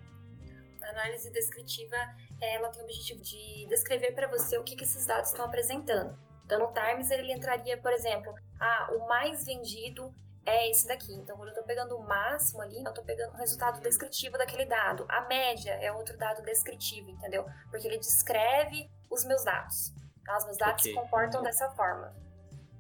A 0.82 0.90
análise 0.90 1.30
descritiva, 1.32 1.98
ela 2.42 2.70
tem 2.70 2.82
o 2.82 2.86
objetivo 2.86 3.22
de 3.22 3.66
descrever 3.68 4.14
para 4.14 4.28
você 4.28 4.58
o 4.58 4.64
que, 4.64 4.76
que 4.76 4.84
esses 4.84 5.06
dados 5.06 5.30
estão 5.30 5.46
apresentando. 5.46 6.18
Então, 6.46 6.60
no 6.60 6.74
Times, 6.74 7.12
ele 7.12 7.32
entraria, 7.32 7.78
por 7.78 7.92
exemplo, 7.92 8.34
ah, 8.60 8.90
o 8.94 9.08
mais 9.08 9.46
vendido 9.46 10.12
é 10.46 10.70
esse 10.70 10.88
daqui. 10.88 11.14
Então, 11.14 11.36
quando 11.38 11.50
eu 11.50 11.54
estou 11.54 11.64
pegando 11.64 11.96
o 11.96 12.04
máximo 12.04 12.62
ali, 12.62 12.78
eu 12.84 12.90
estou 12.90 13.04
pegando 13.04 13.34
o 13.34 13.38
resultado 13.38 13.80
descritivo 13.82 14.38
daquele 14.38 14.66
dado. 14.66 15.06
A 15.08 15.22
média 15.28 15.72
é 15.74 15.92
outro 15.92 16.18
dado 16.18 16.42
descritivo, 16.44 17.10
entendeu? 17.10 17.46
Porque 17.70 17.88
ele 17.88 18.00
descreve 18.00 18.90
os 19.12 19.24
meus 19.26 19.44
dados. 19.44 19.94
Então, 20.22 20.38
os 20.38 20.46
meus 20.46 20.58
dados 20.58 20.82
okay. 20.82 20.94
se 20.94 21.00
comportam 21.00 21.44
dessa 21.44 21.70
forma. 21.72 22.16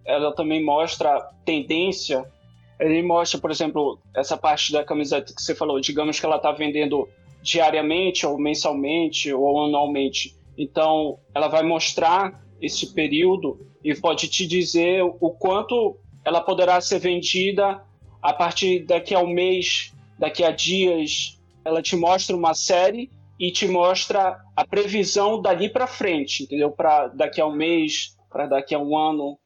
Ela 0.05 0.33
também 0.33 0.63
mostra 0.63 1.31
tendência. 1.45 2.25
Ele 2.79 3.03
mostra, 3.03 3.39
por 3.39 3.51
exemplo, 3.51 3.99
essa 4.15 4.37
parte 4.37 4.71
da 4.71 4.83
camiseta 4.83 5.33
que 5.33 5.41
você 5.41 5.53
falou. 5.53 5.79
Digamos 5.79 6.19
que 6.19 6.25
ela 6.25 6.37
está 6.37 6.51
vendendo 6.51 7.07
diariamente 7.41 8.25
ou 8.25 8.37
mensalmente 8.37 9.33
ou 9.33 9.65
anualmente. 9.65 10.35
Então, 10.57 11.19
ela 11.33 11.47
vai 11.47 11.63
mostrar 11.63 12.43
esse 12.61 12.93
período 12.93 13.65
e 13.83 13.95
pode 13.95 14.27
te 14.27 14.45
dizer 14.45 15.01
o 15.03 15.31
quanto 15.31 15.97
ela 16.25 16.41
poderá 16.41 16.81
ser 16.81 16.99
vendida 16.99 17.83
a 18.21 18.33
partir 18.33 18.85
daqui 18.85 19.15
a 19.15 19.19
um 19.19 19.27
mês, 19.27 19.93
daqui 20.17 20.43
a 20.43 20.51
dias. 20.51 21.39
Ela 21.63 21.81
te 21.81 21.95
mostra 21.95 22.35
uma 22.35 22.53
série 22.53 23.09
e 23.39 23.51
te 23.51 23.67
mostra 23.67 24.37
a 24.55 24.67
previsão 24.67 25.41
dali 25.41 25.69
para 25.69 25.87
frente, 25.87 26.43
entendeu? 26.43 26.71
Para 26.71 27.07
daqui 27.07 27.39
a 27.39 27.45
um 27.45 27.55
mês, 27.55 28.17
para 28.29 28.47
daqui 28.47 28.75
a 28.75 28.79
um 28.79 28.97
ano. 28.97 29.39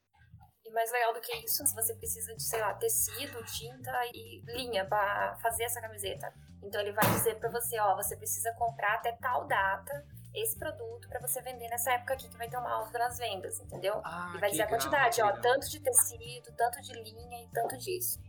E 0.66 0.72
mais 0.72 0.92
legal 0.92 1.14
do 1.14 1.22
que 1.22 1.32
isso, 1.46 1.64
você 1.76 1.94
precisa 1.96 2.36
de, 2.36 2.42
sei 2.42 2.60
lá, 2.60 2.74
tecido, 2.74 3.44
tinta 3.46 3.92
e 4.12 4.42
linha 4.58 4.84
para 4.86 5.38
fazer 5.44 5.66
essa 5.66 5.80
camiseta. 5.80 6.34
Então 6.64 6.80
ele 6.82 6.94
vai 6.94 7.06
dizer 7.12 7.36
para 7.36 7.50
você, 7.50 7.80
ó, 7.80 7.96
você 7.96 8.16
precisa 8.16 8.54
comprar 8.54 8.96
até 8.96 9.12
tal 9.14 9.46
data 9.46 10.06
esse 10.34 10.58
produto 10.58 11.08
para 11.08 11.20
você 11.20 11.42
vender 11.42 11.70
nessa 11.70 11.92
época 11.92 12.16
aqui 12.16 12.28
que 12.28 12.38
vai 12.38 12.50
ter 12.50 12.58
uma 12.58 12.72
alta 12.72 12.98
nas 12.98 13.18
vendas, 13.18 13.60
entendeu? 13.60 14.02
Ah, 14.04 14.34
e 14.36 14.40
vai 14.40 14.50
dizer 14.50 14.64
legal, 14.64 14.68
a 14.68 14.80
quantidade, 14.80 15.22
ó, 15.22 15.32
tanto 15.34 15.70
de 15.70 15.80
tecido, 15.80 16.52
tanto 16.58 16.82
de 16.82 16.94
linha 16.94 17.44
e 17.44 17.48
tanto 17.50 17.78
disso. 17.78 18.20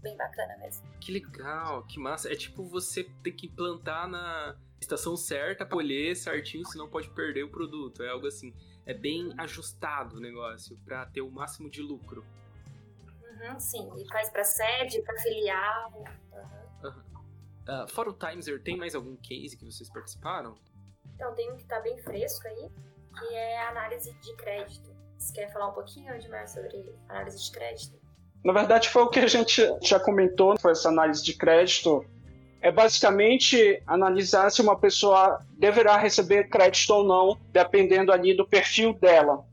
Bem 0.00 0.16
bacana 0.16 0.56
mesmo. 0.58 0.86
Que 1.00 1.10
legal, 1.10 1.82
que 1.84 1.98
massa. 1.98 2.32
É 2.32 2.36
tipo 2.36 2.62
você 2.64 3.04
ter 3.24 3.32
que 3.32 3.48
plantar 3.48 4.06
na 4.06 4.56
estação 4.80 5.16
certa, 5.16 5.66
colher 5.66 6.14
certinho, 6.14 6.64
senão 6.64 6.88
pode 6.88 7.10
perder 7.10 7.42
o 7.42 7.50
produto. 7.50 8.04
É 8.04 8.10
algo 8.10 8.26
assim. 8.28 8.54
É 8.86 8.94
bem 8.94 9.34
ajustado 9.36 10.16
o 10.16 10.20
negócio 10.20 10.78
para 10.84 11.04
ter 11.06 11.20
o 11.20 11.30
máximo 11.30 11.68
de 11.68 11.82
lucro. 11.82 12.24
Uhum, 13.22 13.58
sim, 13.58 13.90
e 13.96 14.08
faz 14.08 14.30
para 14.30 14.44
sede, 14.44 15.02
para 15.02 15.18
filial. 15.20 15.92
Uhum. 15.92 16.90
Uhum. 16.90 17.17
Uh, 17.68 17.86
fora 17.88 18.08
o 18.08 18.14
Timeser, 18.14 18.62
tem 18.62 18.78
mais 18.78 18.94
algum 18.94 19.14
case 19.16 19.54
que 19.56 19.64
vocês 19.64 19.90
participaram? 19.90 20.56
Então, 21.14 21.34
tem 21.34 21.52
um 21.52 21.56
que 21.56 21.62
está 21.62 21.78
bem 21.80 21.98
fresco 21.98 22.48
aí, 22.48 22.70
que 23.18 23.34
é 23.34 23.58
a 23.58 23.68
análise 23.68 24.10
de 24.20 24.36
crédito. 24.36 24.96
Você 25.18 25.34
quer 25.34 25.52
falar 25.52 25.68
um 25.68 25.74
pouquinho, 25.74 26.14
Edmar, 26.14 26.48
sobre 26.48 26.94
análise 27.08 27.44
de 27.44 27.52
crédito? 27.52 28.00
Na 28.42 28.52
verdade, 28.52 28.88
foi 28.88 29.02
o 29.02 29.10
que 29.10 29.18
a 29.18 29.26
gente 29.26 29.62
já 29.82 30.00
comentou, 30.00 30.58
foi 30.58 30.72
essa 30.72 30.88
análise 30.88 31.22
de 31.22 31.34
crédito. 31.34 32.04
É 32.62 32.72
basicamente 32.72 33.82
analisar 33.86 34.50
se 34.50 34.62
uma 34.62 34.78
pessoa 34.78 35.44
deverá 35.58 35.98
receber 35.98 36.48
crédito 36.48 36.90
ou 36.90 37.04
não, 37.04 37.38
dependendo 37.52 38.12
ali 38.12 38.34
do 38.34 38.48
perfil 38.48 38.94
dela. 38.94 39.44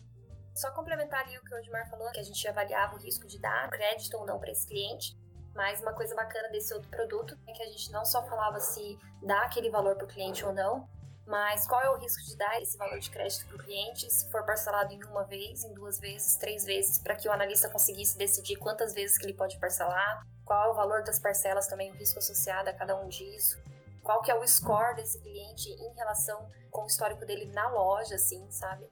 Só 0.55 0.72
complementar 0.72 1.26
ali 1.26 1.38
o 1.38 1.43
que 1.43 1.53
o 1.53 1.57
Edmar 1.57 1.89
falou, 1.89 2.09
que 2.11 2.20
a 2.20 2.24
gente 2.24 2.47
avaliava 2.47 2.95
o 2.95 2.99
risco 2.99 3.28
de 3.28 3.39
dar 3.41 3.70
crédito 3.70 4.16
ou 4.16 4.26
não 4.26 4.39
para 4.39 4.51
esse 4.51 4.66
cliente. 4.66 5.18
Mas 5.55 5.81
uma 5.81 5.93
coisa 5.93 6.13
bacana 6.13 6.49
desse 6.49 6.73
outro 6.73 6.89
produto 6.89 7.37
é 7.47 7.53
que 7.53 7.63
a 7.63 7.67
gente 7.67 7.91
não 7.91 8.03
só 8.03 8.21
falava 8.23 8.59
se 8.59 8.99
dá 9.23 9.43
aquele 9.43 9.69
valor 9.69 9.95
para 9.95 10.05
o 10.05 10.07
cliente 10.07 10.45
ou 10.45 10.53
não, 10.53 10.87
mas 11.25 11.65
qual 11.65 11.81
é 11.81 11.89
o 11.89 11.97
risco 11.97 12.21
de 12.23 12.37
dar 12.37 12.61
esse 12.61 12.77
valor 12.77 12.99
de 12.99 13.09
crédito 13.09 13.47
para 13.47 13.55
o 13.55 13.59
cliente 13.59 14.11
se 14.11 14.29
for 14.29 14.45
parcelado 14.45 14.93
em 14.93 15.03
uma 15.05 15.23
vez, 15.23 15.63
em 15.63 15.73
duas 15.73 15.99
vezes, 15.99 16.35
três 16.35 16.63
vezes, 16.65 16.99
para 16.99 17.15
que 17.15 17.27
o 17.27 17.31
analista 17.31 17.69
conseguisse 17.69 18.17
decidir 18.17 18.57
quantas 18.57 18.93
vezes 18.93 19.17
que 19.17 19.25
ele 19.25 19.33
pode 19.33 19.57
parcelar, 19.57 20.23
qual 20.43 20.69
é 20.69 20.71
o 20.71 20.75
valor 20.75 21.03
das 21.03 21.17
parcelas 21.17 21.67
também, 21.67 21.91
o 21.91 21.95
risco 21.95 22.19
associado 22.19 22.69
a 22.69 22.73
cada 22.73 22.95
um 22.95 23.07
disso, 23.07 23.57
qual 24.03 24.21
que 24.21 24.29
é 24.29 24.35
o 24.35 24.47
score 24.47 24.95
desse 24.95 25.19
cliente 25.19 25.69
em 25.69 25.93
relação 25.95 26.47
com 26.69 26.83
o 26.83 26.87
histórico 26.87 27.25
dele 27.25 27.45
na 27.53 27.69
loja, 27.69 28.15
assim, 28.15 28.45
sabe? 28.51 28.87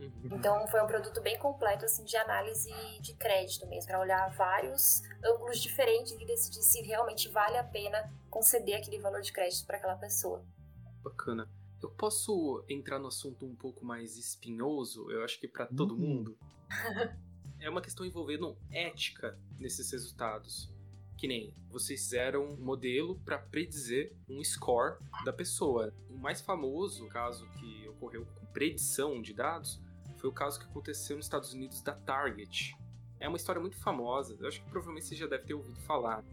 Uhum. 0.00 0.28
Então 0.32 0.66
foi 0.68 0.82
um 0.82 0.86
produto 0.86 1.20
bem 1.20 1.38
completo 1.38 1.84
assim 1.84 2.04
de 2.04 2.16
análise 2.16 2.70
de 3.00 3.14
crédito 3.14 3.66
mesmo, 3.66 3.88
para 3.88 4.00
olhar 4.00 4.30
vários 4.30 5.02
ângulos 5.26 5.60
diferentes 5.60 6.12
e 6.12 6.24
decidir 6.24 6.62
se 6.62 6.82
realmente 6.82 7.28
vale 7.28 7.56
a 7.56 7.64
pena 7.64 8.12
conceder 8.30 8.76
aquele 8.76 8.98
valor 8.98 9.20
de 9.20 9.32
crédito 9.32 9.66
para 9.66 9.76
aquela 9.76 9.96
pessoa. 9.96 10.44
Bacana. 11.02 11.48
Eu 11.82 11.90
posso 11.90 12.64
entrar 12.68 12.98
no 12.98 13.08
assunto 13.08 13.44
um 13.44 13.54
pouco 13.54 13.84
mais 13.84 14.16
espinhoso, 14.16 15.10
eu 15.10 15.22
acho 15.22 15.38
que 15.38 15.46
para 15.46 15.66
todo 15.66 15.94
uhum. 15.94 16.00
mundo. 16.00 16.38
é 17.60 17.68
uma 17.68 17.80
questão 17.80 18.04
envolvendo 18.04 18.56
ética 18.70 19.38
nesses 19.58 19.90
resultados. 19.90 20.72
Que 21.16 21.26
nem 21.26 21.54
vocês 21.70 22.02
fizeram 22.02 22.44
um 22.44 22.56
modelo 22.56 23.18
para 23.20 23.38
predizer 23.38 24.14
um 24.28 24.42
score 24.44 24.98
da 25.24 25.32
pessoa. 25.32 25.94
O 26.10 26.18
mais 26.18 26.40
famoso 26.40 27.08
caso 27.08 27.48
que 27.52 27.88
ocorreu 27.88 28.26
com 28.26 28.46
predição 28.46 29.22
de 29.22 29.32
dados 29.32 29.80
foi 30.18 30.28
o 30.28 30.32
caso 30.32 30.58
que 30.58 30.66
aconteceu 30.66 31.16
nos 31.16 31.26
Estados 31.26 31.52
Unidos 31.52 31.82
da 31.82 31.94
Target. 31.94 32.76
É 33.26 33.28
uma 33.28 33.36
história 33.36 33.60
muito 33.60 33.76
famosa, 33.78 34.36
eu 34.38 34.46
acho 34.46 34.62
que 34.62 34.70
provavelmente 34.70 35.06
você 35.06 35.16
já 35.16 35.26
deve 35.26 35.42
ter 35.42 35.54
ouvido 35.54 35.80
falar, 35.80 36.24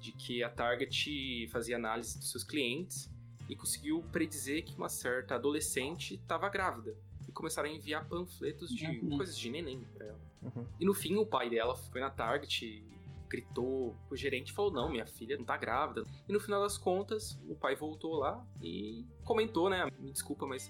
de 0.00 0.10
que 0.10 0.42
a 0.42 0.50
Target 0.50 1.46
fazia 1.46 1.76
análise 1.76 2.18
dos 2.18 2.28
seus 2.28 2.42
clientes 2.42 3.08
e 3.48 3.54
conseguiu 3.54 4.02
predizer 4.10 4.64
que 4.64 4.74
uma 4.74 4.88
certa 4.88 5.36
adolescente 5.36 6.14
estava 6.16 6.48
grávida. 6.48 6.96
E 7.28 7.30
começaram 7.30 7.68
a 7.68 7.72
enviar 7.72 8.04
panfletos 8.08 8.68
de 8.74 8.84
uhum. 8.84 9.16
coisas 9.16 9.38
de 9.38 9.48
neném 9.48 9.86
para 9.94 10.06
ela. 10.06 10.20
Uhum. 10.42 10.66
E 10.80 10.84
no 10.84 10.92
fim, 10.92 11.14
o 11.18 11.24
pai 11.24 11.48
dela 11.48 11.76
foi 11.76 12.00
na 12.00 12.10
Target, 12.10 12.84
gritou 13.28 13.96
o 14.10 14.16
gerente 14.16 14.52
falou: 14.52 14.72
Não, 14.72 14.90
minha 14.90 15.06
filha 15.06 15.38
não 15.38 15.44
tá 15.44 15.56
grávida. 15.56 16.02
E 16.28 16.32
no 16.32 16.40
final 16.40 16.60
das 16.60 16.76
contas, 16.76 17.38
o 17.48 17.54
pai 17.54 17.76
voltou 17.76 18.16
lá 18.16 18.44
e 18.60 19.06
comentou, 19.22 19.70
né? 19.70 19.88
Me 20.00 20.10
desculpa, 20.10 20.48
mas 20.48 20.68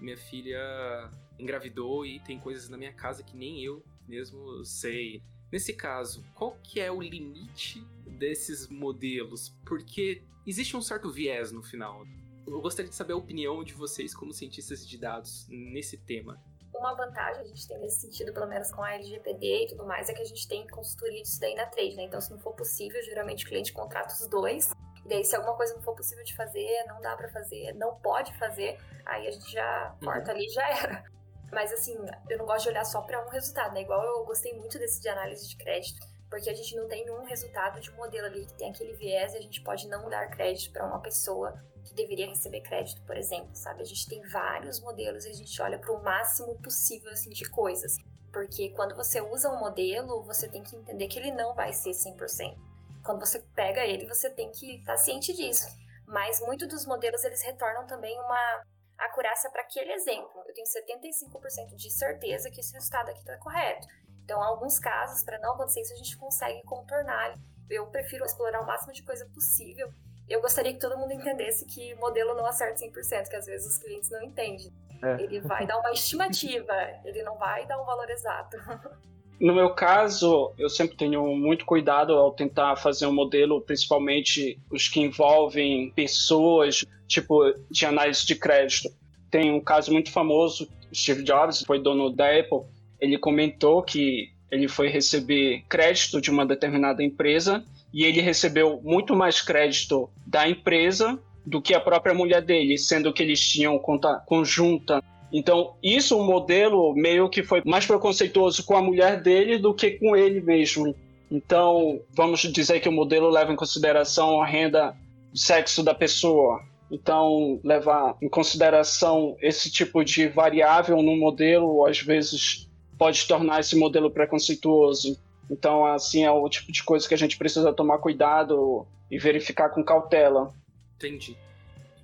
minha 0.00 0.16
filha 0.16 1.10
engravidou 1.36 2.06
e 2.06 2.20
tem 2.20 2.38
coisas 2.38 2.68
na 2.68 2.76
minha 2.76 2.92
casa 2.92 3.24
que 3.24 3.36
nem 3.36 3.64
eu 3.64 3.82
mesmo 4.08 4.64
sei. 4.64 5.22
Nesse 5.50 5.72
caso, 5.72 6.24
qual 6.34 6.56
que 6.62 6.80
é 6.80 6.90
o 6.90 7.00
limite 7.00 7.80
desses 8.18 8.68
modelos? 8.68 9.50
Porque 9.64 10.22
existe 10.46 10.76
um 10.76 10.82
certo 10.82 11.10
viés 11.10 11.52
no 11.52 11.62
final. 11.62 12.04
Eu 12.46 12.60
gostaria 12.60 12.88
de 12.88 12.96
saber 12.96 13.12
a 13.12 13.16
opinião 13.16 13.62
de 13.64 13.72
vocês 13.72 14.14
como 14.14 14.32
cientistas 14.32 14.86
de 14.86 14.98
dados 14.98 15.46
nesse 15.48 15.96
tema. 15.96 16.40
Uma 16.74 16.94
vantagem 16.94 17.42
a 17.42 17.46
gente 17.46 17.66
tem 17.66 17.78
nesse 17.78 18.02
sentido, 18.02 18.32
pelo 18.32 18.46
menos 18.46 18.70
com 18.70 18.82
a 18.82 18.94
LGPD 18.94 19.64
e 19.64 19.66
tudo 19.68 19.86
mais, 19.86 20.08
é 20.08 20.14
que 20.14 20.20
a 20.20 20.26
gente 20.26 20.46
tem 20.46 20.66
consultoria 20.68 21.22
disso 21.22 21.40
daí 21.40 21.54
na 21.54 21.66
trade, 21.66 21.96
né? 21.96 22.04
Então, 22.04 22.20
se 22.20 22.30
não 22.30 22.38
for 22.38 22.52
possível, 22.52 23.02
geralmente 23.02 23.44
o 23.44 23.48
cliente 23.48 23.72
contrata 23.72 24.12
os 24.12 24.26
dois. 24.28 24.70
E 25.04 25.08
daí, 25.08 25.24
se 25.24 25.34
alguma 25.34 25.56
coisa 25.56 25.74
não 25.74 25.82
for 25.82 25.94
possível 25.94 26.22
de 26.22 26.34
fazer, 26.36 26.84
não 26.86 27.00
dá 27.00 27.16
para 27.16 27.28
fazer, 27.30 27.72
não 27.74 27.94
pode 27.96 28.36
fazer, 28.38 28.78
aí 29.06 29.26
a 29.26 29.30
gente 29.30 29.50
já 29.50 29.96
corta 30.04 30.30
uhum. 30.30 30.36
ali 30.36 30.46
e 30.46 30.50
já 30.50 30.68
era. 30.68 31.15
Mas 31.52 31.72
assim, 31.72 31.96
eu 32.28 32.38
não 32.38 32.46
gosto 32.46 32.64
de 32.64 32.70
olhar 32.70 32.84
só 32.84 33.00
para 33.02 33.24
um 33.24 33.28
resultado, 33.28 33.72
né? 33.74 33.82
Igual 33.82 34.02
eu 34.04 34.24
gostei 34.24 34.52
muito 34.54 34.78
desse 34.78 35.00
de 35.00 35.08
análise 35.08 35.48
de 35.48 35.56
crédito, 35.56 36.00
porque 36.28 36.50
a 36.50 36.54
gente 36.54 36.74
não 36.74 36.88
tem 36.88 37.08
um 37.10 37.24
resultado 37.24 37.80
de 37.80 37.90
um 37.90 37.96
modelo 37.96 38.26
ali 38.26 38.46
que 38.46 38.54
tem 38.54 38.70
aquele 38.70 38.94
viés 38.94 39.32
e 39.32 39.38
a 39.38 39.40
gente 39.40 39.62
pode 39.62 39.86
não 39.88 40.08
dar 40.08 40.28
crédito 40.28 40.72
para 40.72 40.86
uma 40.86 41.00
pessoa 41.00 41.54
que 41.84 41.94
deveria 41.94 42.26
receber 42.26 42.60
crédito, 42.62 43.00
por 43.02 43.16
exemplo, 43.16 43.54
sabe? 43.54 43.82
A 43.82 43.86
gente 43.86 44.08
tem 44.08 44.20
vários 44.28 44.80
modelos 44.80 45.24
e 45.24 45.30
a 45.30 45.32
gente 45.32 45.62
olha 45.62 45.78
para 45.78 45.92
o 45.92 46.02
máximo 46.02 46.60
possível 46.60 47.10
assim, 47.12 47.30
de 47.30 47.48
coisas. 47.48 47.96
Porque 48.32 48.70
quando 48.70 48.94
você 48.94 49.20
usa 49.20 49.48
um 49.50 49.58
modelo, 49.58 50.22
você 50.24 50.48
tem 50.48 50.62
que 50.62 50.76
entender 50.76 51.06
que 51.08 51.18
ele 51.18 51.30
não 51.30 51.54
vai 51.54 51.72
ser 51.72 51.90
100%. 51.90 52.56
Quando 53.04 53.20
você 53.20 53.38
pega 53.54 53.86
ele, 53.86 54.06
você 54.06 54.28
tem 54.28 54.50
que 54.50 54.78
estar 54.78 54.96
ciente 54.96 55.32
disso. 55.32 55.66
Mas 56.06 56.40
muitos 56.40 56.68
dos 56.68 56.86
modelos, 56.86 57.24
eles 57.24 57.42
retornam 57.42 57.86
também 57.86 58.18
uma 58.20 58.62
acurácia 58.98 59.50
para 59.50 59.62
aquele 59.62 59.92
exemplo. 59.92 60.42
Eu 60.46 60.54
tenho 60.54 60.66
75% 60.66 61.74
de 61.74 61.90
certeza 61.90 62.50
que 62.50 62.60
esse 62.60 62.72
resultado 62.72 63.10
aqui 63.10 63.20
está 63.20 63.36
correto. 63.38 63.86
Então, 64.24 64.40
em 64.40 64.44
alguns 64.44 64.78
casos, 64.78 65.22
para 65.22 65.38
não 65.38 65.52
acontecer 65.52 65.82
isso, 65.82 65.92
a 65.92 65.96
gente 65.96 66.16
consegue 66.16 66.62
contornar. 66.64 67.38
Eu 67.70 67.86
prefiro 67.86 68.24
explorar 68.24 68.60
o 68.60 68.66
máximo 68.66 68.92
de 68.92 69.02
coisa 69.02 69.26
possível. 69.26 69.92
Eu 70.28 70.40
gostaria 70.40 70.72
que 70.72 70.80
todo 70.80 70.98
mundo 70.98 71.12
entendesse 71.12 71.64
que 71.64 71.94
modelo 71.94 72.34
não 72.34 72.46
acerta 72.46 72.84
100%, 72.84 73.28
que 73.28 73.36
às 73.36 73.46
vezes 73.46 73.66
os 73.74 73.78
clientes 73.78 74.10
não 74.10 74.20
entendem. 74.22 74.72
É. 75.02 75.22
Ele 75.22 75.40
vai 75.40 75.66
dar 75.66 75.78
uma 75.78 75.92
estimativa, 75.92 76.74
ele 77.04 77.22
não 77.22 77.36
vai 77.36 77.66
dar 77.66 77.80
um 77.80 77.84
valor 77.84 78.10
exato. 78.10 78.56
No 79.38 79.54
meu 79.54 79.70
caso, 79.70 80.52
eu 80.58 80.68
sempre 80.68 80.96
tenho 80.96 81.36
muito 81.36 81.66
cuidado 81.66 82.14
ao 82.14 82.32
tentar 82.32 82.76
fazer 82.76 83.06
um 83.06 83.12
modelo, 83.12 83.60
principalmente 83.60 84.58
os 84.70 84.88
que 84.88 85.00
envolvem 85.00 85.90
pessoas, 85.90 86.84
tipo 87.06 87.52
de 87.70 87.84
análise 87.84 88.26
de 88.26 88.34
crédito. 88.34 88.88
Tem 89.30 89.52
um 89.52 89.60
caso 89.60 89.92
muito 89.92 90.10
famoso, 90.10 90.68
Steve 90.94 91.22
Jobs 91.22 91.62
foi 91.62 91.78
dono 91.78 92.10
da 92.10 92.26
Apple, 92.30 92.62
ele 92.98 93.18
comentou 93.18 93.82
que 93.82 94.30
ele 94.50 94.68
foi 94.68 94.88
receber 94.88 95.64
crédito 95.68 96.20
de 96.20 96.30
uma 96.30 96.46
determinada 96.46 97.02
empresa 97.02 97.64
e 97.92 98.04
ele 98.04 98.20
recebeu 98.20 98.80
muito 98.82 99.14
mais 99.14 99.40
crédito 99.40 100.08
da 100.26 100.48
empresa 100.48 101.18
do 101.44 101.60
que 101.60 101.74
a 101.74 101.80
própria 101.80 102.14
mulher 102.14 102.42
dele, 102.42 102.78
sendo 102.78 103.12
que 103.12 103.22
eles 103.22 103.40
tinham 103.40 103.78
conta 103.78 104.22
conjunta. 104.26 105.02
Então, 105.32 105.74
isso, 105.82 106.18
o 106.18 106.24
modelo 106.24 106.94
meio 106.94 107.28
que 107.28 107.42
foi 107.42 107.62
mais 107.64 107.86
preconceituoso 107.86 108.64
com 108.64 108.76
a 108.76 108.82
mulher 108.82 109.20
dele 109.20 109.58
do 109.58 109.74
que 109.74 109.92
com 109.92 110.16
ele 110.16 110.40
mesmo. 110.40 110.94
Então, 111.30 112.00
vamos 112.12 112.40
dizer 112.40 112.80
que 112.80 112.88
o 112.88 112.92
modelo 112.92 113.28
leva 113.28 113.52
em 113.52 113.56
consideração 113.56 114.40
a 114.40 114.46
renda, 114.46 114.96
sexo 115.34 115.82
da 115.82 115.94
pessoa. 115.94 116.62
Então, 116.90 117.60
levar 117.64 118.16
em 118.22 118.28
consideração 118.28 119.36
esse 119.40 119.70
tipo 119.70 120.04
de 120.04 120.28
variável 120.28 121.02
no 121.02 121.16
modelo, 121.16 121.84
às 121.84 122.00
vezes 122.00 122.70
pode 122.96 123.26
tornar 123.26 123.60
esse 123.60 123.76
modelo 123.76 124.10
preconceituoso. 124.10 125.18
Então, 125.50 125.84
assim, 125.84 126.24
é 126.24 126.30
o 126.30 126.48
tipo 126.48 126.70
de 126.70 126.82
coisa 126.84 127.06
que 127.08 127.14
a 127.14 127.18
gente 127.18 127.36
precisa 127.36 127.72
tomar 127.72 127.98
cuidado 127.98 128.86
e 129.10 129.18
verificar 129.18 129.70
com 129.70 129.82
cautela. 129.82 130.54
Entendi. 130.96 131.36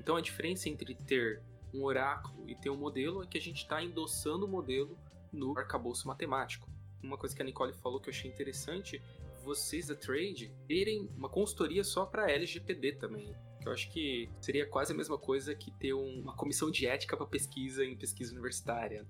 Então, 0.01 0.16
a 0.16 0.20
diferença 0.20 0.68
entre 0.68 0.95
ter 0.95 1.41
um 1.73 1.85
oráculo 1.85 2.49
e 2.49 2.55
ter 2.55 2.70
um 2.70 2.77
modelo 2.77 3.23
é 3.23 3.27
que 3.27 3.39
a 3.39 3.41
gente 3.41 3.62
está 3.62 3.83
endossando 3.83 4.47
o 4.47 4.49
modelo 4.49 4.99
no 5.33 5.57
arcabouço 5.59 6.07
matemático. 6.07 6.68
Uma 7.03 7.16
coisa 7.16 7.35
que 7.35 7.43
a 7.43 7.45
Nicole 7.45 7.73
falou 7.73 8.01
que 8.01 8.09
eu 8.09 8.12
achei 8.12 8.31
interessante, 8.31 9.03
vocês 9.43 9.89
da 9.89 9.95
Trade 9.95 10.55
terem 10.68 11.09
uma 11.16 11.29
consultoria 11.29 11.83
só 11.83 12.07
para 12.07 12.31
LGPD 12.31 12.93
também. 12.93 13.35
Que 13.61 13.68
eu 13.68 13.73
acho 13.73 13.91
que 13.91 14.31
seria 14.41 14.66
quase 14.66 14.93
a 14.93 14.97
mesma 14.97 15.18
coisa 15.18 15.55
que 15.55 15.70
ter 15.73 15.93
uma 15.93 16.35
comissão 16.37 16.70
de 16.70 16.87
ética 16.87 17.16
para 17.16 17.27
pesquisa 17.27 17.85
em 17.85 17.97
pesquisa 17.97 18.33
universitária. 18.33 19.07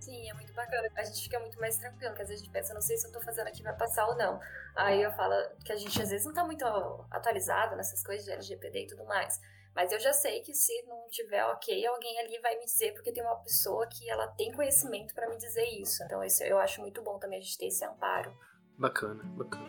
Sim, 0.00 0.28
é 0.28 0.34
muito 0.34 0.52
bacana. 0.52 0.88
A 0.96 1.04
gente 1.04 1.22
fica 1.22 1.38
muito 1.38 1.58
mais 1.60 1.78
tranquilo, 1.78 2.10
porque 2.10 2.22
às 2.22 2.28
vezes 2.28 2.42
a 2.42 2.44
gente 2.44 2.52
pensa, 2.52 2.74
não 2.74 2.80
sei 2.80 2.96
se 2.96 3.06
eu 3.06 3.12
tô 3.12 3.20
fazendo 3.20 3.46
aqui 3.46 3.62
vai 3.62 3.76
passar 3.76 4.06
ou 4.08 4.16
não. 4.16 4.40
Aí 4.74 5.00
eu 5.00 5.12
falo 5.12 5.34
que 5.64 5.70
a 5.70 5.76
gente 5.76 6.02
às 6.02 6.10
vezes 6.10 6.26
não 6.26 6.32
tá 6.32 6.44
muito 6.44 6.64
atualizado 7.10 7.76
nessas 7.76 8.02
coisas 8.02 8.24
de 8.24 8.32
LGPD 8.32 8.82
e 8.82 8.86
tudo 8.88 9.04
mais. 9.04 9.40
Mas 9.74 9.90
eu 9.90 9.98
já 9.98 10.12
sei 10.12 10.40
que 10.40 10.52
se 10.52 10.82
não 10.86 11.06
tiver 11.08 11.44
ok, 11.46 11.86
alguém 11.86 12.18
ali 12.20 12.38
vai 12.40 12.56
me 12.58 12.64
dizer, 12.64 12.92
porque 12.92 13.12
tem 13.12 13.22
uma 13.22 13.36
pessoa 13.36 13.86
que 13.86 14.08
ela 14.08 14.26
tem 14.28 14.52
conhecimento 14.52 15.14
para 15.14 15.28
me 15.28 15.36
dizer 15.36 15.64
isso. 15.80 16.02
Então 16.04 16.22
isso 16.22 16.44
eu 16.44 16.58
acho 16.58 16.80
muito 16.80 17.02
bom 17.02 17.18
também 17.18 17.38
a 17.38 17.42
gente 17.42 17.56
ter 17.56 17.66
esse 17.66 17.84
amparo. 17.84 18.36
Bacana, 18.78 19.22
bacana. 19.24 19.66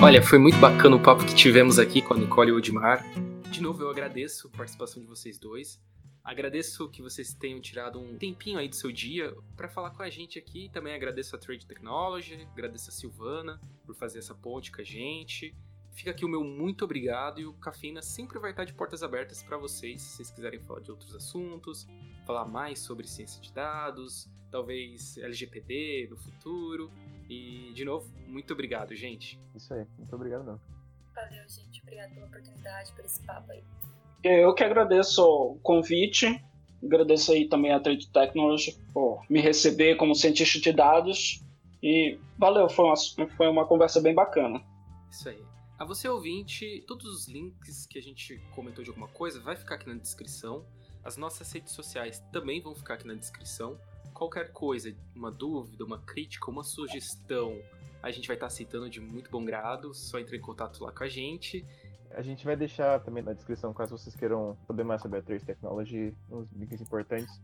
Olha, 0.00 0.22
foi 0.22 0.38
muito 0.38 0.58
bacana 0.58 0.96
o 0.96 1.02
papo 1.02 1.24
que 1.24 1.34
tivemos 1.34 1.78
aqui 1.78 2.02
com 2.02 2.12
a 2.12 2.16
Nicole 2.18 2.52
Odmar. 2.52 3.02
De 3.54 3.62
novo, 3.62 3.84
eu 3.84 3.88
agradeço 3.88 4.48
a 4.48 4.56
participação 4.56 5.00
de 5.00 5.06
vocês 5.06 5.38
dois. 5.38 5.80
Agradeço 6.24 6.88
que 6.88 7.00
vocês 7.00 7.32
tenham 7.34 7.60
tirado 7.60 8.00
um 8.00 8.18
tempinho 8.18 8.58
aí 8.58 8.68
do 8.68 8.74
seu 8.74 8.90
dia 8.90 9.32
para 9.56 9.68
falar 9.68 9.92
com 9.92 10.02
a 10.02 10.10
gente 10.10 10.40
aqui. 10.40 10.68
Também 10.70 10.92
agradeço 10.92 11.36
a 11.36 11.38
Trade 11.38 11.64
Technology, 11.64 12.48
agradeço 12.50 12.90
a 12.90 12.92
Silvana 12.92 13.60
por 13.86 13.94
fazer 13.94 14.18
essa 14.18 14.34
ponte 14.34 14.72
com 14.72 14.80
a 14.80 14.84
gente. 14.84 15.54
Fica 15.92 16.10
aqui 16.10 16.24
o 16.24 16.28
meu 16.28 16.42
muito 16.42 16.84
obrigado 16.84 17.40
e 17.40 17.46
o 17.46 17.52
Cafeína 17.52 18.02
sempre 18.02 18.40
vai 18.40 18.50
estar 18.50 18.64
de 18.64 18.74
portas 18.74 19.04
abertas 19.04 19.40
para 19.40 19.56
vocês, 19.56 20.02
se 20.02 20.16
vocês 20.16 20.32
quiserem 20.32 20.58
falar 20.58 20.80
de 20.80 20.90
outros 20.90 21.14
assuntos, 21.14 21.86
falar 22.26 22.46
mais 22.46 22.80
sobre 22.80 23.06
ciência 23.06 23.40
de 23.40 23.52
dados, 23.52 24.28
talvez 24.50 25.16
LGPD 25.16 26.08
no 26.10 26.16
futuro. 26.16 26.90
E, 27.30 27.72
de 27.72 27.84
novo, 27.84 28.12
muito 28.26 28.52
obrigado, 28.52 28.96
gente. 28.96 29.40
Isso 29.54 29.72
aí, 29.72 29.86
muito 29.96 30.12
obrigado 30.12 30.42
não. 30.42 30.83
Valeu, 31.14 31.48
gente. 31.48 31.80
Obrigado 31.82 32.14
pela 32.14 32.26
oportunidade, 32.26 32.92
por 32.92 33.04
esse 33.04 33.22
papo 33.22 33.52
aí. 33.52 33.62
Eu 34.22 34.54
que 34.54 34.64
agradeço 34.64 35.22
o 35.22 35.58
convite. 35.62 36.42
Agradeço 36.82 37.32
aí 37.32 37.48
também 37.48 37.72
a 37.72 37.80
Trade 37.80 38.08
Technology 38.08 38.78
por 38.92 39.24
me 39.30 39.40
receber 39.40 39.96
como 39.96 40.14
cientista 40.14 40.60
de 40.60 40.72
dados. 40.72 41.42
E 41.82 42.18
valeu, 42.38 42.68
foi 42.68 42.84
uma, 42.84 42.96
foi 43.36 43.48
uma 43.48 43.66
conversa 43.66 44.00
bem 44.00 44.14
bacana. 44.14 44.62
Isso 45.10 45.28
aí. 45.28 45.42
A 45.78 45.84
você 45.84 46.08
ouvinte, 46.08 46.84
todos 46.86 47.06
os 47.06 47.28
links 47.28 47.86
que 47.86 47.98
a 47.98 48.02
gente 48.02 48.38
comentou 48.54 48.82
de 48.82 48.90
alguma 48.90 49.08
coisa 49.08 49.40
vai 49.40 49.56
ficar 49.56 49.74
aqui 49.76 49.88
na 49.88 49.94
descrição. 49.94 50.64
As 51.04 51.16
nossas 51.16 51.50
redes 51.52 51.72
sociais 51.72 52.20
também 52.32 52.60
vão 52.60 52.74
ficar 52.74 52.94
aqui 52.94 53.06
na 53.06 53.14
descrição 53.14 53.78
qualquer 54.14 54.52
coisa, 54.52 54.94
uma 55.14 55.30
dúvida, 55.30 55.84
uma 55.84 55.98
crítica, 55.98 56.50
uma 56.50 56.62
sugestão, 56.62 57.60
a 58.04 58.10
gente 58.10 58.28
vai 58.28 58.36
estar 58.36 58.50
citando 58.50 58.88
de 58.90 59.00
muito 59.00 59.30
bom 59.30 59.42
grado, 59.42 59.94
só 59.94 60.18
entre 60.18 60.36
em 60.36 60.40
contato 60.40 60.84
lá 60.84 60.92
com 60.92 61.04
a 61.04 61.08
gente. 61.08 61.66
A 62.10 62.20
gente 62.20 62.44
vai 62.44 62.54
deixar 62.54 63.00
também 63.00 63.22
na 63.22 63.32
descrição, 63.32 63.72
caso 63.72 63.96
vocês 63.96 64.14
queiram 64.14 64.56
saber 64.66 64.84
mais 64.84 65.00
sobre 65.00 65.18
a 65.18 65.22
Trace 65.22 65.44
Technology, 65.44 66.14
uns 66.30 66.52
links 66.52 66.80
importantes. 66.82 67.40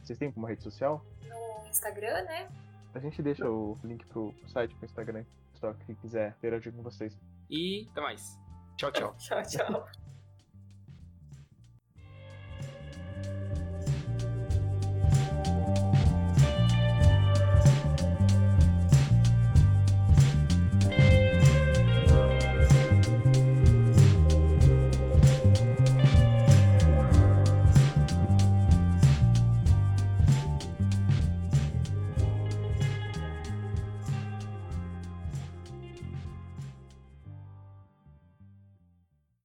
Vocês 0.00 0.16
têm 0.16 0.32
uma 0.36 0.48
rede 0.48 0.62
social? 0.62 1.04
No 1.28 1.68
Instagram, 1.68 2.22
né? 2.22 2.48
A 2.94 3.00
gente 3.00 3.20
deixa 3.20 3.50
o 3.50 3.76
link 3.82 4.06
pro 4.06 4.32
site, 4.46 4.74
pro 4.76 4.86
Instagram, 4.86 5.24
só 5.54 5.74
quem 5.84 5.96
quiser 5.96 6.36
interagir 6.38 6.72
com 6.72 6.82
vocês. 6.82 7.18
E 7.50 7.88
até 7.90 8.00
mais. 8.00 8.38
Tchau, 8.76 8.92
tchau. 8.92 9.14
tchau, 9.18 9.42
tchau. 9.42 10.05